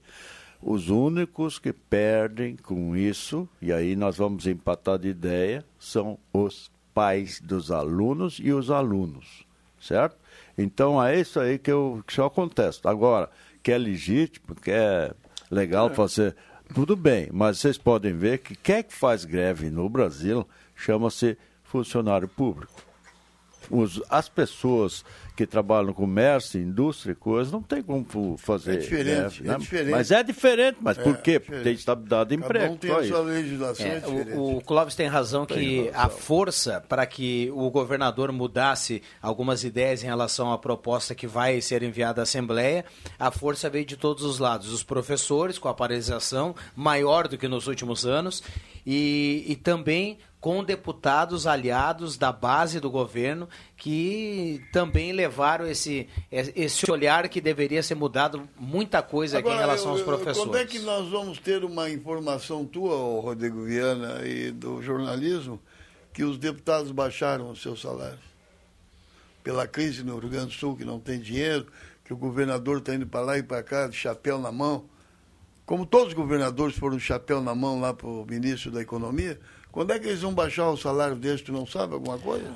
os 0.60 0.88
únicos 0.88 1.60
que 1.60 1.72
perdem 1.72 2.56
com 2.56 2.96
isso, 2.96 3.48
e 3.62 3.72
aí 3.72 3.94
nós 3.94 4.16
vamos 4.16 4.48
empatar 4.48 4.98
de 4.98 5.06
ideia, 5.06 5.64
são 5.78 6.18
os 6.32 6.68
pais 6.92 7.40
dos 7.40 7.70
alunos 7.70 8.40
e 8.42 8.52
os 8.52 8.72
alunos, 8.72 9.46
certo? 9.80 10.16
Então 10.58 11.00
é 11.00 11.20
isso 11.20 11.38
aí 11.38 11.60
que 11.60 11.70
eu, 11.70 12.02
que 12.04 12.18
eu 12.18 12.28
contesto. 12.28 12.88
Agora, 12.88 13.30
que 13.62 13.70
é 13.70 13.78
legítimo, 13.78 14.56
que 14.56 14.72
é 14.72 15.12
legal 15.50 15.88
é. 15.88 15.94
fazer. 15.94 16.34
Tudo 16.74 16.96
bem, 16.96 17.28
mas 17.32 17.58
vocês 17.58 17.76
podem 17.76 18.16
ver 18.16 18.38
que 18.38 18.54
quem 18.54 18.76
é 18.76 18.82
que 18.82 18.94
faz 18.94 19.24
greve 19.24 19.70
no 19.70 19.88
Brasil 19.88 20.48
chama-se 20.74 21.36
funcionário 21.62 22.28
público. 22.28 22.82
Os, 23.70 24.02
as 24.08 24.28
pessoas 24.28 25.04
que 25.36 25.46
trabalham 25.46 25.86
no 25.86 25.94
comércio, 25.94 26.60
indústria 26.60 27.12
e 27.12 27.14
coisas, 27.14 27.52
não 27.52 27.62
tem 27.62 27.82
como 27.82 28.36
fazer. 28.38 28.74
É 28.74 28.76
diferente, 28.76 29.42
greve, 29.42 29.50
é 29.50 29.58
diferente. 29.58 29.90
Mas 29.90 30.10
é 30.10 30.22
diferente, 30.22 30.78
mas 30.80 30.98
é, 30.98 31.02
por 31.02 31.16
quê? 31.18 31.40
Porque 31.40 31.60
tem 31.62 31.72
estabilidade 31.72 32.30
de 32.30 32.36
emprego. 32.36 32.74
Um 32.74 32.76
tem 32.76 32.90
a 32.92 33.04
sua 33.04 33.20
legislação 33.20 33.86
é, 33.86 33.98
é 33.98 34.36
o, 34.36 34.58
o 34.58 34.60
Clóvis 34.60 34.94
tem 34.94 35.08
razão 35.08 35.44
que 35.44 35.90
a 35.92 36.08
força 36.08 36.84
para 36.88 37.04
que 37.04 37.50
o 37.52 37.68
governador 37.70 38.30
mudasse 38.30 39.02
algumas 39.20 39.64
ideias 39.64 40.04
em 40.04 40.06
relação 40.06 40.52
à 40.52 40.58
proposta 40.58 41.14
que 41.14 41.26
vai 41.26 41.60
ser 41.60 41.82
enviada 41.82 42.22
à 42.22 42.24
Assembleia, 42.24 42.84
a 43.18 43.30
força 43.30 43.68
veio 43.68 43.84
de 43.84 43.96
todos 43.96 44.22
os 44.22 44.38
lados. 44.38 44.72
Os 44.72 44.84
professores, 44.84 45.58
com 45.58 45.68
a 45.68 45.74
paralisação 45.74 46.54
maior 46.76 47.26
do 47.26 47.36
que 47.36 47.48
nos 47.48 47.66
últimos 47.66 48.06
anos, 48.06 48.42
e, 48.86 49.44
e 49.48 49.56
também 49.56 50.18
com 50.44 50.62
deputados 50.62 51.46
aliados 51.46 52.18
da 52.18 52.30
base 52.30 52.78
do 52.78 52.90
governo 52.90 53.48
que 53.78 54.62
também 54.74 55.10
levaram 55.10 55.66
esse, 55.66 56.06
esse 56.30 56.90
olhar 56.90 57.30
que 57.30 57.40
deveria 57.40 57.82
ser 57.82 57.94
mudado 57.94 58.46
muita 58.60 59.00
coisa 59.00 59.38
Agora, 59.38 59.54
aqui 59.54 59.62
em 59.62 59.66
relação 59.66 59.86
eu, 59.86 59.92
aos 59.92 60.02
professores. 60.02 60.50
Quando 60.50 60.58
é 60.58 60.66
que 60.66 60.80
nós 60.80 61.08
vamos 61.08 61.38
ter 61.38 61.64
uma 61.64 61.88
informação 61.88 62.62
tua, 62.66 62.94
Rodrigo 63.22 63.64
Viana, 63.64 64.20
e 64.22 64.50
do 64.50 64.82
jornalismo, 64.82 65.58
que 66.12 66.22
os 66.22 66.36
deputados 66.36 66.92
baixaram 66.92 67.50
os 67.50 67.62
seus 67.62 67.80
salários? 67.80 68.20
Pela 69.42 69.66
crise 69.66 70.04
no 70.04 70.18
Rio 70.18 70.28
Grande 70.28 70.48
do 70.48 70.52
Sul, 70.52 70.76
que 70.76 70.84
não 70.84 71.00
tem 71.00 71.18
dinheiro, 71.20 71.68
que 72.04 72.12
o 72.12 72.18
governador 72.18 72.80
está 72.80 72.94
indo 72.94 73.06
para 73.06 73.22
lá 73.22 73.38
e 73.38 73.42
para 73.42 73.62
cá, 73.62 73.86
de 73.86 73.96
chapéu 73.96 74.38
na 74.38 74.52
mão. 74.52 74.84
Como 75.64 75.86
todos 75.86 76.08
os 76.08 76.12
governadores 76.14 76.76
foram 76.76 76.98
de 76.98 77.02
chapéu 77.02 77.40
na 77.40 77.54
mão 77.54 77.80
lá 77.80 77.94
para 77.94 78.06
o 78.06 78.26
ministro 78.26 78.70
da 78.70 78.82
Economia, 78.82 79.40
quando 79.74 79.92
é 79.92 79.98
que 79.98 80.06
eles 80.06 80.20
vão 80.20 80.32
baixar 80.32 80.70
o 80.70 80.76
salário 80.76 81.16
deles? 81.16 81.42
Tu 81.42 81.50
não 81.50 81.66
sabe 81.66 81.94
alguma 81.94 82.16
coisa? 82.16 82.48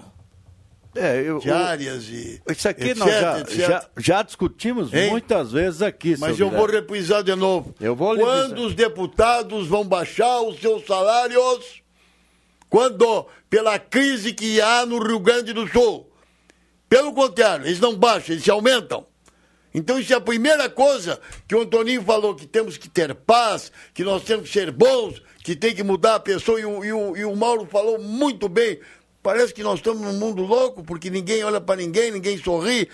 É, 0.94 1.20
eu, 1.20 1.40
Diárias 1.40 2.04
e. 2.04 2.40
Isso 2.48 2.68
aqui 2.68 2.90
etc, 2.90 2.96
nós 2.96 3.10
já, 3.10 3.44
já, 3.48 3.88
já, 3.96 4.22
discutimos 4.22 4.94
hein? 4.94 5.10
muitas 5.10 5.50
vezes 5.50 5.82
aqui. 5.82 6.16
Mas 6.16 6.38
eu 6.38 6.48
vou 6.48 6.66
reprisar 6.66 7.24
de 7.24 7.34
novo. 7.34 7.74
Eu 7.80 7.96
vou 7.96 8.16
Quando 8.16 8.60
os 8.60 8.72
deputados 8.72 9.66
vão 9.66 9.84
baixar 9.84 10.42
os 10.42 10.60
seus 10.60 10.86
salários? 10.86 11.82
Quando? 12.70 13.26
Pela 13.50 13.80
crise 13.80 14.32
que 14.32 14.60
há 14.60 14.86
no 14.86 15.04
Rio 15.04 15.18
Grande 15.18 15.52
do 15.52 15.66
Sul. 15.66 16.08
Pelo 16.88 17.12
contrário, 17.12 17.66
eles 17.66 17.80
não 17.80 17.96
baixam, 17.96 18.34
eles 18.34 18.44
se 18.44 18.50
aumentam. 18.50 19.04
Então 19.78 19.96
isso 19.96 20.12
é 20.12 20.16
a 20.16 20.20
primeira 20.20 20.68
coisa 20.68 21.20
que 21.46 21.54
o 21.54 21.62
Antoninho 21.62 22.02
falou, 22.02 22.34
que 22.34 22.48
temos 22.48 22.76
que 22.76 22.88
ter 22.88 23.14
paz, 23.14 23.70
que 23.94 24.02
nós 24.02 24.24
temos 24.24 24.48
que 24.48 24.52
ser 24.52 24.72
bons, 24.72 25.22
que 25.44 25.54
tem 25.54 25.72
que 25.72 25.84
mudar 25.84 26.16
a 26.16 26.20
pessoa, 26.20 26.60
e 26.60 26.64
o, 26.64 26.84
e 26.84 26.92
o, 26.92 27.16
e 27.16 27.24
o 27.24 27.36
Mauro 27.36 27.64
falou 27.64 27.96
muito 27.96 28.48
bem. 28.48 28.80
Parece 29.22 29.54
que 29.54 29.62
nós 29.62 29.78
estamos 29.78 30.02
num 30.02 30.14
mundo 30.14 30.42
louco, 30.42 30.82
porque 30.82 31.08
ninguém 31.08 31.44
olha 31.44 31.60
para 31.60 31.76
ninguém, 31.76 32.10
ninguém 32.10 32.36
sorri. 32.38 32.88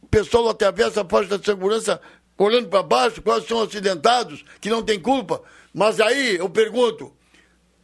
O 0.00 0.06
pessoal 0.06 0.48
atravessa 0.48 1.02
a 1.02 1.04
faixa 1.04 1.36
de 1.36 1.44
segurança 1.44 2.00
olhando 2.38 2.68
para 2.68 2.84
baixo, 2.84 3.20
quase 3.20 3.48
são 3.48 3.60
acidentados, 3.60 4.44
que 4.60 4.70
não 4.70 4.84
tem 4.84 5.00
culpa. 5.00 5.42
Mas 5.74 5.98
aí 5.98 6.36
eu 6.36 6.48
pergunto, 6.48 7.12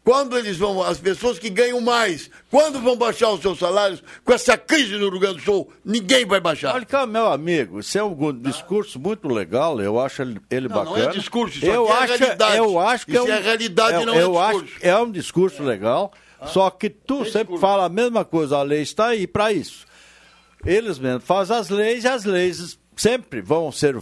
Quando 0.07 0.39
eles 0.39 0.57
vão, 0.57 0.85
as 0.85 1.01
pessoas 1.01 1.37
que 1.37 1.51
ganham 1.51 1.81
mais, 1.81 2.31
quando 2.49 2.81
vão 2.81 2.97
baixar 2.97 3.29
os 3.33 3.41
seus 3.41 3.59
salários 3.59 4.01
com 4.25 4.33
essa 4.33 4.57
crise 4.57 4.97
no 4.97 5.11
Rio 5.11 5.19
Grande 5.19 5.39
do 5.39 5.43
Sul? 5.43 5.69
Ninguém 5.85 6.25
vai 6.25 6.39
baixar. 6.39 6.77
Olha 6.77 6.87
cá, 6.87 7.05
meu 7.05 7.27
amigo, 7.27 7.81
isso 7.81 7.99
é 7.99 8.05
um 8.05 8.33
discurso 8.33 9.01
muito 9.01 9.27
legal, 9.27 9.81
eu 9.81 9.99
acho 9.99 10.23
ele, 10.23 10.69
Não, 10.69 10.77
bacana. 10.77 10.97
não 10.97 11.11
é 11.11 11.13
discurso, 11.13 11.57
isso 11.57 11.67
eu 11.67 11.89
é 11.89 11.93
acho, 11.93 12.19
realidade. 12.19 12.57
Eu 12.57 12.79
acho 12.79 13.05
que 13.05 13.11
Isso 13.17 13.21
é, 13.21 13.25
um, 13.25 13.35
é 13.35 13.41
realidade, 13.41 14.05
não 14.05 14.15
é 14.15 14.51
discurso. 14.53 14.75
é 14.81 14.97
um 14.97 15.11
discurso 15.11 15.63
legal, 15.65 16.13
só 16.45 16.71
que 16.71 16.89
tu 16.89 17.25
sempre 17.25 17.59
fala 17.59 17.87
a 17.87 17.89
mesma 17.89 18.25
coisa, 18.25 18.59
a 18.59 18.63
lei 18.63 18.83
está 18.83 19.09
aí 19.09 19.27
para 19.27 19.53
isso. 19.53 19.87
Eles 20.65 21.01
mesmos 21.01 21.25
fazem 21.25 21.57
as 21.57 21.69
leis 21.69 22.05
e 22.05 22.09
as 22.09 22.25
leis 22.25 22.79
sempre 22.95 23.41
vão 23.41 23.73
ser 23.73 24.01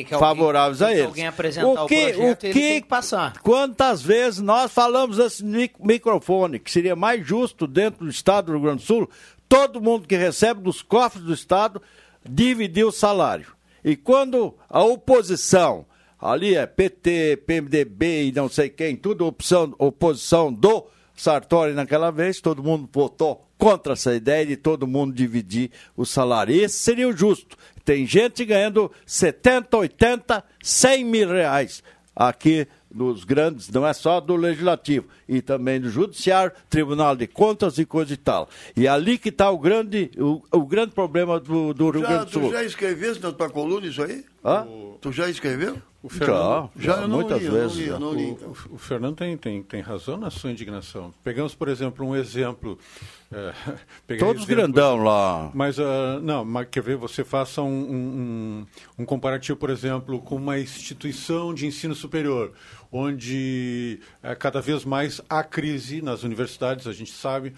alguém- 0.00 0.18
favoráveis 0.18 0.80
a 0.82 0.86
que 0.86 0.92
eles. 0.92 1.04
alguém 1.06 1.26
apresentar 1.26 1.68
o 1.84 1.86
projeto 1.86 2.44
e 2.44 2.46
ele 2.46 2.54
tem 2.54 2.80
que 2.82 2.88
passar. 2.88 3.34
Quantas 3.42 4.00
vezes 4.02 4.40
nós 4.40 4.72
falamos 4.72 5.18
nesse 5.18 5.44
mic- 5.44 5.74
microfone 5.78 6.58
que 6.58 6.70
seria 6.70 6.96
mais 6.96 7.26
justo 7.26 7.66
dentro 7.66 8.04
do 8.04 8.10
Estado 8.10 8.46
do 8.46 8.52
Rio 8.52 8.62
Grande 8.62 8.82
do 8.82 8.86
Sul, 8.86 9.10
todo 9.48 9.80
mundo 9.80 10.08
que 10.08 10.16
recebe 10.16 10.60
dos 10.62 10.80
cofres 10.82 11.22
do 11.24 11.32
Estado 11.34 11.80
dividir 12.28 12.84
o 12.84 12.92
salário. 12.92 13.46
E 13.84 13.96
quando 13.96 14.54
a 14.70 14.82
oposição, 14.82 15.84
ali 16.20 16.54
é 16.54 16.64
PT, 16.66 17.42
PMDB 17.46 18.26
e 18.28 18.32
não 18.32 18.48
sei 18.48 18.68
quem, 18.68 18.94
tudo 18.96 19.26
opção, 19.26 19.74
oposição 19.78 20.52
do 20.52 20.86
Sartori 21.22 21.72
naquela 21.72 22.10
vez, 22.10 22.40
todo 22.40 22.64
mundo 22.64 22.88
votou 22.92 23.46
contra 23.56 23.92
essa 23.92 24.12
ideia 24.12 24.44
de 24.44 24.56
todo 24.56 24.88
mundo 24.88 25.14
dividir 25.14 25.70
o 25.96 26.04
salário. 26.04 26.52
Esse 26.52 26.78
seria 26.78 27.08
o 27.08 27.16
justo. 27.16 27.56
Tem 27.84 28.04
gente 28.04 28.44
ganhando 28.44 28.90
70, 29.06 29.76
80, 29.76 30.44
100 30.60 31.04
mil 31.04 31.28
reais 31.28 31.80
aqui 32.14 32.66
nos 32.92 33.22
grandes, 33.22 33.68
não 33.70 33.86
é 33.86 33.92
só 33.92 34.20
do 34.20 34.34
Legislativo, 34.34 35.06
e 35.28 35.40
também 35.40 35.80
do 35.80 35.88
Judiciário, 35.88 36.52
Tribunal 36.68 37.14
de 37.14 37.28
Contas 37.28 37.78
e 37.78 37.86
coisa 37.86 38.12
e 38.12 38.16
tal. 38.16 38.48
E 38.76 38.88
ali 38.88 39.16
que 39.16 39.28
está 39.28 39.48
o 39.48 39.58
grande, 39.58 40.10
o, 40.18 40.42
o 40.50 40.66
grande 40.66 40.92
problema 40.92 41.38
do, 41.38 41.72
do 41.72 41.90
Rio 41.90 42.02
Já, 42.02 42.08
Grande 42.08 42.24
do 42.24 42.30
tu 42.32 42.40
Sul. 42.40 42.50
já 42.50 42.64
escreveste 42.64 43.22
na 43.22 43.30
tua 43.30 43.48
coluna 43.48 43.86
isso 43.86 44.02
aí? 44.02 44.24
Hã? 44.44 44.66
Tu 45.00 45.12
já 45.12 45.28
escreveu? 45.28 45.80
O 46.02 46.08
Já, 46.08 46.16
Fernando, 46.18 46.70
Já, 46.76 46.92
eu 47.02 47.08
não 47.08 47.16
muitas 47.20 47.38
li, 47.40 47.44
eu 47.46 47.52
não 47.52 47.60
vezes. 47.60 47.76
li, 47.76 47.82
eu 47.86 47.92
já. 47.92 47.98
não 48.00 48.12
li. 48.12 48.24
O, 48.32 48.46
o- 48.72 48.74
o 48.74 48.78
Fernando 48.78 49.14
tem, 49.16 49.36
tem, 49.36 49.62
tem 49.62 49.80
razão 49.80 50.16
na 50.16 50.30
sua 50.30 50.50
indignação. 50.50 51.14
Pegamos, 51.22 51.54
por 51.54 51.68
exemplo, 51.68 52.04
um 52.04 52.16
exemplo. 52.16 52.76
é, 53.30 54.16
Todos 54.16 54.42
exemplo- 54.42 54.46
grandão 54.46 54.96
lá. 55.04 55.50
Mas, 55.54 55.78
ah, 55.78 56.18
não, 56.20 56.44
mas 56.44 56.66
quer 56.68 56.82
ver, 56.82 56.96
você 56.96 57.22
faça 57.22 57.62
um, 57.62 57.68
um, 57.68 58.66
um- 58.98 59.04
comparativo, 59.04 59.56
por 59.56 59.70
exemplo, 59.70 60.20
com 60.20 60.34
uma 60.34 60.58
instituição 60.58 61.54
de 61.54 61.66
ensino 61.66 61.94
superior, 61.94 62.52
onde 62.90 64.00
eh, 64.24 64.34
cada 64.34 64.60
vez 64.60 64.84
mais 64.84 65.20
há 65.28 65.42
crise 65.44 66.02
nas 66.02 66.24
universidades, 66.24 66.86
a 66.88 66.92
gente 66.92 67.12
sabe, 67.12 67.54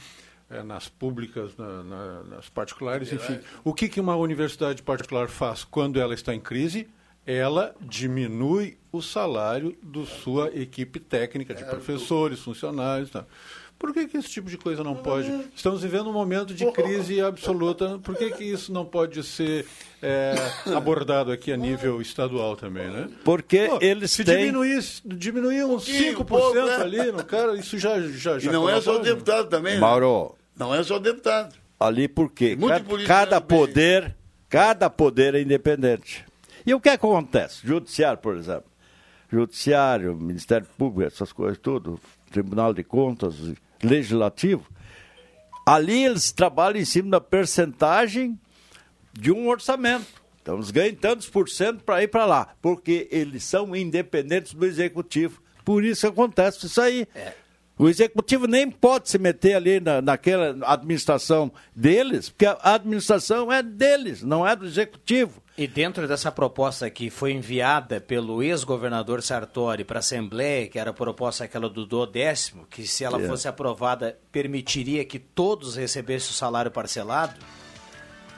eh, 0.50 0.62
nas 0.62 0.88
públicas, 0.88 1.56
na- 1.56 1.82
na- 1.82 2.22
nas 2.24 2.48
particulares, 2.48 3.12
enfim. 3.12 3.38
O 3.64 3.72
que, 3.74 3.88
que 3.88 4.00
uma 4.00 4.16
universidade 4.16 4.82
particular 4.82 5.28
faz 5.28 5.64
quando 5.64 5.98
ela 6.00 6.14
está 6.14 6.34
em 6.34 6.40
crise? 6.40 6.88
Ela 7.26 7.74
diminui 7.80 8.76
o 8.92 9.00
salário 9.00 9.74
da 9.82 10.04
sua 10.04 10.48
equipe 10.54 11.00
técnica, 11.00 11.54
de 11.54 11.64
professores, 11.64 12.40
funcionários. 12.40 13.10
Tá? 13.10 13.24
Por 13.78 13.92
que, 13.92 14.06
que 14.06 14.16
esse 14.16 14.30
tipo 14.30 14.48
de 14.48 14.56
coisa 14.56 14.82
não 14.82 14.94
pode? 14.96 15.28
Estamos 15.54 15.82
vivendo 15.82 16.08
um 16.08 16.12
momento 16.12 16.54
de 16.54 16.64
crise 16.72 17.20
absoluta. 17.20 17.98
Por 17.98 18.16
que, 18.16 18.30
que 18.30 18.44
isso 18.44 18.72
não 18.72 18.84
pode 18.84 19.22
ser 19.22 19.66
é, 20.02 20.34
abordado 20.74 21.30
aqui 21.30 21.52
a 21.52 21.56
nível 21.56 22.00
estadual 22.00 22.56
também, 22.56 22.88
né? 22.90 23.10
Porque 23.24 23.66
Pô, 23.68 23.78
eles 23.82 24.10
se 24.12 24.24
têm. 24.24 24.38
diminuir, 24.38 24.82
diminuir 25.04 25.64
uns 25.64 25.84
pouquinho, 25.84 26.18
5% 26.18 26.24
pouco, 26.24 26.54
né? 26.54 26.76
ali, 26.76 27.12
no 27.12 27.24
cara, 27.24 27.54
isso 27.56 27.78
já 27.78 28.00
já, 28.00 28.36
E 28.36 28.40
já 28.40 28.52
não 28.52 28.70
é 28.70 28.80
só 28.80 28.96
o 28.96 29.00
deputado 29.00 29.48
também. 29.48 29.74
né? 29.74 29.80
Mauro, 29.80 30.34
Não 30.56 30.74
é 30.74 30.82
só 30.82 30.96
o 30.96 31.00
deputado. 31.00 31.54
ali 31.78 32.08
porque 32.08 32.56
Muito 32.56 32.84
cada, 33.06 33.38
bem. 33.40 33.48
poder, 33.58 34.16
cada 34.48 34.88
poder 34.88 35.34
é 35.34 35.42
independente. 35.42 36.24
E 36.64 36.72
o 36.72 36.80
que 36.80 36.88
acontece? 36.88 37.60
Judiciário, 37.66 38.18
por 38.18 38.36
exemplo. 38.36 38.64
Judiciário, 39.30 40.14
Ministério 40.14 40.66
Público, 40.78 41.02
essas 41.12 41.32
coisas 41.32 41.58
tudo, 41.58 41.98
Tribunal 42.34 42.74
de 42.74 42.82
Contas, 42.82 43.36
Legislativo. 43.80 44.68
Ali 45.64 46.04
eles 46.04 46.32
trabalham 46.32 46.80
em 46.80 46.84
cima 46.84 47.10
da 47.10 47.20
percentagem 47.20 48.36
de 49.12 49.30
um 49.30 49.48
orçamento. 49.48 50.06
Então 50.42 50.56
eles 50.56 50.72
ganham 50.72 50.96
tantos 50.96 51.28
por 51.30 51.48
cento 51.48 51.84
para 51.84 52.02
ir 52.02 52.08
para 52.08 52.26
lá, 52.26 52.54
porque 52.60 53.06
eles 53.12 53.44
são 53.44 53.74
independentes 53.74 54.52
do 54.52 54.66
executivo. 54.66 55.40
Por 55.64 55.84
isso 55.84 56.08
acontece 56.08 56.66
isso 56.66 56.80
aí. 56.80 57.06
O 57.78 57.88
executivo 57.88 58.48
nem 58.48 58.68
pode 58.68 59.08
se 59.08 59.18
meter 59.18 59.54
ali 59.54 59.78
na, 59.78 60.02
naquela 60.02 60.56
administração 60.72 61.52
deles, 61.74 62.30
porque 62.30 62.46
a 62.46 62.74
administração 62.74 63.50
é 63.50 63.62
deles, 63.62 64.22
não 64.24 64.46
é 64.46 64.56
do 64.56 64.66
executivo. 64.66 65.40
E 65.56 65.68
dentro 65.68 66.08
dessa 66.08 66.32
proposta 66.32 66.90
que 66.90 67.10
foi 67.10 67.30
enviada 67.32 68.00
pelo 68.00 68.42
ex-governador 68.42 69.22
Sartori 69.22 69.84
para 69.84 69.98
a 69.98 70.00
Assembleia, 70.00 70.66
que 70.68 70.78
era 70.80 70.90
a 70.90 70.94
proposta 70.94 71.44
aquela 71.44 71.68
do 71.70 71.86
duodécimo, 71.86 72.66
que 72.68 72.86
se 72.88 73.04
ela 73.04 73.22
É. 73.22 73.26
fosse 73.28 73.46
aprovada, 73.46 74.18
permitiria 74.32 75.04
que 75.04 75.18
todos 75.18 75.76
recebessem 75.76 76.30
o 76.30 76.34
salário 76.34 76.72
parcelado, 76.72 77.34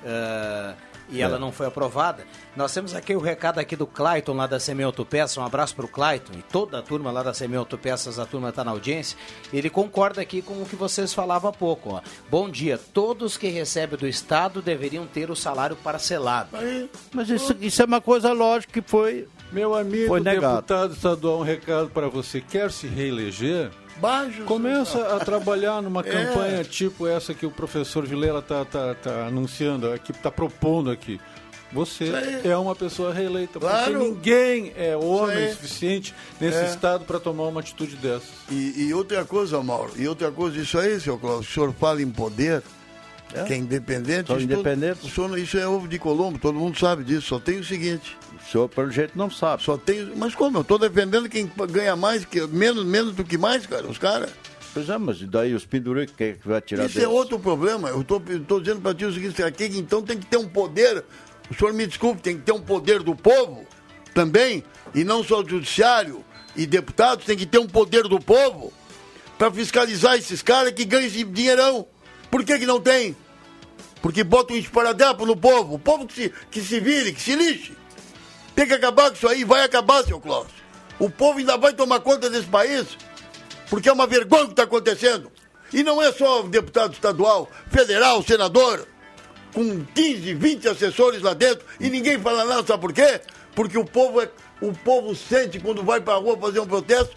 eh, 0.04 0.74
e 1.08 1.22
ela 1.22 1.38
não 1.38 1.52
foi 1.52 1.66
aprovada. 1.66 2.24
Nós 2.56 2.72
temos 2.72 2.94
aqui 2.94 3.14
o 3.14 3.20
recado 3.20 3.58
aqui 3.58 3.76
do 3.76 3.86
Clayton, 3.86 4.34
lá 4.34 4.46
da 4.46 4.58
Semi 4.58 4.82
Autopeças, 4.82 5.36
um 5.36 5.44
abraço 5.44 5.74
para 5.74 5.84
o 5.84 5.88
Clayton 5.88 6.32
e 6.38 6.42
toda 6.42 6.78
a 6.78 6.82
turma 6.82 7.10
lá 7.10 7.22
da 7.22 7.34
Semi 7.34 7.56
Autopeças, 7.56 8.18
a 8.18 8.26
turma 8.26 8.48
está 8.48 8.64
na 8.64 8.70
audiência. 8.70 9.16
Ele 9.52 9.70
concorda 9.70 10.20
aqui 10.20 10.42
com 10.42 10.62
o 10.62 10.66
que 10.66 10.76
vocês 10.76 11.12
falavam 11.12 11.50
há 11.50 11.52
pouco. 11.52 11.94
Ó. 11.94 12.00
Bom 12.30 12.48
dia, 12.48 12.78
todos 12.92 13.36
que 13.36 13.48
recebem 13.48 13.98
do 13.98 14.06
Estado 14.06 14.60
deveriam 14.62 15.06
ter 15.06 15.30
o 15.30 15.36
salário 15.36 15.76
parcelado. 15.76 16.50
Mas 17.12 17.28
isso, 17.28 17.54
isso 17.60 17.82
é 17.82 17.84
uma 17.84 18.00
coisa 18.00 18.32
lógica 18.32 18.72
que 18.72 18.86
foi. 18.86 19.28
Meu 19.52 19.74
amigo 19.74 20.08
deputado 20.20 20.92
estadual, 20.94 21.40
um 21.40 21.42
recado 21.42 21.88
para 21.90 22.08
você. 22.08 22.40
Quer 22.40 22.72
se 22.72 22.86
reeleger? 22.86 23.70
Baixo. 24.00 24.42
Começa 24.44 25.16
a 25.16 25.20
trabalhar 25.24 25.80
numa 25.82 26.00
É. 26.06 26.10
campanha 26.10 26.64
tipo 26.64 27.06
essa 27.06 27.32
que 27.34 27.46
o 27.46 27.50
professor 27.50 28.06
Vilela 28.06 28.40
está 28.40 28.64
tá, 28.64 28.94
tá 28.94 29.26
anunciando, 29.26 29.90
aqui 29.92 30.12
está 30.12 30.30
propondo 30.30 30.90
aqui. 30.90 31.20
Você 31.72 32.12
é 32.44 32.56
uma 32.56 32.76
pessoa 32.76 33.12
reeleita, 33.12 33.58
porque 33.58 33.66
Claro. 33.74 33.98
ninguém 33.98 34.72
é 34.76 34.96
homem 34.96 35.50
suficiente 35.52 36.14
nesse 36.40 36.58
É. 36.58 36.66
estado 36.66 37.04
para 37.04 37.18
tomar 37.18 37.44
uma 37.44 37.60
atitude 37.60 37.96
dessas. 37.96 38.28
E, 38.50 38.86
e 38.86 38.94
outra 38.94 39.24
coisa, 39.24 39.60
Mauro, 39.62 39.92
e 39.96 40.06
outra 40.06 40.30
coisa, 40.30 40.56
isso 40.58 40.78
aí, 40.78 40.98
seu 41.00 41.18
Cláudio, 41.18 41.40
o 41.40 41.52
senhor 41.52 41.72
fala 41.72 42.00
em 42.00 42.08
poder, 42.10 42.62
que 43.46 43.52
é 43.52 43.56
independente. 43.56 44.28
São 44.28 44.36
isso 44.36 44.44
independentes. 44.44 45.04
o 45.04 45.10
senhor- 45.10 45.38
isso 45.38 45.58
é 45.58 45.66
ovo 45.66 45.86
de 45.88 45.98
Colombo, 45.98 46.38
todo 46.38 46.58
mundo 46.58 46.78
sabe 46.78 47.04
disso. 47.04 47.22
Só 47.28 47.38
tem 47.38 47.58
o 47.58 47.64
seguinte, 47.64 48.16
O 48.40 48.50
senhor, 48.50 48.68
pelo 48.68 48.90
jeito, 48.90 49.16
não 49.18 49.30
sabe. 49.30 49.62
só 49.62 49.76
tem. 49.76 50.12
Mas 50.16 50.34
como? 50.34 50.58
Eu 50.58 50.62
estou 50.62 50.78
defendendo 50.78 51.28
quem 51.28 51.50
ganha 51.70 51.96
mais, 51.96 52.24
que, 52.24 52.40
menos, 52.46 52.84
menos 52.84 53.14
do 53.14 53.24
que 53.24 53.36
mais, 53.36 53.66
cara, 53.66 53.86
os 53.86 53.98
caras. 53.98 54.30
Pois 54.72 54.88
é, 54.90 54.98
mas 54.98 55.20
e 55.22 55.26
daí 55.26 55.54
os 55.54 55.64
penduricos, 55.64 56.14
quem 56.16 56.28
é 56.28 56.32
que 56.34 56.46
vai 56.46 56.60
tirar 56.60 56.84
Isso 56.84 56.98
é 56.98 57.02
deles? 57.02 57.14
outro 57.16 57.38
problema. 57.38 57.88
Eu 57.88 58.02
estou 58.02 58.60
dizendo 58.60 58.80
para 58.82 58.94
ti 58.94 59.04
o 59.06 59.12
seguinte, 59.12 59.42
aqui 59.42 59.64
então 59.74 60.02
tem 60.02 60.18
que 60.18 60.26
ter 60.26 60.36
um 60.36 60.46
poder. 60.48 61.02
O 61.50 61.54
senhor 61.54 61.72
me 61.72 61.86
desculpe, 61.86 62.20
tem 62.20 62.36
que 62.36 62.42
ter 62.42 62.52
um 62.52 62.60
poder 62.60 63.02
do 63.02 63.14
povo 63.16 63.64
também, 64.12 64.62
e 64.94 65.02
não 65.04 65.22
só 65.24 65.42
do 65.42 65.48
judiciário 65.50 66.22
e 66.54 66.66
deputados, 66.66 67.24
tem 67.24 67.36
que 67.36 67.46
ter 67.46 67.58
um 67.58 67.66
poder 67.66 68.02
do 68.04 68.18
povo 68.20 68.72
para 69.38 69.50
fiscalizar 69.50 70.16
esses 70.16 70.42
caras 70.42 70.72
que 70.72 70.84
ganham 70.84 71.06
esse 71.06 71.22
dinheirão. 71.24 71.86
Por 72.30 72.44
que, 72.44 72.58
que 72.58 72.66
não 72.66 72.80
tem? 72.80 73.16
Porque 74.02 74.22
botam 74.22 74.56
um 74.56 74.58
esparadrapo 74.58 75.26
no 75.26 75.36
povo. 75.36 75.74
O 75.74 75.78
povo 75.78 76.06
que 76.06 76.14
se, 76.14 76.32
que 76.50 76.60
se 76.60 76.80
vire, 76.80 77.12
que 77.12 77.20
se 77.20 77.34
lixe. 77.34 77.76
Tem 78.54 78.66
que 78.66 78.74
acabar 78.74 79.10
com 79.10 79.16
isso 79.16 79.28
aí, 79.28 79.44
vai 79.44 79.62
acabar, 79.64 80.02
seu 80.04 80.18
Cláudio. 80.18 80.54
O 80.98 81.10
povo 81.10 81.38
ainda 81.38 81.58
vai 81.58 81.74
tomar 81.74 82.00
conta 82.00 82.30
desse 82.30 82.46
país, 82.46 82.86
porque 83.68 83.88
é 83.88 83.92
uma 83.92 84.06
vergonha 84.06 84.44
o 84.44 84.46
que 84.46 84.52
está 84.52 84.62
acontecendo. 84.62 85.30
E 85.72 85.82
não 85.82 86.00
é 86.00 86.10
só 86.10 86.42
deputado 86.42 86.94
estadual, 86.94 87.50
federal, 87.70 88.22
senador, 88.22 88.86
com 89.52 89.84
15, 89.94 90.34
20 90.34 90.68
assessores 90.68 91.20
lá 91.20 91.34
dentro, 91.34 91.66
e 91.78 91.90
ninguém 91.90 92.18
fala 92.18 92.44
nada, 92.44 92.66
sabe 92.66 92.80
por 92.80 92.92
quê? 92.92 93.20
Porque 93.54 93.76
o 93.76 93.84
povo, 93.84 94.22
é, 94.22 94.30
o 94.60 94.72
povo 94.72 95.14
sente 95.14 95.58
quando 95.60 95.82
vai 95.82 96.00
para 96.00 96.14
a 96.14 96.18
rua 96.18 96.38
fazer 96.38 96.60
um 96.60 96.66
protesto 96.66 97.14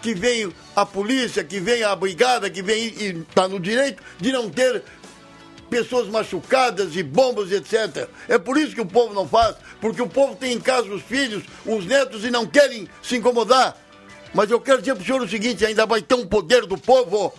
que 0.00 0.14
vem 0.14 0.52
a 0.74 0.86
polícia, 0.86 1.42
que 1.42 1.60
vem 1.60 1.82
a 1.82 1.94
brigada, 1.94 2.48
que 2.48 2.62
vem 2.62 2.84
e 2.84 3.24
está 3.28 3.48
no 3.48 3.58
direito 3.58 4.02
de 4.18 4.32
não 4.32 4.48
ter 4.48 4.82
pessoas 5.68 6.08
machucadas 6.08 6.96
e 6.96 7.02
bombas, 7.02 7.52
etc. 7.52 8.08
É 8.28 8.38
por 8.38 8.56
isso 8.56 8.74
que 8.74 8.80
o 8.80 8.86
povo 8.86 9.14
não 9.14 9.28
faz, 9.28 9.56
porque 9.80 10.00
o 10.00 10.08
povo 10.08 10.34
tem 10.34 10.52
em 10.52 10.60
casa 10.60 10.88
os 10.88 11.02
filhos, 11.02 11.44
os 11.66 11.84
netos 11.84 12.24
e 12.24 12.30
não 12.30 12.46
querem 12.46 12.88
se 13.02 13.16
incomodar. 13.16 13.76
Mas 14.34 14.50
eu 14.50 14.60
quero 14.60 14.80
dizer 14.80 14.94
para 14.94 15.02
o 15.02 15.06
senhor 15.06 15.22
o 15.22 15.28
seguinte: 15.28 15.64
ainda 15.64 15.86
vai 15.86 16.02
ter 16.02 16.14
um 16.14 16.26
poder 16.26 16.66
do 16.66 16.78
povo. 16.78 17.32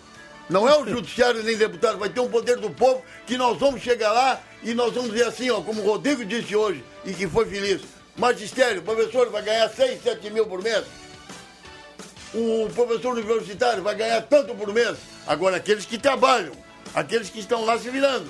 Não 0.49 0.67
é 0.67 0.77
o 0.77 0.85
judiciário 0.87 1.43
nem 1.43 1.57
deputado, 1.57 1.97
vai 1.97 2.09
ter 2.09 2.19
um 2.19 2.29
poder 2.29 2.57
do 2.57 2.69
povo 2.69 3.03
que 3.25 3.37
nós 3.37 3.57
vamos 3.57 3.81
chegar 3.81 4.11
lá 4.11 4.41
e 4.63 4.73
nós 4.73 4.93
vamos 4.93 5.11
dizer 5.11 5.25
assim, 5.25 5.49
ó, 5.49 5.61
como 5.61 5.81
o 5.81 5.85
Rodrigo 5.85 6.25
disse 6.25 6.55
hoje 6.55 6.83
e 7.05 7.13
que 7.13 7.27
foi 7.27 7.45
feliz. 7.45 7.81
Magistério, 8.17 8.81
professor 8.81 9.29
vai 9.29 9.41
ganhar 9.41 9.69
6, 9.69 10.03
7 10.03 10.29
mil 10.31 10.45
por 10.45 10.61
mês. 10.61 10.83
O 12.33 12.69
professor 12.73 13.13
universitário 13.17 13.81
vai 13.83 13.95
ganhar 13.95 14.21
tanto 14.21 14.53
por 14.55 14.71
mês. 14.73 14.97
Agora, 15.25 15.57
aqueles 15.57 15.85
que 15.85 15.97
trabalham, 15.97 16.51
aqueles 16.93 17.29
que 17.29 17.39
estão 17.39 17.65
lá 17.65 17.77
se 17.77 17.89
virando. 17.89 18.29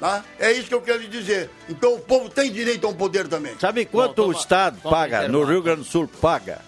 Tá? 0.00 0.24
É 0.40 0.50
isso 0.50 0.66
que 0.66 0.74
eu 0.74 0.82
quero 0.82 0.98
lhe 1.00 1.06
dizer. 1.08 1.48
Então 1.68 1.94
o 1.94 2.00
povo 2.00 2.28
tem 2.28 2.50
direito 2.50 2.84
a 2.86 2.90
um 2.90 2.94
poder 2.94 3.28
também. 3.28 3.54
Sabe 3.60 3.84
quanto 3.84 4.16
Bom, 4.16 4.22
o 4.22 4.26
toma- 4.32 4.38
Estado 4.38 4.78
toma 4.82 4.96
paga, 4.96 5.18
no 5.20 5.24
intervalo. 5.28 5.50
Rio 5.52 5.62
Grande 5.62 5.80
do 5.82 5.86
Sul 5.86 6.08
paga, 6.20 6.60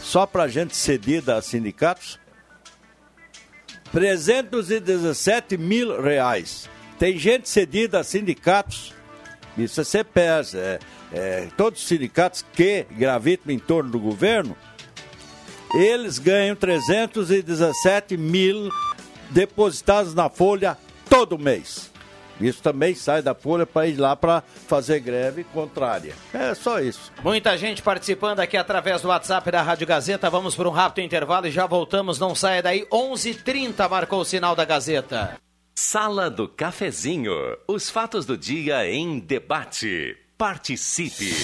só 0.00 0.24
para 0.24 0.46
gente 0.46 0.76
cedida 0.76 1.36
a 1.36 1.42
sindicatos? 1.42 2.18
317 3.92 5.56
mil 5.56 6.00
reais. 6.00 6.68
Tem 6.98 7.18
gente 7.18 7.48
cedida 7.48 8.00
a 8.00 8.04
sindicatos, 8.04 8.92
isso 9.58 9.80
é 9.80 9.84
CPS, 9.84 10.56
é, 10.56 10.78
é, 11.12 11.48
todos 11.56 11.80
os 11.82 11.88
sindicatos 11.88 12.44
que 12.52 12.86
gravitam 12.92 13.52
em 13.52 13.58
torno 13.58 13.90
do 13.90 13.98
governo, 13.98 14.56
eles 15.74 16.18
ganham 16.18 16.56
317 16.56 18.16
mil 18.16 18.70
depositados 19.30 20.14
na 20.14 20.28
folha 20.28 20.76
todo 21.08 21.38
mês. 21.38 21.90
Isso 22.40 22.62
também 22.62 22.94
sai 22.94 23.22
da 23.22 23.34
folha 23.34 23.66
para 23.66 23.86
ir 23.86 23.96
lá 23.96 24.14
para 24.14 24.42
fazer 24.68 25.00
greve 25.00 25.44
contrária. 25.44 26.14
É 26.34 26.54
só 26.54 26.80
isso. 26.80 27.10
Muita 27.22 27.56
gente 27.56 27.82
participando 27.82 28.40
aqui 28.40 28.56
através 28.56 29.00
do 29.00 29.08
WhatsApp 29.08 29.50
da 29.50 29.62
Rádio 29.62 29.86
Gazeta. 29.86 30.28
Vamos 30.28 30.54
para 30.54 30.68
um 30.68 30.72
rápido 30.72 31.04
intervalo 31.04 31.46
e 31.46 31.50
já 31.50 31.66
voltamos. 31.66 32.18
Não 32.18 32.34
saia 32.34 32.62
daí. 32.62 32.86
11:30 32.90 33.88
marcou 33.88 34.20
o 34.20 34.24
sinal 34.24 34.54
da 34.54 34.64
Gazeta. 34.64 35.38
Sala 35.74 36.30
do 36.30 36.48
Cafezinho. 36.48 37.32
Os 37.66 37.90
fatos 37.90 38.26
do 38.26 38.36
dia 38.36 38.86
em 38.90 39.18
debate. 39.18 40.16
Participe. 40.36 41.34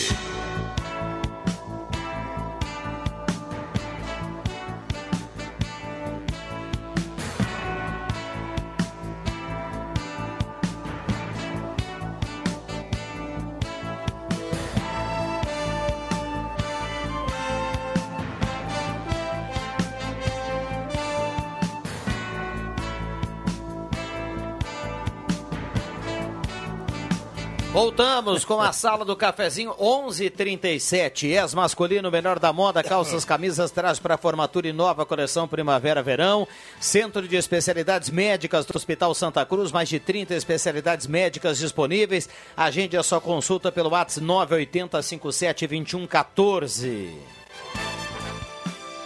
Voltamos 28.33 28.45
com 28.47 28.63
a 28.63 28.73
sala 28.73 29.05
do 29.05 29.15
cafezinho 29.15 29.75
11:37. 29.79 31.29
Es 31.29 31.53
masculino, 31.53 32.11
melhor 32.11 32.39
da 32.39 32.51
moda, 32.51 32.83
calças, 32.83 33.27
camisas, 33.27 33.71
trajes 33.71 33.99
para 33.99 34.17
formatura 34.17 34.67
e 34.67 34.73
nova 34.73 35.05
coleção 35.05 35.47
primavera-verão. 35.47 36.49
Centro 36.81 37.29
de 37.29 37.37
especialidades 37.37 38.09
médicas 38.09 38.65
do 38.65 38.75
Hospital 38.75 39.15
Santa 39.15 39.45
Cruz, 39.45 39.71
mais 39.71 39.91
de 39.91 40.01
30 40.01 40.35
especialidades 40.35 41.07
médicas 41.07 41.59
disponíveis. 41.59 42.27
Agende 42.57 42.97
a 42.97 43.03
sua 43.03 43.21
consulta 43.21 43.71
pelo 43.71 43.91
WhatsApp 43.91 44.25
980 44.25 45.03
57 45.03 45.67
21 45.67 46.07
14. 46.07 47.42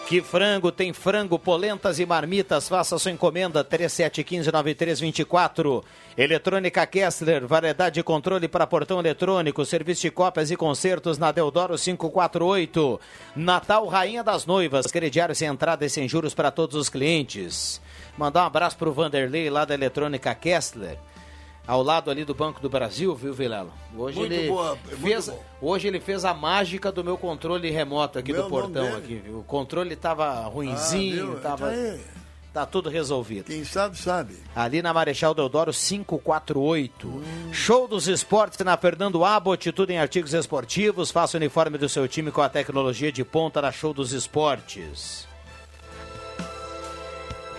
Que 0.07 0.23
frango 0.23 0.71
tem 0.71 0.93
frango, 0.93 1.37
polentas 1.37 1.99
e 1.99 2.07
marmitas. 2.07 2.69
Faça 2.69 2.97
sua 2.97 3.11
encomenda 3.11 3.65
3715-9324. 3.65 5.83
Eletrônica 6.17 6.87
Kessler, 6.87 7.45
variedade 7.45 7.97
de 7.97 8.05
controle 8.05 8.47
para 8.47 8.69
portão 8.69 9.01
eletrônico, 9.01 9.65
serviço 9.65 10.03
de 10.03 10.13
cópias 10.13 10.53
e 10.53 10.57
concertos 10.57 11.19
na 11.19 11.33
Deodoro 11.33 11.77
548. 11.77 13.01
Natal 13.35 13.85
Rainha 13.89 14.23
das 14.23 14.47
Noivas, 14.47 14.87
crediário 14.87 15.35
sem 15.35 15.49
entrada 15.49 15.85
e 15.85 15.91
sem 15.91 16.09
juros 16.09 16.35
para 16.35 16.53
todos 16.53 16.77
os 16.77 16.89
clientes. 16.89 17.81
Mandar 18.17 18.45
um 18.45 18.47
abraço 18.47 18.79
pro 18.79 18.93
Vanderlei 18.93 19.51
lá 19.51 19.65
da 19.65 19.75
Eletrônica 19.75 20.33
Kessler. 20.37 21.01
Ao 21.67 21.83
lado 21.83 22.11
ali 22.11 22.25
do 22.25 22.35
Banco 22.35 22.61
do 22.61 22.69
Brasil, 22.71 23.14
viu, 23.14 23.35
Vilela? 23.35 23.71
Hoje 23.97 24.19
Muito 24.21 24.33
ele 24.33 24.49
boa, 24.49 24.79
muito 24.85 24.97
fez, 24.99 25.33
hoje 25.61 25.89
ele 25.89 25.99
fez 25.99 26.25
a 26.25 26.33
mágica 26.33 26.93
do 26.93 27.03
meu 27.03 27.19
controle 27.19 27.69
remoto 27.71 28.19
aqui 28.19 28.33
Meu 28.33 28.45
do 28.45 28.49
portão 28.49 28.97
aqui, 28.97 29.17
viu? 29.17 29.41
O 29.41 29.43
controle 29.43 29.97
tava 29.97 30.41
ruinzinho, 30.43 31.37
Ah, 31.39 31.41
tava 31.41 31.67
Tá 31.67 31.73
aí. 31.73 32.01
tá 32.55 32.67
tudo 32.67 32.89
resolvido. 32.89 33.47
Quem 33.47 33.64
sabe, 33.64 33.99
sabe. 33.99 34.37
Ali 34.55 34.81
na 34.81 34.95
Marechal 34.95 35.35
Deodoro 35.35 35.73
548. 35.73 37.23
Show 37.53 37.89
dos 37.89 38.07
esportes 38.07 38.59
na 38.61 38.77
Fernando 38.77 39.25
Abbott, 39.25 39.73
tudo 39.73 39.91
em 39.91 39.99
artigos 39.99 40.33
esportivos. 40.35 41.11
Faça 41.11 41.37
o 41.37 41.41
uniforme 41.41 41.77
do 41.79 41.89
seu 41.89 42.07
time 42.07 42.31
com 42.31 42.41
a 42.43 42.49
tecnologia 42.49 43.11
de 43.11 43.25
ponta 43.25 43.61
na 43.61 43.73
Show 43.73 43.93
dos 43.93 44.12
Esportes. 44.12 45.26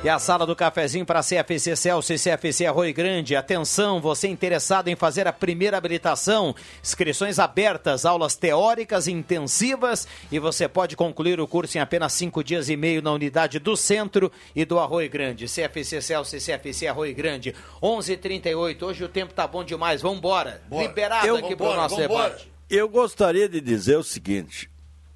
E 0.04 0.10
a 0.10 0.20
sala 0.20 0.46
do 0.46 0.56
cafezinho 0.56 1.06
para 1.06 1.24
CFC 1.24 1.76
Celso 1.76 2.14
e 2.14 2.20
CFC 2.20 2.66
Arroio 2.68 2.94
Grande. 2.94 3.36
Atenção, 3.36 4.00
você 4.00 4.28
interessado 4.28 4.88
em 4.90 4.96
fazer 4.96 5.28
a 5.28 5.34
primeira 5.34 5.76
habilitação. 5.76 6.56
Inscrições 6.84 7.40
abertas, 7.40 8.06
aulas 8.06 8.36
teóricas 8.36 9.08
intensivas 9.08 10.08
e 10.32 10.38
você 10.38 10.68
pode 10.68 10.96
concluir 10.96 11.40
o 11.42 11.48
curso 11.48 11.78
em 11.78 11.82
apenas 11.82 12.14
cinco 12.14 12.44
dias 12.44 12.70
e 12.70 12.78
meio 12.78 13.02
na 13.02 13.12
unidade 13.12 13.58
do 13.58 13.76
centro 13.76 14.32
e 14.56 14.64
do 14.66 14.80
Arroio 14.80 15.10
Grande. 15.10 15.46
CFC 15.48 16.00
Celso 16.02 16.36
e 16.38 16.40
CFC 16.40 16.88
Arroio 16.88 17.16
Grande. 17.16 17.56
11:38. 17.82 18.84
Hoje 18.86 19.04
o 19.04 19.10
tempo 19.10 19.34
tá 19.34 19.48
bom 19.48 19.64
demais. 19.64 20.02
Vamos 20.04 20.20
embora. 20.20 20.62
Bora. 20.70 20.88
Liberado 20.88 21.28
Eu- 21.28 21.38
aqui 21.38 21.56
para 21.56 21.66
o 21.72 21.76
nosso 21.76 21.96
vambora. 21.98 22.30
debate. 22.30 22.52
Eu 22.70 22.88
gostaria 22.88 23.50
de 23.50 23.60
dizer 23.60 23.98
o 23.98 24.04
seguinte, 24.04 24.70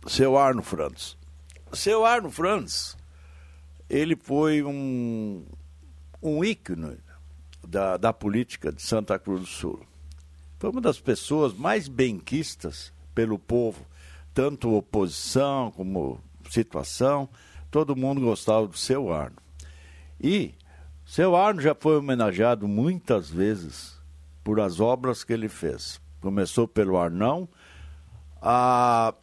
seu 0.08 0.38
Arno 0.38 0.64
Franz. 0.64 1.16
Seu 1.72 2.04
Arno 2.06 2.30
Franz, 2.32 2.98
ele 3.94 4.16
foi 4.16 4.64
um, 4.64 5.46
um 6.24 6.44
ícone 6.46 6.98
da, 7.68 7.98
da 7.98 8.14
política 8.14 8.72
de 8.72 8.82
Santa 8.82 9.20
Cruz 9.20 9.42
do 9.42 9.48
Sul. 9.48 9.86
Foi 10.58 10.70
uma 10.70 10.80
das 10.80 11.00
pessoas 11.00 11.54
mais 11.54 11.90
benquistas 11.90 12.94
pelo 13.14 13.38
povo, 13.38 13.86
tanto 14.34 14.74
oposição 14.74 15.72
como 15.72 16.22
situação, 16.50 17.28
todo 17.70 17.96
mundo 17.96 18.22
gostava 18.22 18.66
do 18.66 18.78
seu 18.78 19.12
Arno. 19.12 19.36
E 20.20 20.54
seu 21.06 21.36
Arno 21.36 21.60
já 21.60 21.76
foi 21.76 21.98
homenageado 21.98 22.68
muitas 22.70 23.30
vezes 23.30 24.00
por 24.44 24.62
as 24.62 24.80
obras 24.80 25.24
que 25.24 25.34
ele 25.34 25.50
fez. 25.50 26.00
Começou 26.22 26.66
pelo 26.68 26.98
Arnão, 26.98 27.50
a- 28.42 29.14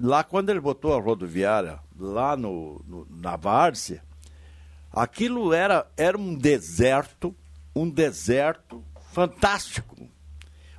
lá 0.00 0.24
quando 0.24 0.48
ele 0.50 0.60
botou 0.60 0.94
a 0.94 1.00
rodoviária 1.00 1.78
lá 1.98 2.36
no, 2.36 2.82
no- 2.86 3.06
na 3.10 3.36
Várzea, 3.36 4.02
aquilo 4.94 5.52
era, 5.52 5.86
era 5.96 6.16
um 6.16 6.34
deserto, 6.34 7.34
um 7.74 7.90
deserto 7.90 8.82
fantástico. 9.12 10.08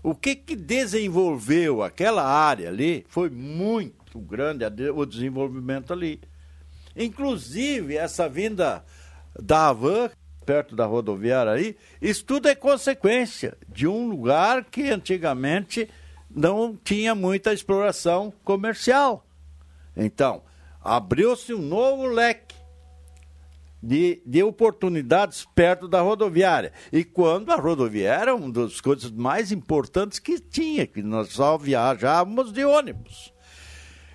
O 0.01 0.15
que, 0.15 0.35
que 0.35 0.55
desenvolveu 0.55 1.83
aquela 1.83 2.23
área 2.23 2.69
ali 2.69 3.05
foi 3.09 3.29
muito 3.29 4.19
grande 4.19 4.63
o 4.91 5.05
desenvolvimento 5.05 5.91
ali. 5.91 6.21
Inclusive, 6.95 7.97
essa 7.97 8.29
vinda 8.29 8.85
da 9.37 9.67
Havan, 9.67 10.09
perto 10.45 10.75
da 10.75 10.85
rodoviária 10.85 11.51
aí, 11.51 11.75
isso 12.01 12.23
tudo 12.23 12.47
é 12.47 12.55
consequência 12.55 13.57
de 13.67 13.87
um 13.87 14.07
lugar 14.07 14.63
que 14.65 14.89
antigamente 14.89 15.89
não 16.29 16.75
tinha 16.75 17.15
muita 17.15 17.51
exploração 17.51 18.31
comercial. 18.43 19.25
Então, 19.97 20.43
abriu-se 20.81 21.53
um 21.53 21.61
novo 21.61 22.05
leque 22.05 22.54
de, 23.85 24.19
de 24.25 24.41
oportunidades 24.41 25.45
perto 25.53 25.87
da 25.87 26.01
rodoviária. 26.01 26.73
E 26.91 27.03
quando 27.03 27.51
a 27.51 27.55
rodoviária 27.55 28.15
era 28.15 28.35
uma 28.35 28.51
das 28.51 28.81
coisas 28.81 29.11
mais 29.11 29.51
importantes 29.51 30.17
que 30.17 30.39
tinha, 30.39 30.87
que 30.87 31.03
nós 31.03 31.29
só 31.29 31.57
viajávamos 31.57 32.51
de 32.51 32.65
ônibus. 32.65 33.31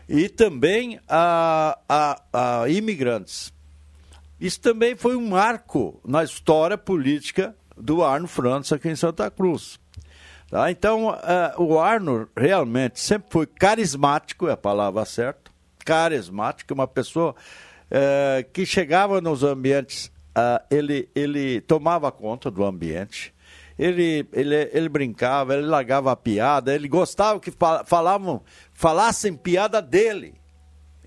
E 0.08 0.28
também 0.28 0.98
a, 1.08 1.78
a, 1.88 2.62
a 2.62 2.68
imigrantes. 2.68 3.52
Isso 4.40 4.60
também 4.60 4.96
foi 4.96 5.14
um 5.14 5.28
marco 5.28 6.00
na 6.04 6.24
história 6.24 6.76
política 6.76 7.54
do 7.76 8.02
Arno 8.02 8.26
França 8.26 8.74
aqui 8.74 8.88
em 8.88 8.96
Santa 8.96 9.30
Cruz. 9.30 9.78
Tá? 10.50 10.68
Então, 10.68 11.14
eh, 11.14 11.54
o 11.58 11.78
Arno 11.78 12.28
realmente 12.36 12.98
sempre 12.98 13.30
foi 13.30 13.46
carismático, 13.46 14.48
é 14.48 14.52
a 14.52 14.56
palavra 14.56 15.04
certa, 15.04 15.50
carismático, 15.84 16.74
uma 16.74 16.88
pessoa 16.88 17.36
eh, 17.90 18.46
que 18.52 18.64
chegava 18.64 19.20
nos 19.20 19.42
ambientes, 19.42 20.10
ah, 20.34 20.62
ele, 20.70 21.08
ele 21.14 21.60
tomava 21.60 22.10
conta 22.12 22.50
do 22.50 22.64
ambiente, 22.64 23.34
ele, 23.78 24.28
ele, 24.32 24.70
ele 24.72 24.88
brincava, 24.88 25.54
ele 25.54 25.66
largava 25.66 26.12
a 26.12 26.16
piada, 26.16 26.74
ele 26.74 26.86
gostava 26.88 27.40
que 27.40 27.50
fal- 27.50 27.84
falavam, 27.86 28.42
falassem 28.72 29.34
piada 29.34 29.80
dele. 29.80 30.34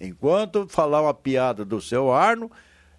Enquanto 0.01 0.67
falar 0.67 1.01
uma 1.01 1.13
piada 1.13 1.63
do 1.63 1.79
seu 1.79 2.11
Arno, 2.11 2.51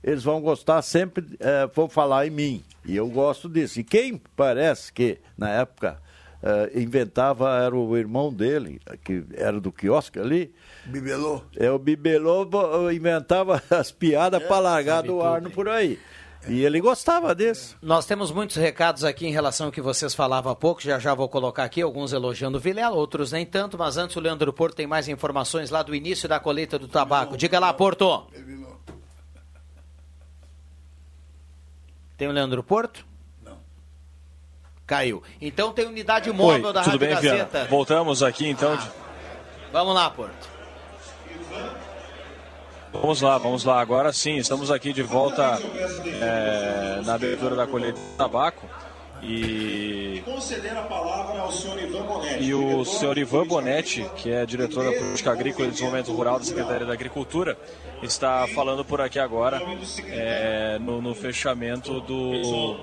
eles 0.03 0.23
vão 0.23 0.41
gostar 0.41 0.81
sempre, 0.81 1.37
eh, 1.41 1.69
vão 1.75 1.89
falar 1.89 2.27
em 2.27 2.31
mim. 2.31 2.65
E 2.87 2.97
eu 2.97 3.09
gosto 3.09 3.49
disso. 3.49 3.81
E 3.81 3.85
quem 3.85 4.21
parece 4.37 4.93
que, 4.93 5.19
na 5.37 5.51
época 5.51 6.01
eh, 6.47 6.73
inventava, 6.75 7.57
era 7.57 7.75
o 7.75 7.97
irmão 7.97 8.31
dele, 8.31 8.79
que 9.03 9.25
era 9.33 9.59
do 9.59 9.73
quiosque 9.73 10.19
ali. 10.19 10.55
Bibelô. 10.85 11.41
É, 11.57 11.71
o 11.71 11.79
Bibelô 11.79 12.47
inventava 12.93 13.63
as 13.71 13.91
piadas 13.91 14.43
para 14.43 14.59
largar 14.59 15.03
do 15.03 15.23
Arno 15.23 15.51
por 15.51 15.71
aí. 15.71 15.99
E 16.47 16.63
ele 16.63 16.83
gostava 16.83 17.35
disso. 17.35 17.79
Nós 17.81 18.05
temos 18.05 18.31
muitos 18.31 18.57
recados 18.57 19.05
aqui 19.05 19.27
em 19.27 19.33
relação 19.33 19.69
ao 19.69 19.73
que 19.73 19.81
vocês 19.81 20.15
falavam 20.15 20.53
há 20.53 20.55
pouco, 20.55 20.83
já 20.83 20.99
já 20.99 21.15
vou 21.15 21.31
colocar 21.31 21.65
aqui, 21.65 21.81
alguns 21.81 22.13
elogiando 22.13 22.59
o 22.59 22.61
Vilela, 22.61 22.95
outros 22.95 23.33
nem 23.33 23.47
tanto, 23.47 23.79
mas 23.79 23.97
antes 23.97 24.15
o 24.15 24.21
Leandro 24.21 24.53
Porto 24.53 24.77
tem 24.77 24.87
mais 24.87 25.09
informações 25.09 25.71
lá 25.71 25.83
do 25.83 25.95
início 25.95 26.29
da 26.29 26.39
colheita 26.39 26.79
do 26.79 26.87
tabaco. 26.87 27.39
Diga 27.39 27.59
lá, 27.59 27.73
Porto. 27.73 28.27
Tem 32.19 32.29
o 32.29 32.33
Leandro 32.33 32.63
Porto? 32.63 33.14
Caiu. 34.95 35.23
Então 35.41 35.73
tem 35.73 35.87
unidade 35.87 36.31
móvel 36.33 36.69
Oi, 36.69 36.73
da 36.73 36.81
tudo 36.83 36.93
Rádio 36.93 36.99
bem, 37.01 37.17
Viana? 37.17 37.39
Gazeta. 37.39 37.65
Voltamos 37.69 38.23
aqui 38.23 38.49
então. 38.49 38.77
de- 38.77 38.89
Vamos 39.73 39.93
lá, 39.95 40.09
Porto. 40.09 40.49
Vamos 42.93 43.21
lá, 43.21 43.39
vamos 43.39 43.65
lá. 43.65 43.81
Agora 43.81 44.13
sim, 44.13 44.37
estamos 44.37 44.71
aqui 44.71 44.93
de 44.93 45.03
volta 45.03 45.59
é, 46.23 47.01
na 47.05 47.15
abertura 47.15 47.57
da 47.57 47.67
colheita 47.67 47.99
de 47.99 48.07
tabaco. 48.17 48.69
E, 49.21 50.23
Conceder 50.25 50.77
a 50.77 50.83
palavra 50.83 51.41
ao 51.41 51.51
senhor 51.51 51.81
Ivan 51.83 52.03
Bonetti. 52.03 52.45
e 52.45 52.55
o 52.55 52.85
senhor 52.85 53.17
Ivan 53.17 53.47
Bonetti, 53.47 54.07
que 54.17 54.31
é 54.31 54.45
diretor 54.45 54.85
da 54.85 54.93
Política 54.93 55.33
Agrícola 55.33 55.67
e 55.67 55.71
Desenvolvimento 55.71 56.13
Rural 56.13 56.39
da 56.39 56.45
Secretaria 56.45 56.87
da 56.87 56.93
Agricultura, 56.93 57.57
está 58.03 58.47
falando 58.55 58.85
por 58.85 59.01
aqui 59.01 59.19
agora 59.19 59.63
é, 60.09 60.79
no, 60.79 61.01
no 61.01 61.15
fechamento 61.15 62.01
do, 62.03 62.77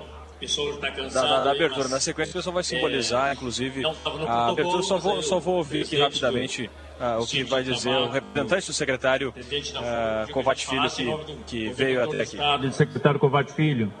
Está 0.44 1.22
da, 1.22 1.36
da- 1.38 1.44
da 1.44 1.50
abertura. 1.52 1.82
mas- 1.84 1.90
Na 1.90 2.00
sequência, 2.00 2.30
o 2.32 2.34
pessoal 2.34 2.54
vai 2.54 2.62
simbolizar, 2.64 3.32
inclusive, 3.32 3.82
não 3.82 3.94
a 4.28 4.48
abertura. 4.48 4.82
Só 4.82 4.98
vou, 4.98 5.22
só 5.22 5.36
o 5.36 5.40
vou 5.40 5.56
ouvir 5.56 5.82
aqui 5.82 6.00
rapidamente 6.00 6.70
ah, 7.00 7.18
o 7.20 7.26
que 7.26 7.42
vai 7.44 7.62
dizer 7.62 7.90
o 7.90 8.08
representante 8.08 8.66
do 8.66 8.72
secretário 8.72 9.34
ah, 9.76 10.26
Covati 10.32 10.66
Filho, 10.66 10.90
que, 10.90 11.34
que 11.46 11.68
veio 11.72 12.02
até 12.02 12.22
aqui. 12.22 12.36
Estado. 12.36 12.68
do 12.68 12.72
secretário 12.74 13.20
Covati 13.20 13.52
Filho. 13.52 13.92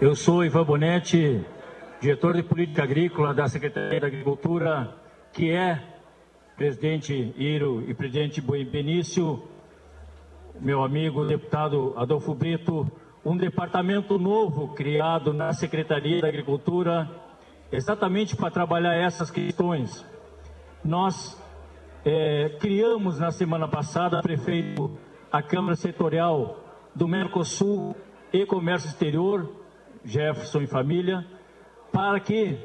Eu 0.00 0.14
sou 0.14 0.44
Ivan 0.44 0.64
Bonetti, 0.64 1.44
diretor 2.00 2.34
de 2.34 2.42
política 2.44 2.84
agrícola 2.84 3.34
da 3.34 3.48
Secretaria 3.48 4.00
da 4.00 4.06
Agricultura, 4.06 4.94
que 5.32 5.50
é 5.50 5.82
presidente 6.56 7.34
Iro 7.36 7.84
e 7.88 7.94
presidente 7.94 8.40
Benício, 8.40 9.42
meu 10.60 10.82
amigo 10.82 11.24
deputado 11.24 11.94
Adolfo 11.96 12.34
Brito, 12.34 12.90
um 13.28 13.36
departamento 13.36 14.18
novo 14.18 14.68
criado 14.68 15.34
na 15.34 15.52
Secretaria 15.52 16.22
da 16.22 16.28
Agricultura, 16.28 17.10
exatamente 17.70 18.34
para 18.34 18.50
trabalhar 18.50 18.94
essas 18.94 19.30
questões. 19.30 20.02
Nós 20.82 21.38
eh, 22.06 22.56
criamos 22.58 23.18
na 23.18 23.30
semana 23.30 23.68
passada, 23.68 24.22
prefeito, 24.22 24.98
a 25.30 25.42
Câmara 25.42 25.76
Setorial 25.76 26.58
do 26.94 27.06
Mercosul 27.06 27.94
e 28.32 28.46
Comércio 28.46 28.88
Exterior, 28.88 29.52
Jefferson 30.02 30.62
e 30.62 30.66
família, 30.66 31.26
para 31.92 32.18
que, 32.20 32.58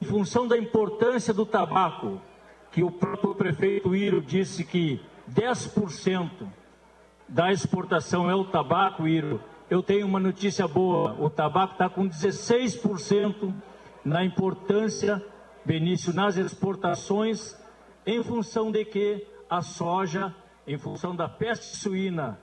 em 0.00 0.04
função 0.06 0.48
da 0.48 0.56
importância 0.56 1.34
do 1.34 1.44
tabaco, 1.44 2.18
que 2.72 2.82
o 2.82 2.90
próprio 2.90 3.34
prefeito 3.34 3.94
Iro 3.94 4.22
disse 4.22 4.64
que 4.64 5.02
10% 5.30 6.30
da 7.28 7.52
exportação 7.52 8.30
é 8.30 8.34
o 8.34 8.46
tabaco, 8.46 9.06
Iro, 9.06 9.38
eu 9.70 9.82
tenho 9.82 10.06
uma 10.06 10.20
notícia 10.20 10.66
boa: 10.66 11.14
o 11.20 11.28
tabaco 11.28 11.74
está 11.74 11.88
com 11.88 12.08
16% 12.08 13.54
na 14.04 14.24
importância, 14.24 15.22
Benício, 15.64 16.14
nas 16.14 16.36
exportações, 16.36 17.56
em 18.06 18.22
função 18.22 18.72
de 18.72 18.84
que 18.84 19.26
a 19.50 19.60
soja, 19.60 20.34
em 20.66 20.78
função 20.78 21.14
da 21.14 21.28
peste 21.28 21.76
suína 21.76 22.38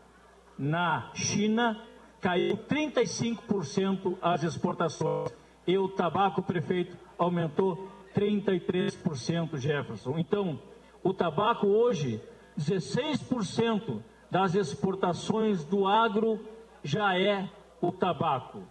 na 0.57 1.09
China, 1.13 1.81
caiu 2.21 2.57
35% 2.57 4.17
as 4.21 4.43
exportações. 4.43 5.33
E 5.65 5.77
o 5.77 5.89
tabaco, 5.89 6.43
prefeito, 6.43 6.95
aumentou 7.17 7.89
33%, 8.15 9.57
Jefferson. 9.57 10.19
Então, 10.19 10.59
o 11.03 11.13
tabaco 11.13 11.65
hoje, 11.65 12.21
16% 12.57 14.01
das 14.29 14.53
exportações 14.53 15.63
do 15.65 15.87
agro 15.87 16.39
já 16.85 17.19
é 17.19 17.49
o 17.81 17.91
tabaco. 17.91 18.63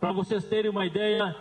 Para 0.00 0.12
vocês 0.12 0.44
terem 0.44 0.70
uma 0.70 0.86
ideia, 0.86 1.36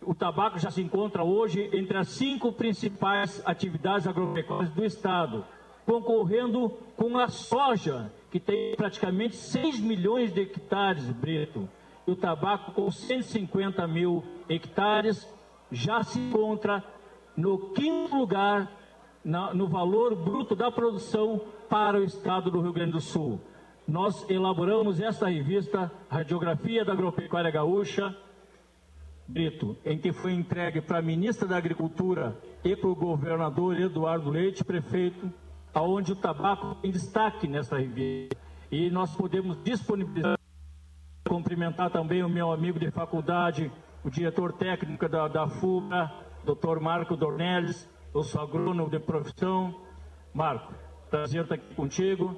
o 0.00 0.14
tabaco 0.14 0.58
já 0.58 0.70
se 0.70 0.80
encontra 0.80 1.24
hoje 1.24 1.68
entre 1.72 1.98
as 1.98 2.08
cinco 2.08 2.52
principais 2.52 3.42
atividades 3.44 4.06
agropecuárias 4.06 4.70
do 4.70 4.84
Estado, 4.84 5.44
concorrendo 5.84 6.70
com 6.96 7.18
a 7.18 7.28
soja, 7.28 8.12
que 8.30 8.38
tem 8.38 8.76
praticamente 8.76 9.34
6 9.34 9.80
milhões 9.80 10.32
de 10.32 10.42
hectares, 10.42 11.10
Brito. 11.10 11.68
E 12.06 12.12
o 12.12 12.16
tabaco, 12.16 12.72
com 12.72 12.90
150 12.90 13.86
mil 13.88 14.22
hectares, 14.48 15.28
já 15.72 16.04
se 16.04 16.20
encontra 16.20 16.84
no 17.36 17.70
quinto 17.70 18.16
lugar 18.16 18.70
no 19.24 19.66
valor 19.66 20.14
bruto 20.14 20.54
da 20.54 20.70
produção 20.70 21.40
para 21.68 21.98
o 21.98 22.04
Estado 22.04 22.50
do 22.50 22.60
Rio 22.60 22.72
Grande 22.72 22.92
do 22.92 23.00
Sul. 23.00 23.40
Nós 23.86 24.28
elaboramos 24.30 24.98
essa 24.98 25.28
revista, 25.28 25.92
Radiografia 26.08 26.84
da 26.84 26.92
Agropecuária 26.92 27.50
Gaúcha, 27.50 28.16
Brito, 29.26 29.76
em 29.84 29.98
que 29.98 30.12
foi 30.12 30.32
entregue 30.32 30.80
para 30.80 30.98
a 30.98 31.02
ministra 31.02 31.46
da 31.46 31.56
Agricultura 31.56 32.38
e 32.62 32.74
para 32.76 32.88
o 32.88 32.94
governador 32.94 33.78
Eduardo 33.78 34.30
Leite, 34.30 34.64
prefeito, 34.64 35.32
aonde 35.72 36.12
o 36.12 36.16
tabaco 36.16 36.74
tem 36.76 36.90
destaque 36.90 37.46
nessa 37.46 37.78
revista. 37.78 38.36
E 38.70 38.90
nós 38.90 39.14
podemos 39.14 39.62
disponibilizar, 39.62 40.38
cumprimentar 41.26 41.90
também 41.90 42.22
o 42.22 42.28
meu 42.28 42.52
amigo 42.52 42.78
de 42.78 42.90
faculdade, 42.90 43.70
o 44.02 44.10
diretor 44.10 44.52
técnico 44.52 45.08
da, 45.08 45.28
da 45.28 45.48
FUBRA, 45.48 46.10
Dr. 46.44 46.80
Marco 46.80 47.16
Dornelles, 47.16 47.88
eu 48.14 48.22
sou 48.22 48.42
agrônomo 48.42 48.88
de 48.88 48.98
profissão. 48.98 49.74
Marco, 50.32 50.72
prazer 51.10 51.42
estar 51.42 51.54
aqui 51.56 51.74
contigo. 51.74 52.36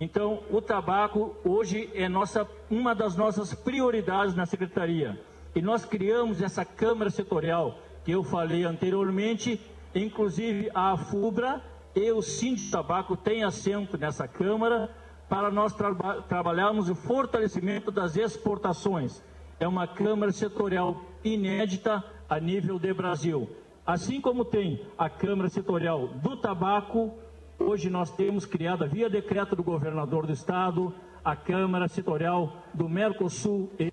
Então, 0.00 0.42
o 0.50 0.60
tabaco 0.60 1.36
hoje 1.44 1.88
é 1.94 2.08
nossa, 2.08 2.46
uma 2.70 2.94
das 2.94 3.16
nossas 3.16 3.54
prioridades 3.54 4.34
na 4.34 4.44
secretaria. 4.44 5.20
E 5.54 5.62
nós 5.62 5.84
criamos 5.84 6.42
essa 6.42 6.64
Câmara 6.64 7.10
Setorial, 7.10 7.78
que 8.04 8.10
eu 8.10 8.24
falei 8.24 8.64
anteriormente, 8.64 9.60
inclusive 9.94 10.68
a 10.74 10.96
FUBRA 10.96 11.62
e 11.94 12.10
o 12.10 12.20
Síndico 12.20 12.72
Tabaco 12.72 13.16
têm 13.16 13.44
assento 13.44 13.96
nessa 13.96 14.26
Câmara 14.26 14.90
para 15.28 15.50
nós 15.50 15.72
traba 15.72 16.22
trabalharmos 16.22 16.88
o 16.88 16.94
fortalecimento 16.94 17.90
das 17.90 18.16
exportações. 18.16 19.22
É 19.60 19.66
uma 19.66 19.86
Câmara 19.86 20.32
Setorial 20.32 21.00
inédita 21.22 22.04
a 22.28 22.40
nível 22.40 22.78
de 22.78 22.92
Brasil. 22.92 23.48
Assim 23.86 24.20
como 24.20 24.44
tem 24.44 24.84
a 24.98 25.08
Câmara 25.08 25.48
Setorial 25.48 26.08
do 26.08 26.36
Tabaco, 26.36 27.14
hoje 27.58 27.90
nós 27.90 28.10
temos 28.10 28.44
criada 28.44 28.86
via 28.86 29.08
decreto 29.08 29.54
do 29.56 29.62
governador 29.62 30.26
do 30.26 30.32
Estado 30.32 30.94
a 31.24 31.34
Câmara 31.34 31.88
Setorial 31.88 32.64
do 32.74 32.88
Mercosul 32.88 33.72
e 33.78 33.92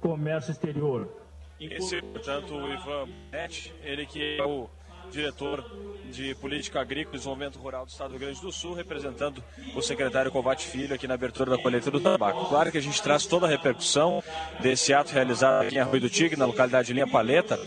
Comércio 0.00 0.50
Exterior. 0.50 1.08
Esse, 1.60 2.00
portanto, 2.00 2.54
o 2.54 2.72
Ivan 2.72 3.06
Bonetti, 3.30 3.74
ele 3.82 4.06
que 4.06 4.38
é 4.38 4.42
o 4.42 4.66
diretor 5.10 5.64
de 6.10 6.34
Política 6.34 6.80
Agrícola 6.80 7.14
e 7.14 7.18
Desenvolvimento 7.18 7.58
Rural 7.58 7.86
do 7.86 7.90
Estado 7.90 8.08
do 8.08 8.18
Rio 8.18 8.26
Grande 8.26 8.40
do 8.40 8.52
Sul, 8.52 8.74
representando 8.74 9.42
o 9.74 9.80
secretário 9.80 10.30
Covate 10.30 10.66
Filho 10.66 10.94
aqui 10.94 11.06
na 11.06 11.14
abertura 11.14 11.50
da 11.50 11.58
colheita 11.58 11.90
do 11.90 12.00
tabaco. 12.00 12.46
Claro 12.46 12.72
que 12.72 12.78
a 12.78 12.82
gente 12.82 13.00
traz 13.00 13.26
toda 13.26 13.46
a 13.46 13.48
repercussão 13.48 14.22
desse 14.60 14.92
ato 14.92 15.12
realizado 15.12 15.64
aqui 15.64 15.76
em 15.76 15.78
Arroio 15.78 16.00
do 16.00 16.10
Tigre, 16.10 16.36
na 16.36 16.46
localidade 16.46 16.88
de 16.88 16.92
Linha 16.94 17.06
Paleta, 17.06 17.58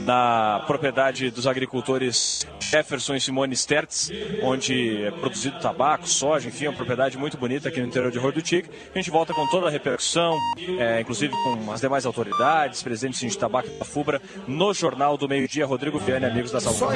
na 0.00 0.64
propriedade 0.66 1.30
dos 1.30 1.46
agricultores 1.46 2.46
Jefferson 2.60 3.14
e 3.14 3.20
Simone 3.20 3.54
Stertz, 3.54 4.10
onde 4.42 5.04
é 5.04 5.10
produzido 5.10 5.60
tabaco, 5.60 6.08
soja, 6.08 6.48
enfim, 6.48 6.66
é 6.66 6.68
uma 6.70 6.76
propriedade 6.76 7.16
muito 7.16 7.36
bonita 7.36 7.68
aqui 7.68 7.80
no 7.80 7.86
interior 7.86 8.10
de 8.10 8.18
Arroio 8.18 8.34
do 8.34 8.42
Tigre. 8.42 8.70
A 8.94 8.98
gente 8.98 9.10
volta 9.10 9.32
com 9.32 9.46
toda 9.46 9.68
a 9.68 9.70
repercussão, 9.70 10.36
é, 10.78 11.00
inclusive 11.00 11.32
com 11.32 11.70
as 11.70 11.80
demais 11.80 12.04
autoridades, 12.04 12.82
presidente 12.82 13.26
de 13.26 13.38
Tabaco 13.38 13.68
da 13.78 13.84
FUBRA, 13.84 14.20
no 14.46 14.74
Jornal 14.74 15.16
do 15.16 15.28
Meio 15.28 15.46
Dia, 15.46 15.66
Rodrigo 15.66 15.98
Viana 15.98 16.26
e 16.26 16.30
amigos 16.30 16.50
da 16.50 16.60
Saúde. 16.60 16.91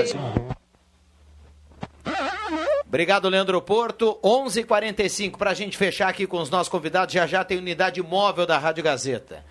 Obrigado, 2.86 3.28
Leandro 3.28 3.60
Porto. 3.60 4.18
11:45 4.22 4.60
h 4.60 4.66
45 4.66 5.38
para 5.38 5.50
a 5.50 5.54
gente 5.54 5.76
fechar 5.76 6.08
aqui 6.08 6.26
com 6.26 6.40
os 6.40 6.48
nossos 6.48 6.68
convidados. 6.68 7.12
Já 7.12 7.26
já 7.26 7.44
tem 7.44 7.58
unidade 7.58 8.02
móvel 8.02 8.46
da 8.46 8.58
Rádio 8.58 8.84
Gazeta. 8.84 9.44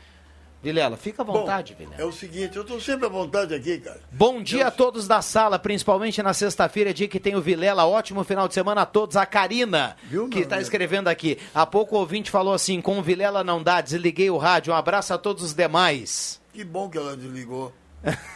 Vilela, 0.66 0.98
fica 0.98 1.22
à 1.22 1.26
vontade, 1.26 1.76
Vilela. 1.76 2.02
É 2.02 2.06
o 2.06 2.12
seguinte, 2.12 2.56
eu 2.56 2.64
estou 2.64 2.82
sempre 2.82 3.06
à 3.06 3.10
vontade 3.10 3.54
aqui, 3.54 3.78
cara. 3.78 4.02
Bom 4.12 4.42
dia 4.42 4.66
a 4.66 4.72
todos 4.72 5.08
da 5.08 5.22
sala, 5.22 5.60
principalmente 5.60 6.24
na 6.24 6.34
sexta-feira, 6.34 6.92
dia 6.92 7.08
que 7.08 7.20
tem 7.20 7.36
o 7.36 7.42
Vilela. 7.42 7.86
Ótimo 7.86 8.24
final 8.24 8.48
de 8.48 8.56
semana 8.56 8.82
a 8.82 8.86
todos. 8.86 9.16
A 9.16 9.28
Karina, 9.28 9.96
Viu, 10.06 10.28
que 10.28 10.40
está 10.40 10.60
escrevendo 10.60 11.08
aqui. 11.08 11.38
Há 11.54 11.68
pouco 11.68 11.96
o 11.96 12.00
ouvinte 12.00 12.32
falou 12.32 12.52
assim: 12.52 12.82
com 12.82 12.98
o 12.98 13.04
Vilela 13.04 13.44
não 13.44 13.62
dá, 13.62 13.80
desliguei 13.80 14.32
o 14.32 14.38
rádio. 14.38 14.74
Um 14.74 14.76
abraço 14.76 15.14
a 15.14 15.20
todos 15.20 15.44
os 15.44 15.54
demais. 15.54 16.42
Que 16.52 16.64
bom 16.64 16.90
que 16.90 16.98
ela 16.98 17.16
desligou. 17.16 17.72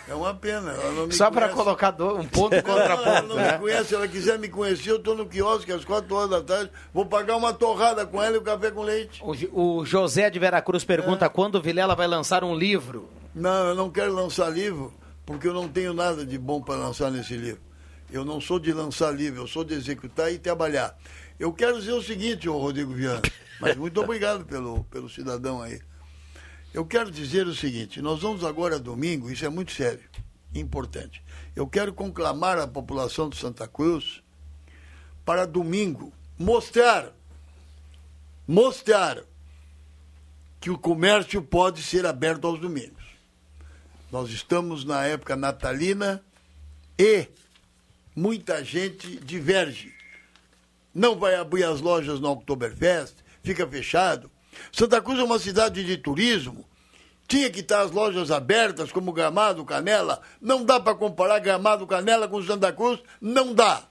É 0.08 0.14
uma 0.14 0.34
pena. 0.34 0.74
Só 1.12 1.30
para 1.30 1.50
colocar 1.50 1.90
um 2.02 2.26
ponto 2.26 2.62
contra 2.64 2.96
Não, 2.96 3.04
ela 3.04 3.22
ponto, 3.22 3.28
não 3.30 3.36
né? 3.36 3.52
me 3.54 3.60
conhece, 3.60 3.90
se 3.90 3.96
ela 3.96 4.08
quiser 4.08 4.40
me 4.40 4.50
conhecer, 4.50 4.90
eu 4.92 4.96
estou 4.98 5.16
no 5.16 5.26
quiosque 5.26 5.72
às 5.72 5.86
4 5.86 6.16
horas 6.16 6.30
da 6.30 6.42
tarde, 6.42 6.72
vou 6.94 7.06
pagar 7.06 7.36
uma 7.36 7.54
torrada 7.54 8.06
com 8.06 8.22
ela 8.22 8.36
e 8.36 8.40
o 8.40 8.42
café 8.42 8.72
com 8.72 8.82
leite. 8.82 9.22
O, 9.24 9.80
o 9.80 9.86
José 9.86 10.30
de 10.30 10.40
Veracruz 10.40 10.84
pergunta 10.84 11.30
quando 11.30 11.56
o 11.56 11.62
Vilela 11.62 11.96
vai 11.96 12.08
lançar 12.08 12.44
um 12.44 12.56
livro. 12.56 13.08
Não, 13.36 13.68
eu 13.68 13.76
não 13.76 13.90
quero 13.92 14.14
lançar 14.14 14.50
livro, 14.50 14.92
porque 15.26 15.48
eu 15.48 15.54
não 15.54 15.68
tenho 15.68 15.94
nada 15.94 16.26
de 16.26 16.38
bom 16.38 16.62
para 16.62 16.76
lançar 16.76 17.12
nesse 17.12 17.36
livro. 17.36 17.62
Eu 18.12 18.26
não 18.26 18.42
sou 18.42 18.60
de 18.60 18.74
lançar 18.74 19.12
livro, 19.12 19.44
eu 19.44 19.48
sou 19.48 19.64
de 19.64 19.76
executar 19.76 20.32
e 20.34 20.40
trabalhar. 20.40 20.98
Eu 21.40 21.54
quero 21.54 21.80
dizer 21.80 21.94
o 21.94 22.02
seguinte, 22.02 22.50
ô 22.50 22.58
Rodrigo 22.58 22.92
Viana, 22.92 23.22
mas 23.62 23.76
muito 23.76 24.02
obrigado 24.02 24.44
pelo, 24.46 24.84
pelo 24.86 25.08
cidadão 25.08 25.62
aí. 25.62 25.80
Eu 26.74 26.86
quero 26.86 27.10
dizer 27.10 27.48
o 27.48 27.56
seguinte, 27.56 28.02
nós 28.02 28.22
vamos 28.22 28.44
agora 28.44 28.78
domingo, 28.78 29.32
isso 29.32 29.44
é 29.44 29.50
muito 29.50 29.72
sério, 29.72 30.04
importante. 30.54 31.24
Eu 31.56 31.68
quero 31.68 31.92
conclamar 31.92 32.60
a 32.60 32.68
população 32.68 33.28
de 33.28 33.38
Santa 33.38 33.68
Cruz 33.68 34.22
para 35.26 35.48
domingo 35.48 36.14
mostrar, 36.38 37.12
mostrar 38.48 39.24
que 40.62 40.70
o 40.70 40.78
comércio 40.78 41.42
pode 41.42 41.82
ser 41.82 42.06
aberto 42.06 42.46
aos 42.46 42.60
domingos. 42.60 43.04
Nós 44.12 44.30
estamos 44.30 44.86
na 44.86 45.06
época 45.06 45.36
natalina 45.36 46.24
e 46.98 47.28
muita 48.16 48.64
gente 48.64 49.18
diverge. 49.18 49.94
Não 50.94 51.18
vai 51.18 51.36
abrir 51.36 51.64
as 51.64 51.82
lojas 51.82 52.20
no 52.20 52.30
Oktoberfest, 52.30 53.16
fica 53.44 53.68
fechado. 53.68 54.30
Santa 54.72 55.02
Cruz 55.02 55.20
é 55.20 55.24
uma 55.24 55.40
cidade 55.40 55.84
de 55.84 55.98
turismo. 55.98 56.66
Tinha 57.28 57.50
que 57.50 57.60
estar 57.60 57.82
as 57.82 57.92
lojas 57.92 58.32
abertas, 58.32 58.92
como 58.92 59.14
Gramado, 59.14 59.64
Canela. 59.64 60.22
Não 60.42 60.66
dá 60.66 60.80
para 60.80 60.96
comparar 60.96 61.40
Gramado, 61.40 61.86
Canela 61.86 62.28
com 62.28 62.42
Santa 62.42 62.74
Cruz. 62.74 63.00
Não 63.22 63.54
dá. 63.54 63.84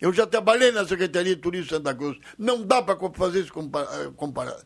Eu 0.00 0.12
já 0.12 0.26
trabalhei 0.26 0.72
na 0.72 0.86
Secretaria 0.86 1.34
de 1.34 1.40
Turismo 1.40 1.68
de 1.68 1.74
Santa 1.76 1.94
Cruz. 1.94 2.18
Não 2.36 2.62
dá 2.62 2.82
para 2.82 2.98
fazer 3.14 3.40
isso, 3.40 3.52
comparar, 3.52 4.10
comparar, 4.16 4.56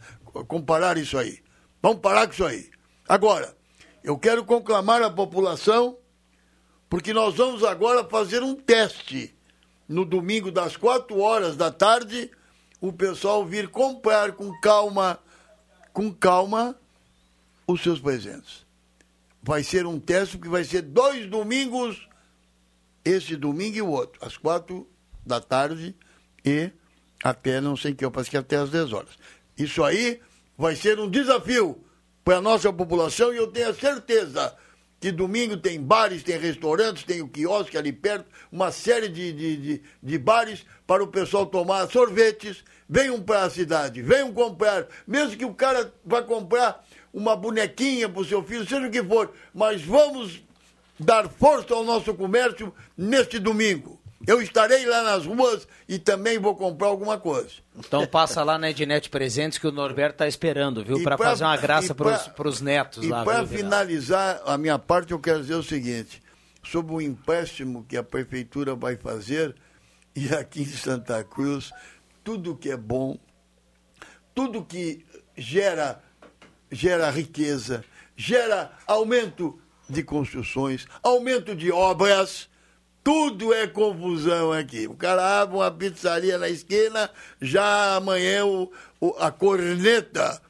comparar 0.48 0.96
isso 0.96 1.16
aí. 1.18 1.40
Vamos 1.80 2.00
parar 2.00 2.26
com 2.26 2.32
isso 2.32 2.44
aí. 2.44 2.70
Agora, 3.08 3.54
eu 4.02 4.18
quero 4.18 4.44
conclamar 4.44 5.02
a 5.02 5.10
população, 5.10 5.98
porque 6.88 7.12
nós 7.12 7.34
vamos 7.36 7.62
agora 7.62 8.02
fazer 8.04 8.42
um 8.42 8.54
teste. 8.54 9.36
No 9.88 10.04
domingo, 10.04 10.50
das 10.50 10.76
4 10.76 11.16
horas 11.20 11.56
da 11.56 11.70
tarde, 11.70 12.30
o 12.80 12.92
pessoal 12.92 13.44
vir 13.44 13.68
comprar 13.68 14.32
com 14.32 14.58
calma, 14.60 15.18
com 15.96 16.12
calma, 16.12 16.78
os 17.66 17.82
seus 17.82 17.98
presentes. 17.98 18.66
Vai 19.42 19.64
ser 19.64 19.86
um 19.86 19.98
teste, 19.98 20.36
porque 20.36 20.50
vai 20.50 20.62
ser 20.62 20.82
dois 20.82 21.26
domingos, 21.26 22.06
esse 23.02 23.34
domingo 23.34 23.78
e 23.78 23.80
o 23.80 23.88
outro, 23.88 24.22
às 24.22 24.36
quatro 24.36 24.86
da 25.24 25.40
tarde 25.40 25.96
e 26.44 26.70
até 27.24 27.62
não 27.62 27.78
sei 27.78 27.94
que, 27.94 28.04
eu 28.04 28.10
parece 28.10 28.28
que 28.28 28.36
até 28.36 28.56
às 28.56 28.68
10 28.68 28.92
horas. 28.92 29.16
Isso 29.56 29.82
aí 29.82 30.20
vai 30.58 30.76
ser 30.76 31.00
um 31.00 31.08
desafio 31.08 31.82
para 32.22 32.36
a 32.36 32.42
nossa 32.42 32.70
população 32.70 33.32
e 33.32 33.38
eu 33.38 33.46
tenho 33.46 33.70
a 33.70 33.74
certeza 33.74 34.54
que 35.00 35.12
domingo 35.12 35.56
tem 35.56 35.80
bares, 35.80 36.22
tem 36.22 36.38
restaurantes, 36.38 37.04
tem 37.04 37.20
o 37.20 37.28
quiosque 37.28 37.76
ali 37.76 37.92
perto, 37.92 38.26
uma 38.50 38.72
série 38.72 39.08
de, 39.08 39.32
de, 39.32 39.56
de, 39.56 39.82
de 40.02 40.18
bares 40.18 40.64
para 40.86 41.04
o 41.04 41.08
pessoal 41.08 41.46
tomar 41.46 41.88
sorvetes. 41.90 42.64
Venham 42.88 43.20
para 43.20 43.42
a 43.42 43.50
cidade, 43.50 44.00
venham 44.00 44.32
comprar, 44.32 44.86
mesmo 45.06 45.36
que 45.36 45.44
o 45.44 45.52
cara 45.52 45.92
vá 46.04 46.22
comprar 46.22 46.84
uma 47.12 47.34
bonequinha 47.34 48.08
para 48.08 48.20
o 48.20 48.24
seu 48.24 48.44
filho, 48.44 48.66
seja 48.66 48.86
o 48.86 48.90
que 48.90 49.02
for, 49.02 49.32
mas 49.52 49.82
vamos 49.82 50.42
dar 50.98 51.28
força 51.28 51.74
ao 51.74 51.82
nosso 51.82 52.14
comércio 52.14 52.72
neste 52.96 53.38
domingo. 53.38 54.00
Eu 54.26 54.40
estarei 54.40 54.86
lá 54.86 55.02
nas 55.02 55.26
ruas 55.26 55.66
e 55.88 55.98
também 55.98 56.38
vou 56.38 56.54
comprar 56.54 56.88
alguma 56.88 57.18
coisa. 57.18 57.50
Então 57.76 58.06
passa 58.06 58.42
lá 58.42 58.56
na 58.56 58.70
Ednet 58.70 59.10
Presentes 59.10 59.58
que 59.58 59.66
o 59.66 59.72
Norberto 59.72 60.14
está 60.14 60.28
esperando, 60.28 60.84
viu? 60.84 60.98
E 60.98 61.02
Para 61.02 61.18
fazer 61.18 61.44
uma 61.44 61.56
graça 61.56 61.92
e 61.92 61.94
para 61.94 62.48
os 62.48 62.60
netos 62.60 63.04
E 63.04 63.08
lá. 63.08 63.24
para 63.24 63.38
viu, 63.42 63.46
Vilela? 63.58 63.64
finalizar 63.84 64.40
a 64.46 64.56
minha 64.56 64.78
parte, 64.78 65.12
eu 65.12 65.18
quero 65.18 65.40
dizer 65.42 65.54
o 65.54 65.62
seguinte: 65.62 66.22
sobre 66.64 66.94
o 66.94 67.00
empréstimo 67.00 67.84
que 67.86 67.96
a 67.96 68.02
prefeitura 68.02 68.74
vai 68.74 68.96
fazer, 68.96 69.54
e 70.14 70.28
aqui 70.34 70.62
em 70.62 70.66
Santa 70.66 71.22
Cruz, 71.22 71.70
tudo 72.24 72.56
que 72.56 72.70
é 72.70 72.76
bom, 72.76 73.18
tudo 74.34 74.64
que 74.64 75.04
gera, 75.36 76.02
gera 76.72 77.10
riqueza, 77.10 77.84
gera 78.16 78.72
aumento 78.86 79.60
de 79.88 80.02
construções, 80.02 80.86
aumento 81.02 81.54
de 81.54 81.70
obras. 81.70 82.48
Tudo 83.06 83.54
é 83.54 83.68
confusão 83.68 84.50
aqui. 84.50 84.88
O 84.88 84.94
cara 84.96 85.40
abre 85.40 85.54
uma 85.58 85.70
pizzaria 85.70 86.36
na 86.38 86.48
esquina, 86.48 87.08
já 87.40 87.94
amanhã 87.94 88.44
o, 88.44 88.68
o- 89.00 89.14
a 89.20 89.30
corneta 89.30 90.42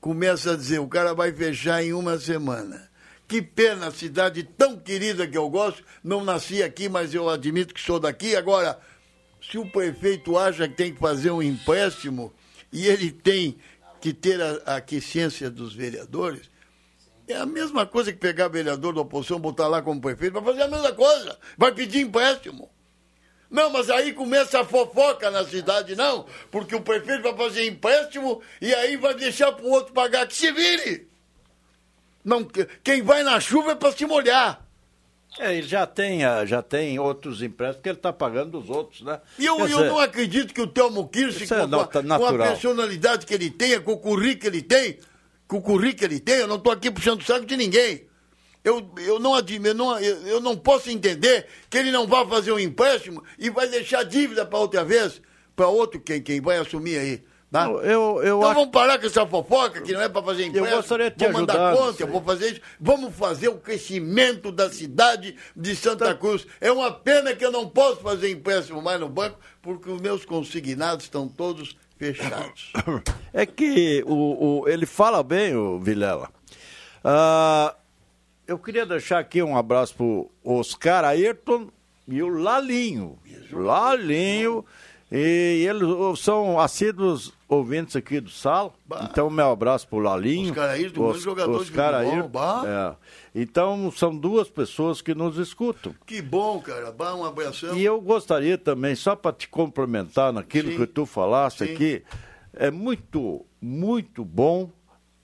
começa 0.00 0.52
a 0.52 0.56
dizer: 0.56 0.78
o 0.78 0.86
cara 0.86 1.12
vai 1.14 1.32
fechar 1.32 1.82
em 1.82 1.92
uma 1.92 2.16
semana. 2.16 2.88
Que 3.26 3.42
pena, 3.42 3.90
cidade 3.90 4.44
tão 4.44 4.78
querida 4.78 5.26
que 5.26 5.36
eu 5.36 5.50
gosto. 5.50 5.82
Não 6.04 6.22
nasci 6.22 6.62
aqui, 6.62 6.88
mas 6.88 7.12
eu 7.12 7.28
admito 7.28 7.74
que 7.74 7.80
sou 7.80 7.98
daqui. 7.98 8.36
Agora, 8.36 8.78
se 9.42 9.58
o 9.58 9.68
prefeito 9.68 10.38
acha 10.38 10.68
que 10.68 10.76
tem 10.76 10.94
que 10.94 11.00
fazer 11.00 11.32
um 11.32 11.42
empréstimo 11.42 12.32
e 12.72 12.86
ele 12.86 13.10
tem 13.10 13.58
que 14.00 14.12
ter 14.14 14.40
a, 14.40 14.60
a 14.64 14.76
aquiescência 14.76 15.50
dos 15.50 15.74
vereadores, 15.74 16.48
é 17.32 17.36
a 17.36 17.46
mesma 17.46 17.86
coisa 17.86 18.12
que 18.12 18.18
pegar 18.18 18.48
vereador 18.48 18.94
da 18.94 19.00
oposição, 19.00 19.38
botar 19.38 19.66
lá 19.68 19.82
como 19.82 20.00
prefeito, 20.00 20.34
vai 20.34 20.44
fazer 20.44 20.62
a 20.62 20.68
mesma 20.68 20.92
coisa. 20.92 21.38
Vai 21.56 21.72
pedir 21.72 22.00
empréstimo. 22.00 22.70
Não, 23.50 23.70
mas 23.70 23.90
aí 23.90 24.12
começa 24.12 24.60
a 24.60 24.64
fofoca 24.64 25.30
na 25.30 25.44
cidade, 25.44 25.94
não, 25.94 26.26
porque 26.50 26.74
o 26.74 26.80
prefeito 26.80 27.22
vai 27.22 27.36
fazer 27.36 27.66
empréstimo 27.66 28.42
e 28.60 28.74
aí 28.74 28.96
vai 28.96 29.14
deixar 29.14 29.52
para 29.52 29.64
o 29.64 29.70
outro 29.70 29.92
pagar. 29.92 30.26
Que 30.26 30.34
se 30.34 30.50
vire! 30.50 31.08
Não, 32.24 32.44
quem 32.82 33.02
vai 33.02 33.22
na 33.22 33.38
chuva 33.38 33.72
é 33.72 33.74
para 33.76 33.92
se 33.92 34.04
molhar. 34.04 34.66
É, 35.38 35.54
ele 35.54 35.66
já 35.66 35.86
tem, 35.86 36.24
ah, 36.24 36.44
já 36.44 36.62
tem 36.62 36.98
outros 36.98 37.42
empréstimos 37.42 37.82
que 37.82 37.88
ele 37.88 37.98
está 37.98 38.12
pagando 38.12 38.58
dos 38.58 38.70
outros, 38.70 39.02
né? 39.02 39.20
E 39.38 39.44
eu, 39.44 39.56
Quer 39.56 39.62
eu 39.62 39.66
dizer, 39.68 39.84
não 39.84 39.98
acredito 39.98 40.54
que 40.54 40.60
o 40.60 40.66
Telmo 40.66 41.06
Kirsch, 41.08 41.46
com, 41.46 41.54
é 41.54 42.18
com 42.18 42.26
a 42.26 42.48
personalidade 42.48 43.26
que 43.26 43.34
ele 43.34 43.50
tem, 43.50 43.80
com 43.80 43.92
o 43.92 43.98
currículo 43.98 44.40
que 44.40 44.46
ele 44.46 44.62
tem, 44.62 44.98
com 45.48 45.58
o 45.58 45.62
currículo 45.62 45.96
que 45.98 46.04
ele 46.04 46.20
tem, 46.20 46.36
eu 46.36 46.46
não 46.46 46.56
estou 46.56 46.72
aqui 46.72 46.90
puxando 46.90 47.20
o 47.20 47.24
saco 47.24 47.46
de 47.46 47.56
ninguém. 47.56 48.06
Eu, 48.64 48.90
eu, 48.98 49.20
não 49.20 49.34
admiro, 49.34 49.68
eu, 49.68 49.74
não, 49.74 49.98
eu, 50.00 50.26
eu 50.26 50.40
não 50.40 50.56
posso 50.56 50.90
entender 50.90 51.46
que 51.70 51.78
ele 51.78 51.92
não 51.92 52.04
vá 52.06 52.26
fazer 52.26 52.50
um 52.50 52.58
empréstimo 52.58 53.22
e 53.38 53.48
vai 53.48 53.68
deixar 53.68 54.02
dívida 54.02 54.44
para 54.44 54.58
outra 54.58 54.84
vez, 54.84 55.22
para 55.54 55.68
outro 55.68 56.00
quem, 56.00 56.20
quem 56.20 56.40
vai 56.40 56.58
assumir 56.58 56.98
aí. 56.98 57.22
Tá? 57.48 57.64
Eu- 57.66 57.80
eu- 57.80 58.22
eu 58.24 58.38
então 58.38 58.42
acho- 58.42 58.54
vamos 58.54 58.70
parar 58.72 58.98
com 58.98 59.06
essa 59.06 59.24
fofoca, 59.24 59.80
que 59.80 59.92
não 59.92 60.02
é 60.02 60.08
para 60.08 60.20
fazer 60.20 60.46
empréstimo. 60.46 60.76
gostaria 60.76 61.10
de 61.12 61.16
te 61.16 61.24
vou 61.26 61.32
mandar 61.40 61.52
ajudar 61.54 61.76
conta, 61.86 62.04
aí. 62.04 62.10
vou 62.10 62.20
fazer 62.22 62.50
isso. 62.50 62.60
Vamos 62.80 63.14
fazer 63.14 63.48
o 63.48 63.56
crescimento 63.58 64.50
da 64.50 64.68
cidade 64.68 65.36
de 65.54 65.76
Santa 65.76 66.12
Cruz. 66.16 66.44
É 66.60 66.72
uma 66.72 66.90
pena 66.90 67.36
que 67.36 67.46
eu 67.46 67.52
não 67.52 67.68
posso 67.68 68.00
fazer 68.02 68.30
empréstimo 68.32 68.82
mais 68.82 68.98
no 68.98 69.08
banco, 69.08 69.38
porque 69.62 69.88
os 69.88 70.00
meus 70.00 70.24
consignados 70.24 71.04
estão 71.04 71.28
todos 71.28 71.76
fechados. 71.98 72.72
É 73.32 73.44
que 73.46 74.02
o, 74.06 74.62
o- 74.62 74.68
ele 74.68 74.86
fala 74.86 75.22
bem, 75.22 75.54
o 75.56 75.78
Vilela. 75.78 76.30
Ah, 77.04 77.74
eu 78.46 78.58
queria 78.58 78.84
deixar 78.86 79.18
aqui 79.18 79.42
um 79.42 79.56
abraço 79.56 79.94
pro 79.94 80.30
Oscar 80.44 81.04
Ayrton 81.04 81.68
e 82.08 82.22
o 82.22 82.28
Lalinho. 82.28 83.18
Lalinho. 83.52 84.64
E 85.10 85.64
eles 85.68 86.20
são 86.20 86.58
assíduos 86.58 87.32
ouvintes 87.48 87.96
aqui 87.96 88.20
do 88.20 88.30
Sal. 88.30 88.74
Então, 89.02 89.30
meu 89.30 89.50
abraço 89.50 89.86
pro 89.88 89.98
Lalinho. 89.98 90.50
Oscar 90.50 90.70
Ayrton, 90.70 91.04
grande 91.04 91.18
jogador 91.20 91.52
de 91.52 91.62
Oscar 91.62 91.92
futebol, 91.94 92.12
Ayrton, 92.12 92.28
bah. 92.28 92.98
é. 93.34 93.40
Então, 93.40 93.90
são 93.90 94.16
duas 94.16 94.48
pessoas 94.48 95.00
que 95.00 95.14
nos 95.14 95.36
escutam. 95.38 95.94
Que 96.04 96.20
bom, 96.20 96.60
cara. 96.60 96.90
Bah, 96.90 97.14
um 97.14 97.24
abração. 97.24 97.76
E 97.76 97.84
eu 97.84 98.00
gostaria 98.00 98.58
também, 98.58 98.94
só 98.94 99.14
para 99.14 99.32
te 99.32 99.48
complementar 99.48 100.32
naquilo 100.32 100.70
Sim. 100.70 100.76
que 100.78 100.86
tu 100.86 101.06
falaste 101.06 101.64
Sim. 101.64 101.72
aqui, 101.72 102.02
é 102.52 102.70
muito, 102.70 103.44
muito 103.60 104.24
bom. 104.24 104.70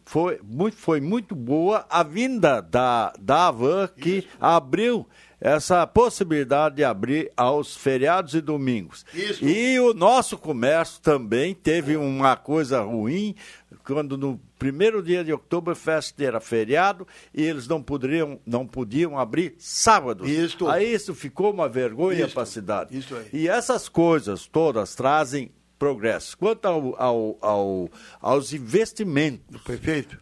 Foi 0.04 0.40
muito, 0.42 0.76
foi 0.76 1.00
muito 1.00 1.34
boa 1.34 1.86
a 1.88 2.02
vinda 2.02 2.60
da, 2.60 3.12
da 3.18 3.48
Avan, 3.48 3.88
que 3.88 4.26
abriu 4.38 5.06
essa 5.44 5.84
possibilidade 5.86 6.76
de 6.76 6.84
abrir 6.84 7.32
aos 7.36 7.76
feriados 7.76 8.32
e 8.34 8.40
domingos. 8.40 9.04
Isso. 9.12 9.44
E 9.44 9.78
o 9.80 9.92
nosso 9.92 10.38
comércio 10.38 11.00
também 11.02 11.52
teve 11.52 11.96
uma 11.96 12.36
coisa 12.36 12.80
ruim, 12.82 13.34
quando 13.84 14.16
no 14.16 14.40
primeiro 14.56 15.02
dia 15.02 15.24
de 15.24 15.32
Oktoberfest 15.32 16.14
era 16.22 16.38
feriado 16.40 17.04
e 17.34 17.42
eles 17.42 17.66
não 17.66 17.82
poderiam, 17.82 18.38
não 18.46 18.64
podiam 18.64 19.18
abrir 19.18 19.54
sábados. 19.58 20.28
Isso. 20.30 20.68
Aí 20.68 20.94
isso 20.94 21.12
ficou 21.12 21.52
uma 21.52 21.68
vergonha 21.68 22.28
para 22.28 22.44
a 22.44 22.46
cidade. 22.46 22.96
Isso 22.96 23.14
aí. 23.16 23.26
E 23.32 23.48
essas 23.48 23.88
coisas 23.88 24.46
todas 24.46 24.94
trazem 24.94 25.50
progresso. 25.76 26.38
Quanto 26.38 26.64
ao, 26.66 26.94
ao- 27.02 27.38
ao- 27.40 27.90
aos 28.20 28.52
investimentos 28.52 29.60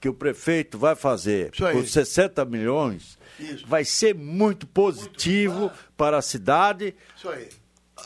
que 0.01 0.09
o 0.09 0.14
prefeito 0.14 0.79
vai 0.79 0.95
fazer 0.97 1.51
por 1.75 1.87
60 1.87 2.43
milhões, 2.47 3.18
vai 3.66 3.84
ser 3.84 4.14
muito 4.14 4.66
positivo 4.66 5.70
para 5.97 6.18
a 6.18 6.22
cidade. 6.22 6.95
Isso 7.16 7.28
aí. 7.28 7.49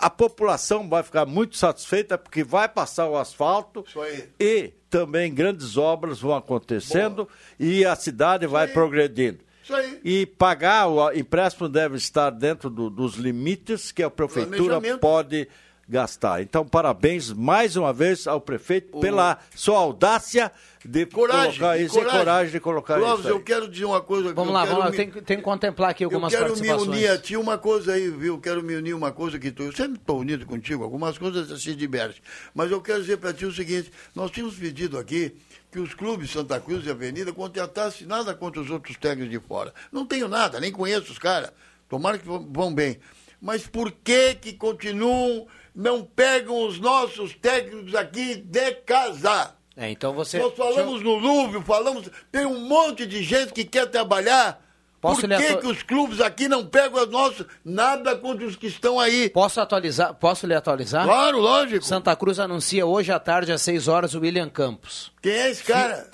A 0.01 0.11
população 0.11 0.89
vai 0.89 1.03
ficar 1.05 1.25
muito 1.25 1.57
satisfeita 1.57 2.19
porque 2.19 2.43
vai 2.43 2.69
passar 2.69 3.09
o 3.09 3.17
asfalto 3.17 3.85
Isso 3.87 4.01
aí. 4.01 4.29
e 4.41 4.73
também 4.91 5.33
grandes 5.33 5.77
obras 5.77 6.19
vão 6.21 6.35
acontecendo 6.35 7.29
e 7.61 7.85
a 7.85 7.95
cidade 7.95 8.47
vai 8.47 8.67
progredindo. 8.67 9.39
Isso 9.63 9.75
aí. 9.75 10.01
E 10.05 10.27
pagar 10.27 10.89
o 10.89 11.13
empréstimo 11.13 11.69
deve 11.69 11.97
estar 11.97 12.31
dentro 12.31 12.69
do- 12.69 12.91
dos 12.91 13.15
limites 13.15 13.93
que 13.93 14.03
a 14.03 14.11
prefeitura 14.11 14.81
pode 14.99 15.49
gastar. 15.89 16.41
Então, 16.43 16.67
parabéns 16.67 17.31
mais 17.33 17.77
uma 17.77 17.93
vez 17.93 18.27
ao 18.27 18.41
prefeito 18.41 18.99
pela 19.01 19.39
sua 19.55 19.79
audácia 19.79 20.51
de 20.85 21.07
Coragem, 21.07 21.59
colocar 21.59 21.79
isso 21.79 21.99
e 21.99 22.05
coragem 22.05 22.53
de 22.53 22.61
colocar 22.61 22.99
Clóvis, 22.99 23.19
isso. 23.21 23.29
aí. 23.29 23.35
eu 23.35 23.41
quero 23.41 23.69
dizer 23.69 23.85
uma 23.87 24.01
coisa. 24.03 24.35
Vamos 24.35 24.49
eu 24.51 24.55
lá, 24.55 24.65
vamos 24.65 24.81
lá. 24.85 24.91
me- 24.91 24.97
Tem, 24.97 25.11
que- 25.11 25.23
tem 25.23 25.37
que 25.39 25.43
contemplar 25.43 25.91
aqui 25.91 26.05
algumas 26.05 26.33
eu 26.33 26.39
quero 26.41 26.59
me 26.61 26.73
unir 26.73 27.09
a 27.11 27.19
ti 27.19 27.37
uma 27.37 27.57
coisa 27.57 27.93
aí, 27.95 28.11
viu? 28.11 28.39
Quero 28.39 28.63
me 28.63 28.75
unir 28.77 28.95
uma 28.95 29.11
coisa 29.13 29.39
que 29.39 29.51
tu. 29.51 29.63
Eu 29.63 29.73
sempre 29.73 29.99
estou 29.99 30.19
unido 30.21 30.45
contigo, 30.45 30.85
algumas 30.85 31.17
coisas 31.17 31.63
se 31.63 31.75
divertem. 31.75 32.21
Mas 32.55 32.71
eu 32.71 32.81
quero 32.83 33.01
dizer 33.01 33.17
para 33.17 33.33
ti 33.33 33.47
o 33.47 33.53
seguinte: 33.53 33.91
nós 34.15 34.31
tínhamos 34.31 34.57
pedido 34.57 34.99
aqui 34.99 35.35
que 35.73 35.79
os 35.81 35.95
clubes 35.95 36.31
Santa 36.31 36.61
Cruz 36.61 36.85
e 36.87 36.91
Avenida 36.91 37.33
contratassem 37.33 38.07
nada 38.07 38.35
contra 38.35 38.61
os 38.61 38.71
outros 38.71 38.97
técnicos 38.99 39.31
de 39.31 39.41
fora. 39.41 39.73
Não 39.91 40.05
tenho 40.07 40.29
nada, 40.29 40.61
nem 40.61 40.71
conheço 40.71 41.11
os 41.13 41.19
caras. 41.19 41.51
Tomara 41.89 42.19
que 42.19 42.27
vão- 42.27 42.47
vão 42.53 42.75
bem. 42.75 42.99
Mas 43.41 43.67
por 43.67 43.91
que 43.91 44.35
que 44.35 44.53
continuam, 44.53 45.47
não 45.75 46.05
pegam 46.05 46.67
os 46.67 46.79
nossos 46.79 47.35
técnicos 47.35 47.95
aqui 47.95 48.37
de 48.37 48.73
casa? 48.87 49.55
É, 49.77 49.91
então 49.91 50.13
você. 50.13 50.39
Nós 50.39 50.55
falamos 50.55 51.03
no 51.03 51.15
Lúvio, 51.17 51.61
falamos. 51.63 52.09
Tem 52.31 52.47
um 52.47 52.61
monte 52.61 53.05
de 53.07 53.23
gente 53.23 53.53
que 53.53 53.65
quer 53.65 53.87
trabalhar. 53.87 54.63
Posso 55.01 55.21
Por 55.21 55.29
que, 55.29 55.35
atu- 55.47 55.59
que 55.61 55.67
os 55.67 55.83
clubes 55.83 56.21
aqui 56.21 56.49
não 56.49 56.65
pegam 56.65 57.03
os 57.03 57.11
nossos? 57.11 57.45
Nada 57.63 58.17
contra 58.17 58.47
os 58.47 58.57
que 58.57 58.69
estão 58.69 58.99
aí. 58.99 59.29
Posso 59.29 59.61
atualizar? 59.61 60.15
Posso 60.15 60.47
lhe 60.47 60.55
atualizar? 60.55 61.05
Claro, 61.05 61.41
lógico. 61.41 61.85
Santa 61.85 62.17
Cruz 62.17 62.39
anuncia 62.39 62.87
hoje 62.87 63.13
à 63.13 63.19
tarde, 63.19 63.53
às 63.53 63.61
6 63.61 63.87
horas, 63.87 64.15
o 64.15 64.21
William 64.21 64.49
Campos. 64.49 65.13
Quem 65.21 65.33
é 65.33 65.51
esse 65.51 65.63
cara? 65.63 66.09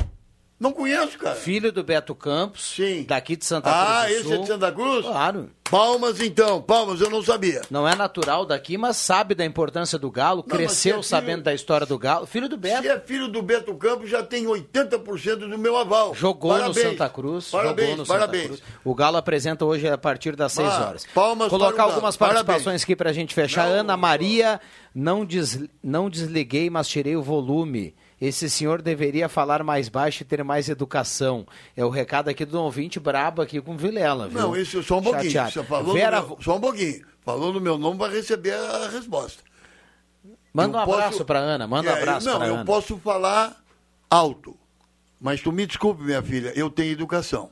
Não 0.60 0.72
conheço, 0.72 1.16
cara. 1.18 1.34
Filho 1.34 1.72
do 1.72 1.82
Beto 1.82 2.14
Campos, 2.14 2.74
Sim. 2.76 3.04
daqui 3.08 3.34
de 3.34 3.46
Santa 3.46 3.70
Cruz. 3.72 3.86
Ah, 3.88 4.10
esse 4.12 4.22
Sul. 4.24 4.34
é 4.34 4.38
de 4.38 4.46
Santa 4.46 4.70
Cruz? 4.70 5.06
Claro. 5.06 5.50
Palmas 5.70 6.20
então, 6.20 6.60
palmas, 6.60 7.00
eu 7.00 7.08
não 7.08 7.22
sabia. 7.22 7.62
Não 7.70 7.86
é 7.88 7.94
natural 7.94 8.44
daqui, 8.44 8.76
mas 8.76 8.96
sabe 8.98 9.34
da 9.36 9.44
importância 9.44 9.96
do 9.98 10.10
Galo, 10.10 10.44
mas 10.46 10.54
cresceu 10.56 10.90
é 10.90 10.94
filho- 10.96 11.02
sabendo 11.04 11.44
da 11.44 11.54
história 11.54 11.86
do 11.86 11.96
Galo. 11.96 12.26
Filho 12.26 12.48
do 12.48 12.56
Beto. 12.58 12.82
Se 12.82 12.88
é 12.88 12.98
filho 13.00 13.28
do 13.28 13.40
Beto 13.40 13.72
Campos, 13.76 14.10
já 14.10 14.20
tem 14.22 14.46
80% 14.46 15.48
do 15.48 15.56
meu 15.56 15.78
aval. 15.78 16.12
Jogou 16.14 16.50
Parabéns. 16.52 16.76
no 16.76 16.82
Santa 16.90 17.08
Cruz. 17.08 17.48
Parabéns, 17.50 17.88
jogou 17.90 17.96
no 18.02 18.06
parabéns. 18.06 18.42
Santa 18.42 18.56
Cruz. 18.58 18.62
O 18.84 18.94
Galo 18.94 19.16
apresenta 19.16 19.64
hoje 19.64 19.88
a 19.88 19.96
partir 19.96 20.34
das 20.36 20.52
6 20.52 20.68
Ah, 20.68 20.86
horas. 20.88 21.06
palmas 21.14 21.48
para 21.48 21.56
o 21.56 21.58
Colocar 21.60 21.84
algumas 21.84 22.16
Parabéns. 22.16 22.44
participações 22.44 22.82
aqui 22.82 22.96
pra 22.96 23.12
gente 23.12 23.32
fechar. 23.32 23.64
Ana 23.66 23.96
Maria, 23.96 24.60
não, 24.94 25.24
des... 25.24 25.58
não 25.82 26.10
desliguei, 26.10 26.68
mas 26.68 26.86
tirei 26.88 27.16
o 27.16 27.22
volume. 27.22 27.94
Esse 28.20 28.50
senhor 28.50 28.82
deveria 28.82 29.28
falar 29.30 29.62
mais 29.64 29.88
baixo 29.88 30.22
e 30.22 30.26
ter 30.26 30.44
mais 30.44 30.68
educação. 30.68 31.46
É 31.76 31.82
o 31.84 31.88
recado 31.88 32.28
aqui 32.28 32.44
do 32.44 32.60
ouvinte 32.60 33.00
brabo 33.00 33.40
aqui 33.40 33.60
com 33.62 33.76
Vilela, 33.76 34.28
viu? 34.28 34.38
Não, 34.40 34.54
isso 34.56 34.82
só 34.82 34.98
um 34.98 35.02
pouquinho. 35.02 35.30
Chateado. 35.30 35.52
Você 35.52 35.64
falou 35.64 35.94
Vera, 35.94 36.20
meu, 36.22 36.38
só 36.40 36.56
um 36.56 36.60
pouquinho. 36.60 37.04
Falou 37.24 37.52
no 37.52 37.60
meu 37.60 37.78
nome 37.78 37.98
para 37.98 38.12
receber 38.12 38.52
a 38.54 38.88
resposta. 38.88 39.42
manda 40.52 40.76
um 40.76 40.80
Eu 40.80 40.84
abraço 40.94 41.10
posso- 41.12 41.24
pra 41.24 41.38
Ana, 41.38 41.66
manda 41.66 41.90
um 41.90 41.94
É, 41.94 41.98
abraço 42.02 42.26
Não, 42.26 42.44
eu 42.44 42.54
Ana. 42.56 42.64
posso 42.64 42.98
falar 42.98 43.56
alto. 44.10 44.56
Mas 45.20 45.40
tu 45.40 45.50
me 45.52 45.64
desculpe, 45.66 46.02
minha 46.02 46.22
filha, 46.22 46.52
eu 46.56 46.68
tenho 46.70 46.92
educação. 46.92 47.50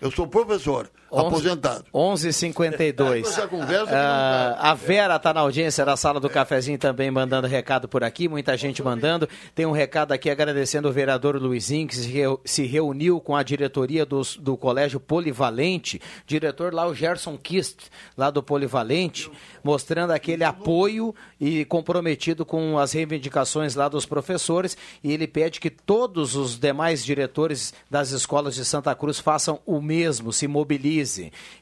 Eu 0.00 0.10
sou 0.10 0.26
professor, 0.26 0.90
Onze- 1.18 1.26
aposentado. 1.28 1.84
11:52. 1.92 3.26
Essa 3.28 3.46
conversa 3.48 3.86
que 3.86 3.92
não 3.92 3.96
Ah, 3.98 4.56
a 4.70 4.74
Vera 4.74 5.16
está 5.16 5.32
na 5.32 5.40
audiência 5.40 5.84
da 5.84 5.96
sala 5.96 6.20
do 6.20 6.28
cafezinho 6.28 6.78
também 6.78 7.10
mandando 7.10 7.46
recado 7.46 7.88
por 7.88 8.02
aqui, 8.04 8.28
muita 8.28 8.56
gente 8.56 8.82
mandando. 8.82 9.28
Tem 9.54 9.64
um 9.66 9.72
recado 9.72 10.12
aqui 10.12 10.28
agradecendo 10.30 10.88
o 10.88 10.92
vereador 10.92 11.36
Luizinho, 11.36 11.86
que 11.88 11.96
se 11.96 12.08
reu- 12.08 12.40
se 12.44 12.64
reuniu 12.66 13.20
com 13.20 13.34
a 13.36 13.42
diretoria 13.42 14.04
dos- 14.04 14.36
do 14.36 14.56
Colégio 14.56 15.00
Polivalente, 15.00 16.00
diretor 16.26 16.72
lá 16.74 16.86
o 16.86 16.94
Gerson 16.94 17.36
Kist, 17.36 17.88
lá 18.16 18.30
do 18.30 18.42
Polivalente, 18.42 19.30
mostrando 19.62 20.10
aquele 20.12 20.44
apoio 20.44 21.14
e 21.40 21.64
comprometido 21.64 22.44
com 22.44 22.78
as 22.78 22.92
reivindicações 22.92 23.74
lá 23.74 23.88
dos 23.88 24.04
professores. 24.06 24.76
E 25.02 25.12
ele 25.12 25.26
pede 25.26 25.60
que 25.60 25.70
todos 25.70 26.34
os 26.36 26.58
demais 26.58 27.04
diretores 27.04 27.72
das 27.90 28.10
escolas 28.10 28.54
de 28.54 28.64
Santa 28.64 28.94
Cruz 28.94 29.18
façam 29.18 29.58
o 29.66 29.80
mesmo, 29.80 30.32
se 30.32 30.46
mobilizem. 30.46 31.05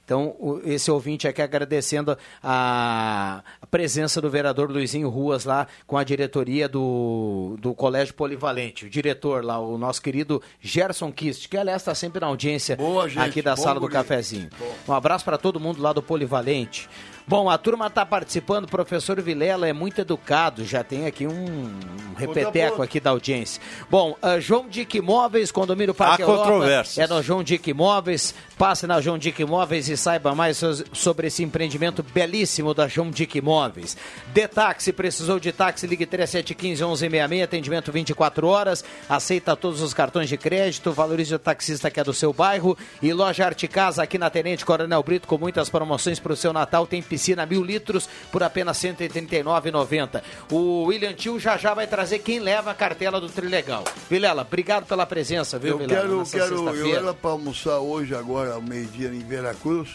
Então, 0.04 0.34
o- 0.38 0.60
esse 0.64 0.90
ouvinte 0.90 1.26
aqui 1.28 1.40
agradecendo 1.42 2.16
a, 2.42 3.42
presença 3.70 4.20
do 4.20 4.30
vereador 4.30 4.70
Luizinho 4.70 5.08
Ruas 5.08 5.44
lá 5.44 5.66
com 5.86 5.96
a 5.96 6.04
diretoria 6.04 6.68
do, 6.68 7.56
do 7.60 7.74
Colégio 7.74 8.14
Polivalente. 8.14 8.86
O 8.86 8.90
diretor 8.90 9.44
lá, 9.44 9.58
o 9.58 9.76
nosso 9.76 10.00
querido 10.00 10.40
Gerson 10.60 11.10
Kist, 11.12 11.48
que 11.48 11.56
aliás 11.56 11.82
está 11.82 11.94
sempre 11.94 12.20
na 12.20 12.26
audiência 12.28 12.76
Boa, 12.76 13.06
aqui 13.16 13.42
da 13.42 13.54
bom 13.54 13.62
sala 13.62 13.74
do 13.74 13.80
guri. 13.82 13.92
cafezinho. 13.92 14.48
Um 14.88 14.92
abraço 14.92 15.24
para 15.24 15.36
todo 15.38 15.58
mundo 15.58 15.82
lá 15.82 15.92
do 15.92 16.02
Polivalente. 16.02 16.88
Bom, 17.26 17.48
a 17.48 17.56
turma 17.56 17.86
está 17.86 18.04
participando, 18.04 18.64
o 18.64 18.68
professor 18.68 19.18
Vilela 19.22 19.66
é 19.66 19.72
muito 19.72 19.98
educado, 19.98 20.62
já 20.62 20.84
tem 20.84 21.06
aqui 21.06 21.26
um, 21.26 21.72
repeteco 22.18 22.82
aqui 22.82 23.00
da 23.00 23.08
audiência. 23.10 23.62
Bom, 23.90 24.14
ah, 24.20 24.38
João 24.38 24.68
Dick 24.68 24.98
Imóveis, 24.98 25.50
condomínio 25.50 25.94
Parque 25.94 26.22
Há 26.22 26.26
Europa, 26.26 26.42
controvérsias. 26.50 26.98
é 27.10 27.12
no 27.14 27.22
João 27.22 27.42
Dick 27.42 27.70
Imóveis, 27.70 28.34
passe 28.58 28.86
na 28.86 29.00
João 29.00 29.16
Dick 29.16 29.40
Imóveis 29.40 29.88
e 29.88 29.96
saiba 29.96 30.34
mais 30.34 30.58
so- 30.58 30.84
sobre 30.92 31.28
esse 31.28 31.42
empreendimento 31.42 32.02
belíssimo 32.02 32.74
da 32.74 32.86
João 32.88 33.10
Dick 33.10 33.38
Imóveis. 33.38 33.96
De 34.34 34.46
táxi, 34.46 34.92
precisou 34.92 35.40
de 35.40 35.50
táxi, 35.50 35.86
ligue 35.86 36.04
3715 36.04 36.82
1166, 36.84 37.42
atendimento 37.42 37.90
24 37.90 38.46
horas, 38.46 38.84
aceita 39.08 39.56
todos 39.56 39.80
os 39.80 39.94
cartões 39.94 40.28
de 40.28 40.36
crédito, 40.36 40.92
valorize 40.92 41.34
o 41.34 41.38
taxista 41.38 41.90
que 41.90 41.98
é 41.98 42.04
do 42.04 42.12
seu 42.12 42.34
bairro 42.34 42.76
e 43.00 43.14
loja 43.14 43.46
Arte 43.46 43.66
Casa 43.66 44.02
aqui 44.02 44.18
na 44.18 44.28
Tenente 44.28 44.62
Coronel 44.62 45.02
Brito 45.02 45.26
com 45.26 45.38
muitas 45.38 45.70
promoções 45.70 46.20
para 46.20 46.34
o 46.34 46.36
seu 46.36 46.52
Natal, 46.52 46.86
tem 46.86 47.00
piscina 47.14 47.46
mil 47.46 47.62
litros 47.62 48.08
por 48.32 48.42
apenas 48.42 48.82
R$ 48.82 48.92
139,90. 48.92 50.20
O 50.50 50.82
William 50.84 51.14
Tio 51.14 51.38
já 51.38 51.56
já 51.56 51.72
vai 51.72 51.86
trazer 51.86 52.18
quem 52.18 52.40
leva 52.40 52.72
a 52.72 52.74
cartela 52.74 53.20
do 53.20 53.28
Trilegal. 53.28 53.84
Vilela, 54.10 54.42
obrigado 54.42 54.84
pela 54.86 55.06
presença, 55.06 55.56
viu, 55.58 55.70
Eu 55.72 55.78
Vilela? 55.78 56.00
quero, 56.02 56.18
nessa 56.18 56.38
quero, 56.38 56.68
eu 56.74 56.96
era 56.96 57.14
para 57.14 57.30
almoçar 57.30 57.78
hoje, 57.78 58.14
agora, 58.16 58.54
ao 58.54 58.62
meio-dia, 58.62 59.08
em 59.08 59.20
Veracruz, 59.20 59.90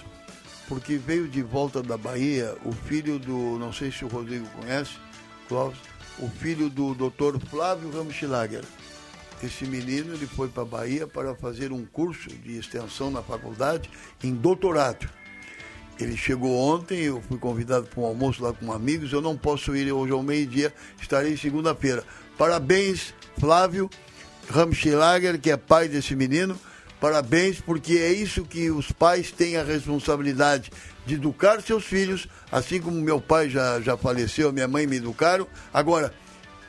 porque 0.69 0.95
veio 0.95 1.27
de 1.27 1.41
volta 1.43 1.83
da 1.83 1.97
Bahia 1.97 2.55
o 2.63 2.71
filho 2.71 3.19
do, 3.19 3.59
não 3.59 3.73
sei 3.73 3.91
se 3.91 4.05
o 4.05 4.07
Rodrigo 4.07 4.47
conhece, 4.57 4.91
Clóvis, 5.49 5.79
o 6.19 6.29
filho 6.29 6.69
do 6.69 6.93
doutor 6.93 7.37
Flávio 7.49 7.91
Ramschlager. 7.91 8.63
Esse 9.43 9.65
menino 9.65 10.13
ele 10.13 10.27
foi 10.27 10.47
para 10.47 10.63
a 10.63 10.65
Bahia 10.65 11.05
para 11.07 11.35
fazer 11.35 11.71
um 11.71 11.85
curso 11.85 12.29
de 12.29 12.57
extensão 12.57 13.11
na 13.11 13.21
faculdade 13.21 13.89
em 14.23 14.33
doutorado. 14.33 15.09
Ele 15.99 16.15
chegou 16.15 16.55
ontem, 16.57 17.01
eu 17.01 17.21
fui 17.27 17.37
convidado 17.37 17.87
para 17.87 17.99
um 17.99 18.05
almoço 18.05 18.41
lá 18.41 18.53
com 18.53 18.71
amigos, 18.71 19.11
eu 19.11 19.21
não 19.21 19.35
posso 19.35 19.75
ir 19.75 19.91
hoje 19.91 20.13
ao 20.13 20.23
meio-dia, 20.23 20.73
estarei 21.01 21.35
segunda-feira. 21.35 22.03
Parabéns, 22.37 23.13
Flávio 23.37 23.89
Ramschlager, 24.49 25.39
que 25.39 25.51
é 25.51 25.57
pai 25.57 25.89
desse 25.89 26.15
menino. 26.15 26.57
Parabéns, 27.01 27.61
porque 27.61 27.93
é 27.93 28.11
isso 28.11 28.43
que 28.43 28.69
os 28.69 28.91
pais 28.91 29.31
têm 29.31 29.57
a 29.57 29.63
responsabilidade 29.63 30.71
de 31.05 31.15
educar 31.15 31.61
seus 31.61 31.85
filhos, 31.85 32.27
assim 32.51 32.81
como 32.81 32.99
meu 32.99 33.21
pai 33.21 33.49
já, 33.49 33.79
já 33.81 33.97
faleceu, 33.97 34.51
minha 34.51 34.67
mãe 34.67 34.85
me 34.85 34.97
educaram. 34.97 35.47
Agora, 35.73 36.13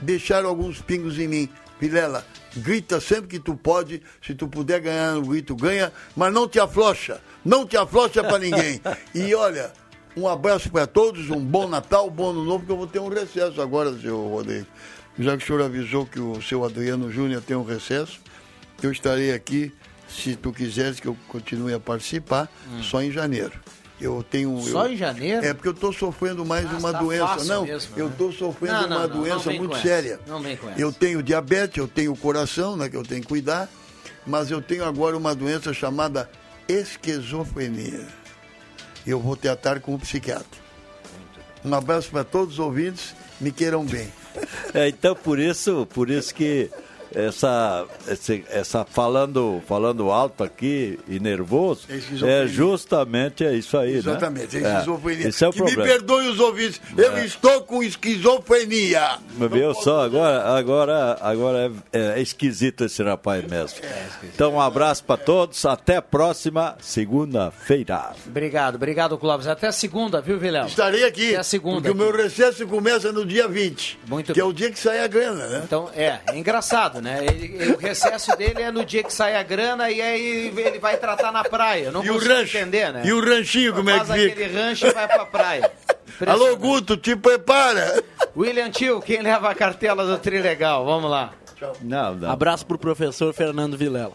deixaram 0.01 0.49
alguns 0.49 0.81
pingos 0.81 1.19
em 1.19 1.29
mim. 1.29 1.49
Vilela, 1.81 2.27
grita 2.57 3.01
sempre 3.01 3.29
que 3.29 3.39
tu 3.39 3.55
pode, 3.55 4.03
se 4.25 4.35
tu 4.35 4.49
puder 4.49 4.81
ganhar 4.81 5.15
no 5.15 5.23
grito, 5.23 5.55
ganha, 5.55 5.93
mas 6.17 6.33
não 6.33 6.49
te 6.49 6.59
aflocha, 6.59 7.21
não 7.45 7.67
te 7.67 7.77
aflocha 7.77 8.23
para 8.23 8.39
ninguém. 8.39 8.81
E 9.15 9.35
olha, 9.35 9.73
um 10.17 10.29
abraço 10.29 10.71
para 10.71 10.87
todos, 10.87 11.31
um 11.31 11.41
bom 11.41 11.69
Natal, 11.69 12.09
um 12.09 12.11
bom 12.11 12.31
ano 12.31 12.45
novo, 12.45 12.67
que 12.67 12.73
eu 12.73 12.77
vou 12.77 12.87
ter 12.87 12.99
um 12.99 13.09
recesso 13.09 13.61
agora, 13.61 13.97
seu 13.99 14.29
Rodrigo. 14.29 14.67
Já 15.19 15.37
que 15.37 15.45
o 15.45 15.47
senhor 15.47 15.63
avisou 15.63 16.07
que 16.07 16.21
o 16.21 16.41
seu 16.41 16.65
Adriano 16.65 17.11
Júnior 17.11 17.43
tem 17.43 17.57
um 17.57 17.65
recesso, 17.65 18.21
eu 18.83 18.91
estarei 18.91 19.33
aqui, 19.33 19.73
se 20.09 20.35
tu 20.35 20.53
quiseres 20.53 20.99
que 20.99 21.07
eu 21.07 21.17
continue 21.29 21.75
a 21.75 21.81
participar, 21.81 22.51
só 22.83 23.03
em 23.03 23.13
janeiro. 23.13 23.53
Eu 24.01 24.23
tenho. 24.29 24.59
Só 24.63 24.87
eu- 24.87 24.93
em 24.93 24.97
janeiro? 24.97 25.45
É 25.45 25.53
porque 25.53 25.69
eu 25.69 25.73
estou 25.73 25.93
sofrendo 25.93 26.45
mais 26.45 26.65
Ah, 26.67 26.79
uma 26.79 26.93
tá 26.93 26.99
doença. 27.01 27.45
não, 27.45 27.65
mesmo, 27.67 27.93
eu 27.99 28.07
né? 28.07 28.13
estou 28.13 28.33
sofrendo 28.33 28.75
Não, 28.75 28.89
não, 28.89 28.97
uma 28.97 29.07
não, 29.09 29.15
não 29.15 29.23
doença 29.23 29.49
vem 29.51 29.59
muito 29.59 29.71
com 29.73 29.77
essa. 29.77 29.87
séria. 29.89 30.21
Não 30.27 30.41
vem 30.41 30.57
com 30.57 30.71
essa. 30.71 30.81
Eu 30.81 30.93
tenho 30.93 31.23
diabetes, 31.23 31.77
eu 31.77 31.87
tenho 31.87 32.17
coração, 32.17 32.77
né, 32.77 32.89
que 32.89 32.97
eu 32.97 33.03
tenho 33.03 33.21
que 33.21 33.29
cuidar, 33.29 33.69
mas 34.27 34.51
eu 34.51 34.63
tenho 34.63 34.85
agora 34.85 35.17
uma 35.17 35.35
doença 35.35 35.75
chamada 35.75 36.31
esquizofrenia. 36.67 38.07
Eu 39.07 39.19
vou 39.21 39.37
tratar 39.37 39.81
com 39.81 39.95
o 39.95 39.99
psiquiatra. 39.99 40.61
Um 41.65 41.75
abraço 41.75 42.11
para 42.11 42.25
todos 42.25 42.55
os 42.55 42.59
ouvintes 42.59 43.15
me 43.41 43.51
queiram 43.53 43.85
bem. 43.85 44.09
É, 44.73 44.89
então 44.89 45.15
por 45.15 45.39
isso, 45.39 45.87
por 45.93 46.09
isso 46.09 46.35
que 46.35 46.71
essa, 47.15 47.85
esse- 48.09 48.45
essa 48.51 48.85
falando, 48.85 49.63
falando 49.67 50.11
alto 50.11 50.43
aqui 50.45 50.99
e 51.09 51.19
nervoso, 51.21 51.87
É 51.89 52.45
é 52.45 52.47
justamente 52.47 53.45
é 53.45 53.55
isso 53.55 53.77
aí, 53.77 53.95
Exatamente, 53.97 54.59
né? 54.59 54.69
é 54.69 54.73
esquizofrenia. 54.79 55.29
esse 55.29 55.45
é 55.45 55.49
o 55.49 55.53
que 55.53 55.63
me 55.63 55.73
problema. 55.73 55.93
perdoe 55.99 56.29
os 56.29 56.41
ouvintes, 56.41 56.81
eu 56.97 57.17
É. 57.17 57.25
estou 57.25 57.63
com 57.63 57.83
esquizofrenia. 57.83 59.19
Viu 59.51 59.75
só, 59.75 60.03
agora, 60.05 60.43
agora, 60.57 61.19
agora 61.21 61.73
é, 61.93 62.19
é 62.19 62.21
esquisito 62.21 62.85
esse 62.85 63.03
rapaz 63.03 63.45
mesmo. 63.45 63.79
Então, 64.25 64.55
um 64.55 64.61
abraço 64.61 65.05
para 65.05 65.17
todos, 65.17 65.65
até 65.65 65.97
a 65.97 66.03
próxima 66.03 66.77
segunda-feira. 66.81 68.13
Obrigado, 68.27 68.75
obrigado, 68.77 69.19
Clóvis. 69.19 69.47
Até 69.47 69.71
segunda, 69.73 70.21
viu, 70.21 70.39
Vilela? 70.39 70.67
Estarei 70.67 71.05
aqui, 71.05 71.29
Até 71.31 71.37
a 71.39 71.43
segunda. 71.45 71.77
porque 71.77 71.91
o 71.91 71.95
meu 71.95 72.13
recesso 72.15 72.67
começa 72.67 73.13
no 73.13 73.25
dia 73.25 73.47
20, 73.49 73.99
Muito 74.07 74.33
que 74.33 74.41
é 74.41 74.45
o 74.45 74.53
dia 74.53 74.71
que 74.71 74.79
sai 74.79 75.01
a 75.01 75.07
grana, 75.07 75.47
né? 75.47 75.63
Então, 75.65 75.89
é, 75.95 76.19
é 76.27 76.39
engraçado, 76.39 77.00
né? 77.01 77.25
Ele- 77.27 77.57
ele- 77.59 77.73
o 77.73 77.77
recesso 77.79 78.37
dele 78.37 78.63
é 78.63 78.71
no 78.71 78.85
dia 78.85 79.03
que 79.03 79.13
sai 79.13 79.37
a 79.37 79.43
grana 79.43 79.91
e 79.91 80.01
aí 80.01 80.49
ele 80.57 80.79
vai 80.79 80.97
tratar 80.97 81.31
na 81.33 81.43
praia. 81.45 81.91
Não 81.91 82.05
E 82.05 82.11
o 82.11 82.19
rancho? 82.19 82.57
entender, 82.57 82.93
né? 82.93 83.03
E 83.05 83.13
o 83.13 83.21
ranchinho, 83.25 83.75
como 83.75 83.91
é 83.91 84.01
que 84.01 84.07
Faz 84.07 84.21
fica? 84.21 84.33
aquele 84.33 84.59
rancho 84.59 84.87
e 84.87 84.93
vai 84.93 85.09
pra 85.09 85.27
praia. 85.27 85.71
Alô, 86.27 86.57
Guto, 86.57 86.97
te 86.97 87.17
prepara. 87.17 88.03
William 88.37 88.71
Tio, 88.71 89.01
quem 89.01 89.23
leva 89.23 89.51
a 89.51 89.55
cartela 89.55 90.05
do 90.05 90.19
Trilegal? 90.19 90.85
Vamos 90.85 91.11
lá. 91.11 91.33
Não, 91.83 92.15
não. 92.15 92.31
Abraço 92.31 92.65
pro 92.67 92.79
professor 92.79 93.33
Fernando 93.35 93.77
Vilela. 93.77 94.13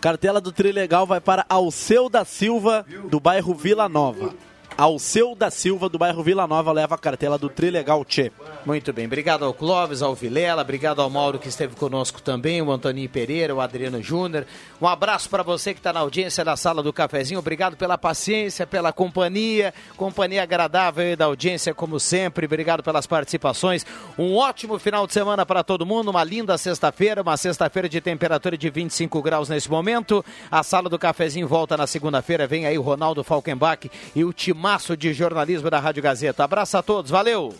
Cartela 0.00 0.40
do 0.40 0.50
Trilegal 0.52 1.06
vai 1.06 1.20
para 1.20 1.44
Alceu 1.48 2.08
da 2.08 2.24
Silva, 2.24 2.86
do 3.10 3.20
bairro 3.20 3.54
Vila 3.54 3.88
Nova. 3.88 4.32
Alceu 4.80 5.34
da 5.34 5.50
Silva, 5.50 5.90
do 5.90 5.98
bairro 5.98 6.22
Vila 6.22 6.46
Nova, 6.46 6.72
leva 6.72 6.94
a 6.94 6.98
cartela 6.98 7.36
do 7.36 7.50
Trilegal 7.50 8.02
Tchê. 8.02 8.32
Muito 8.64 8.94
bem, 8.94 9.04
obrigado 9.04 9.44
ao 9.44 9.52
Clóvis, 9.52 10.00
ao 10.00 10.14
Vilela, 10.14 10.62
obrigado 10.62 11.02
ao 11.02 11.10
Mauro 11.10 11.38
que 11.38 11.48
esteve 11.48 11.76
conosco 11.76 12.22
também, 12.22 12.62
o 12.62 12.72
Antoninho 12.72 13.10
Pereira, 13.10 13.54
o 13.54 13.60
Adriano 13.60 14.02
Júnior. 14.02 14.46
Um 14.80 14.86
abraço 14.86 15.28
para 15.28 15.42
você 15.42 15.74
que 15.74 15.80
está 15.80 15.92
na 15.92 16.00
audiência 16.00 16.42
da 16.42 16.56
sala 16.56 16.82
do 16.82 16.94
cafezinho. 16.94 17.40
Obrigado 17.40 17.76
pela 17.76 17.98
paciência, 17.98 18.66
pela 18.66 18.90
companhia, 18.90 19.74
companhia 19.98 20.42
agradável 20.42 21.04
aí 21.04 21.14
da 21.14 21.26
audiência, 21.26 21.74
como 21.74 22.00
sempre. 22.00 22.46
Obrigado 22.46 22.82
pelas 22.82 23.06
participações. 23.06 23.84
Um 24.18 24.34
ótimo 24.34 24.78
final 24.78 25.06
de 25.06 25.12
semana 25.12 25.44
para 25.44 25.62
todo 25.62 25.84
mundo, 25.84 26.10
uma 26.10 26.24
linda 26.24 26.56
sexta-feira, 26.56 27.20
uma 27.20 27.36
sexta-feira 27.36 27.86
de 27.86 28.00
temperatura 28.00 28.56
de 28.56 28.70
25 28.70 29.20
graus 29.20 29.50
nesse 29.50 29.70
momento. 29.70 30.24
A 30.50 30.62
sala 30.62 30.88
do 30.88 30.98
cafezinho 30.98 31.46
volta 31.46 31.76
na 31.76 31.86
segunda-feira. 31.86 32.46
Vem 32.46 32.64
aí 32.64 32.78
o 32.78 32.82
Ronaldo 32.82 33.22
Falkenbach 33.22 33.90
e 34.16 34.24
o 34.24 34.32
timaço 34.70 34.96
de 34.96 35.12
jornalismo 35.12 35.68
da 35.68 35.80
Rádio 35.80 36.00
Gazeta. 36.00 36.44
Abraço 36.44 36.76
a 36.76 36.82
todos, 36.82 37.10
valeu! 37.10 37.52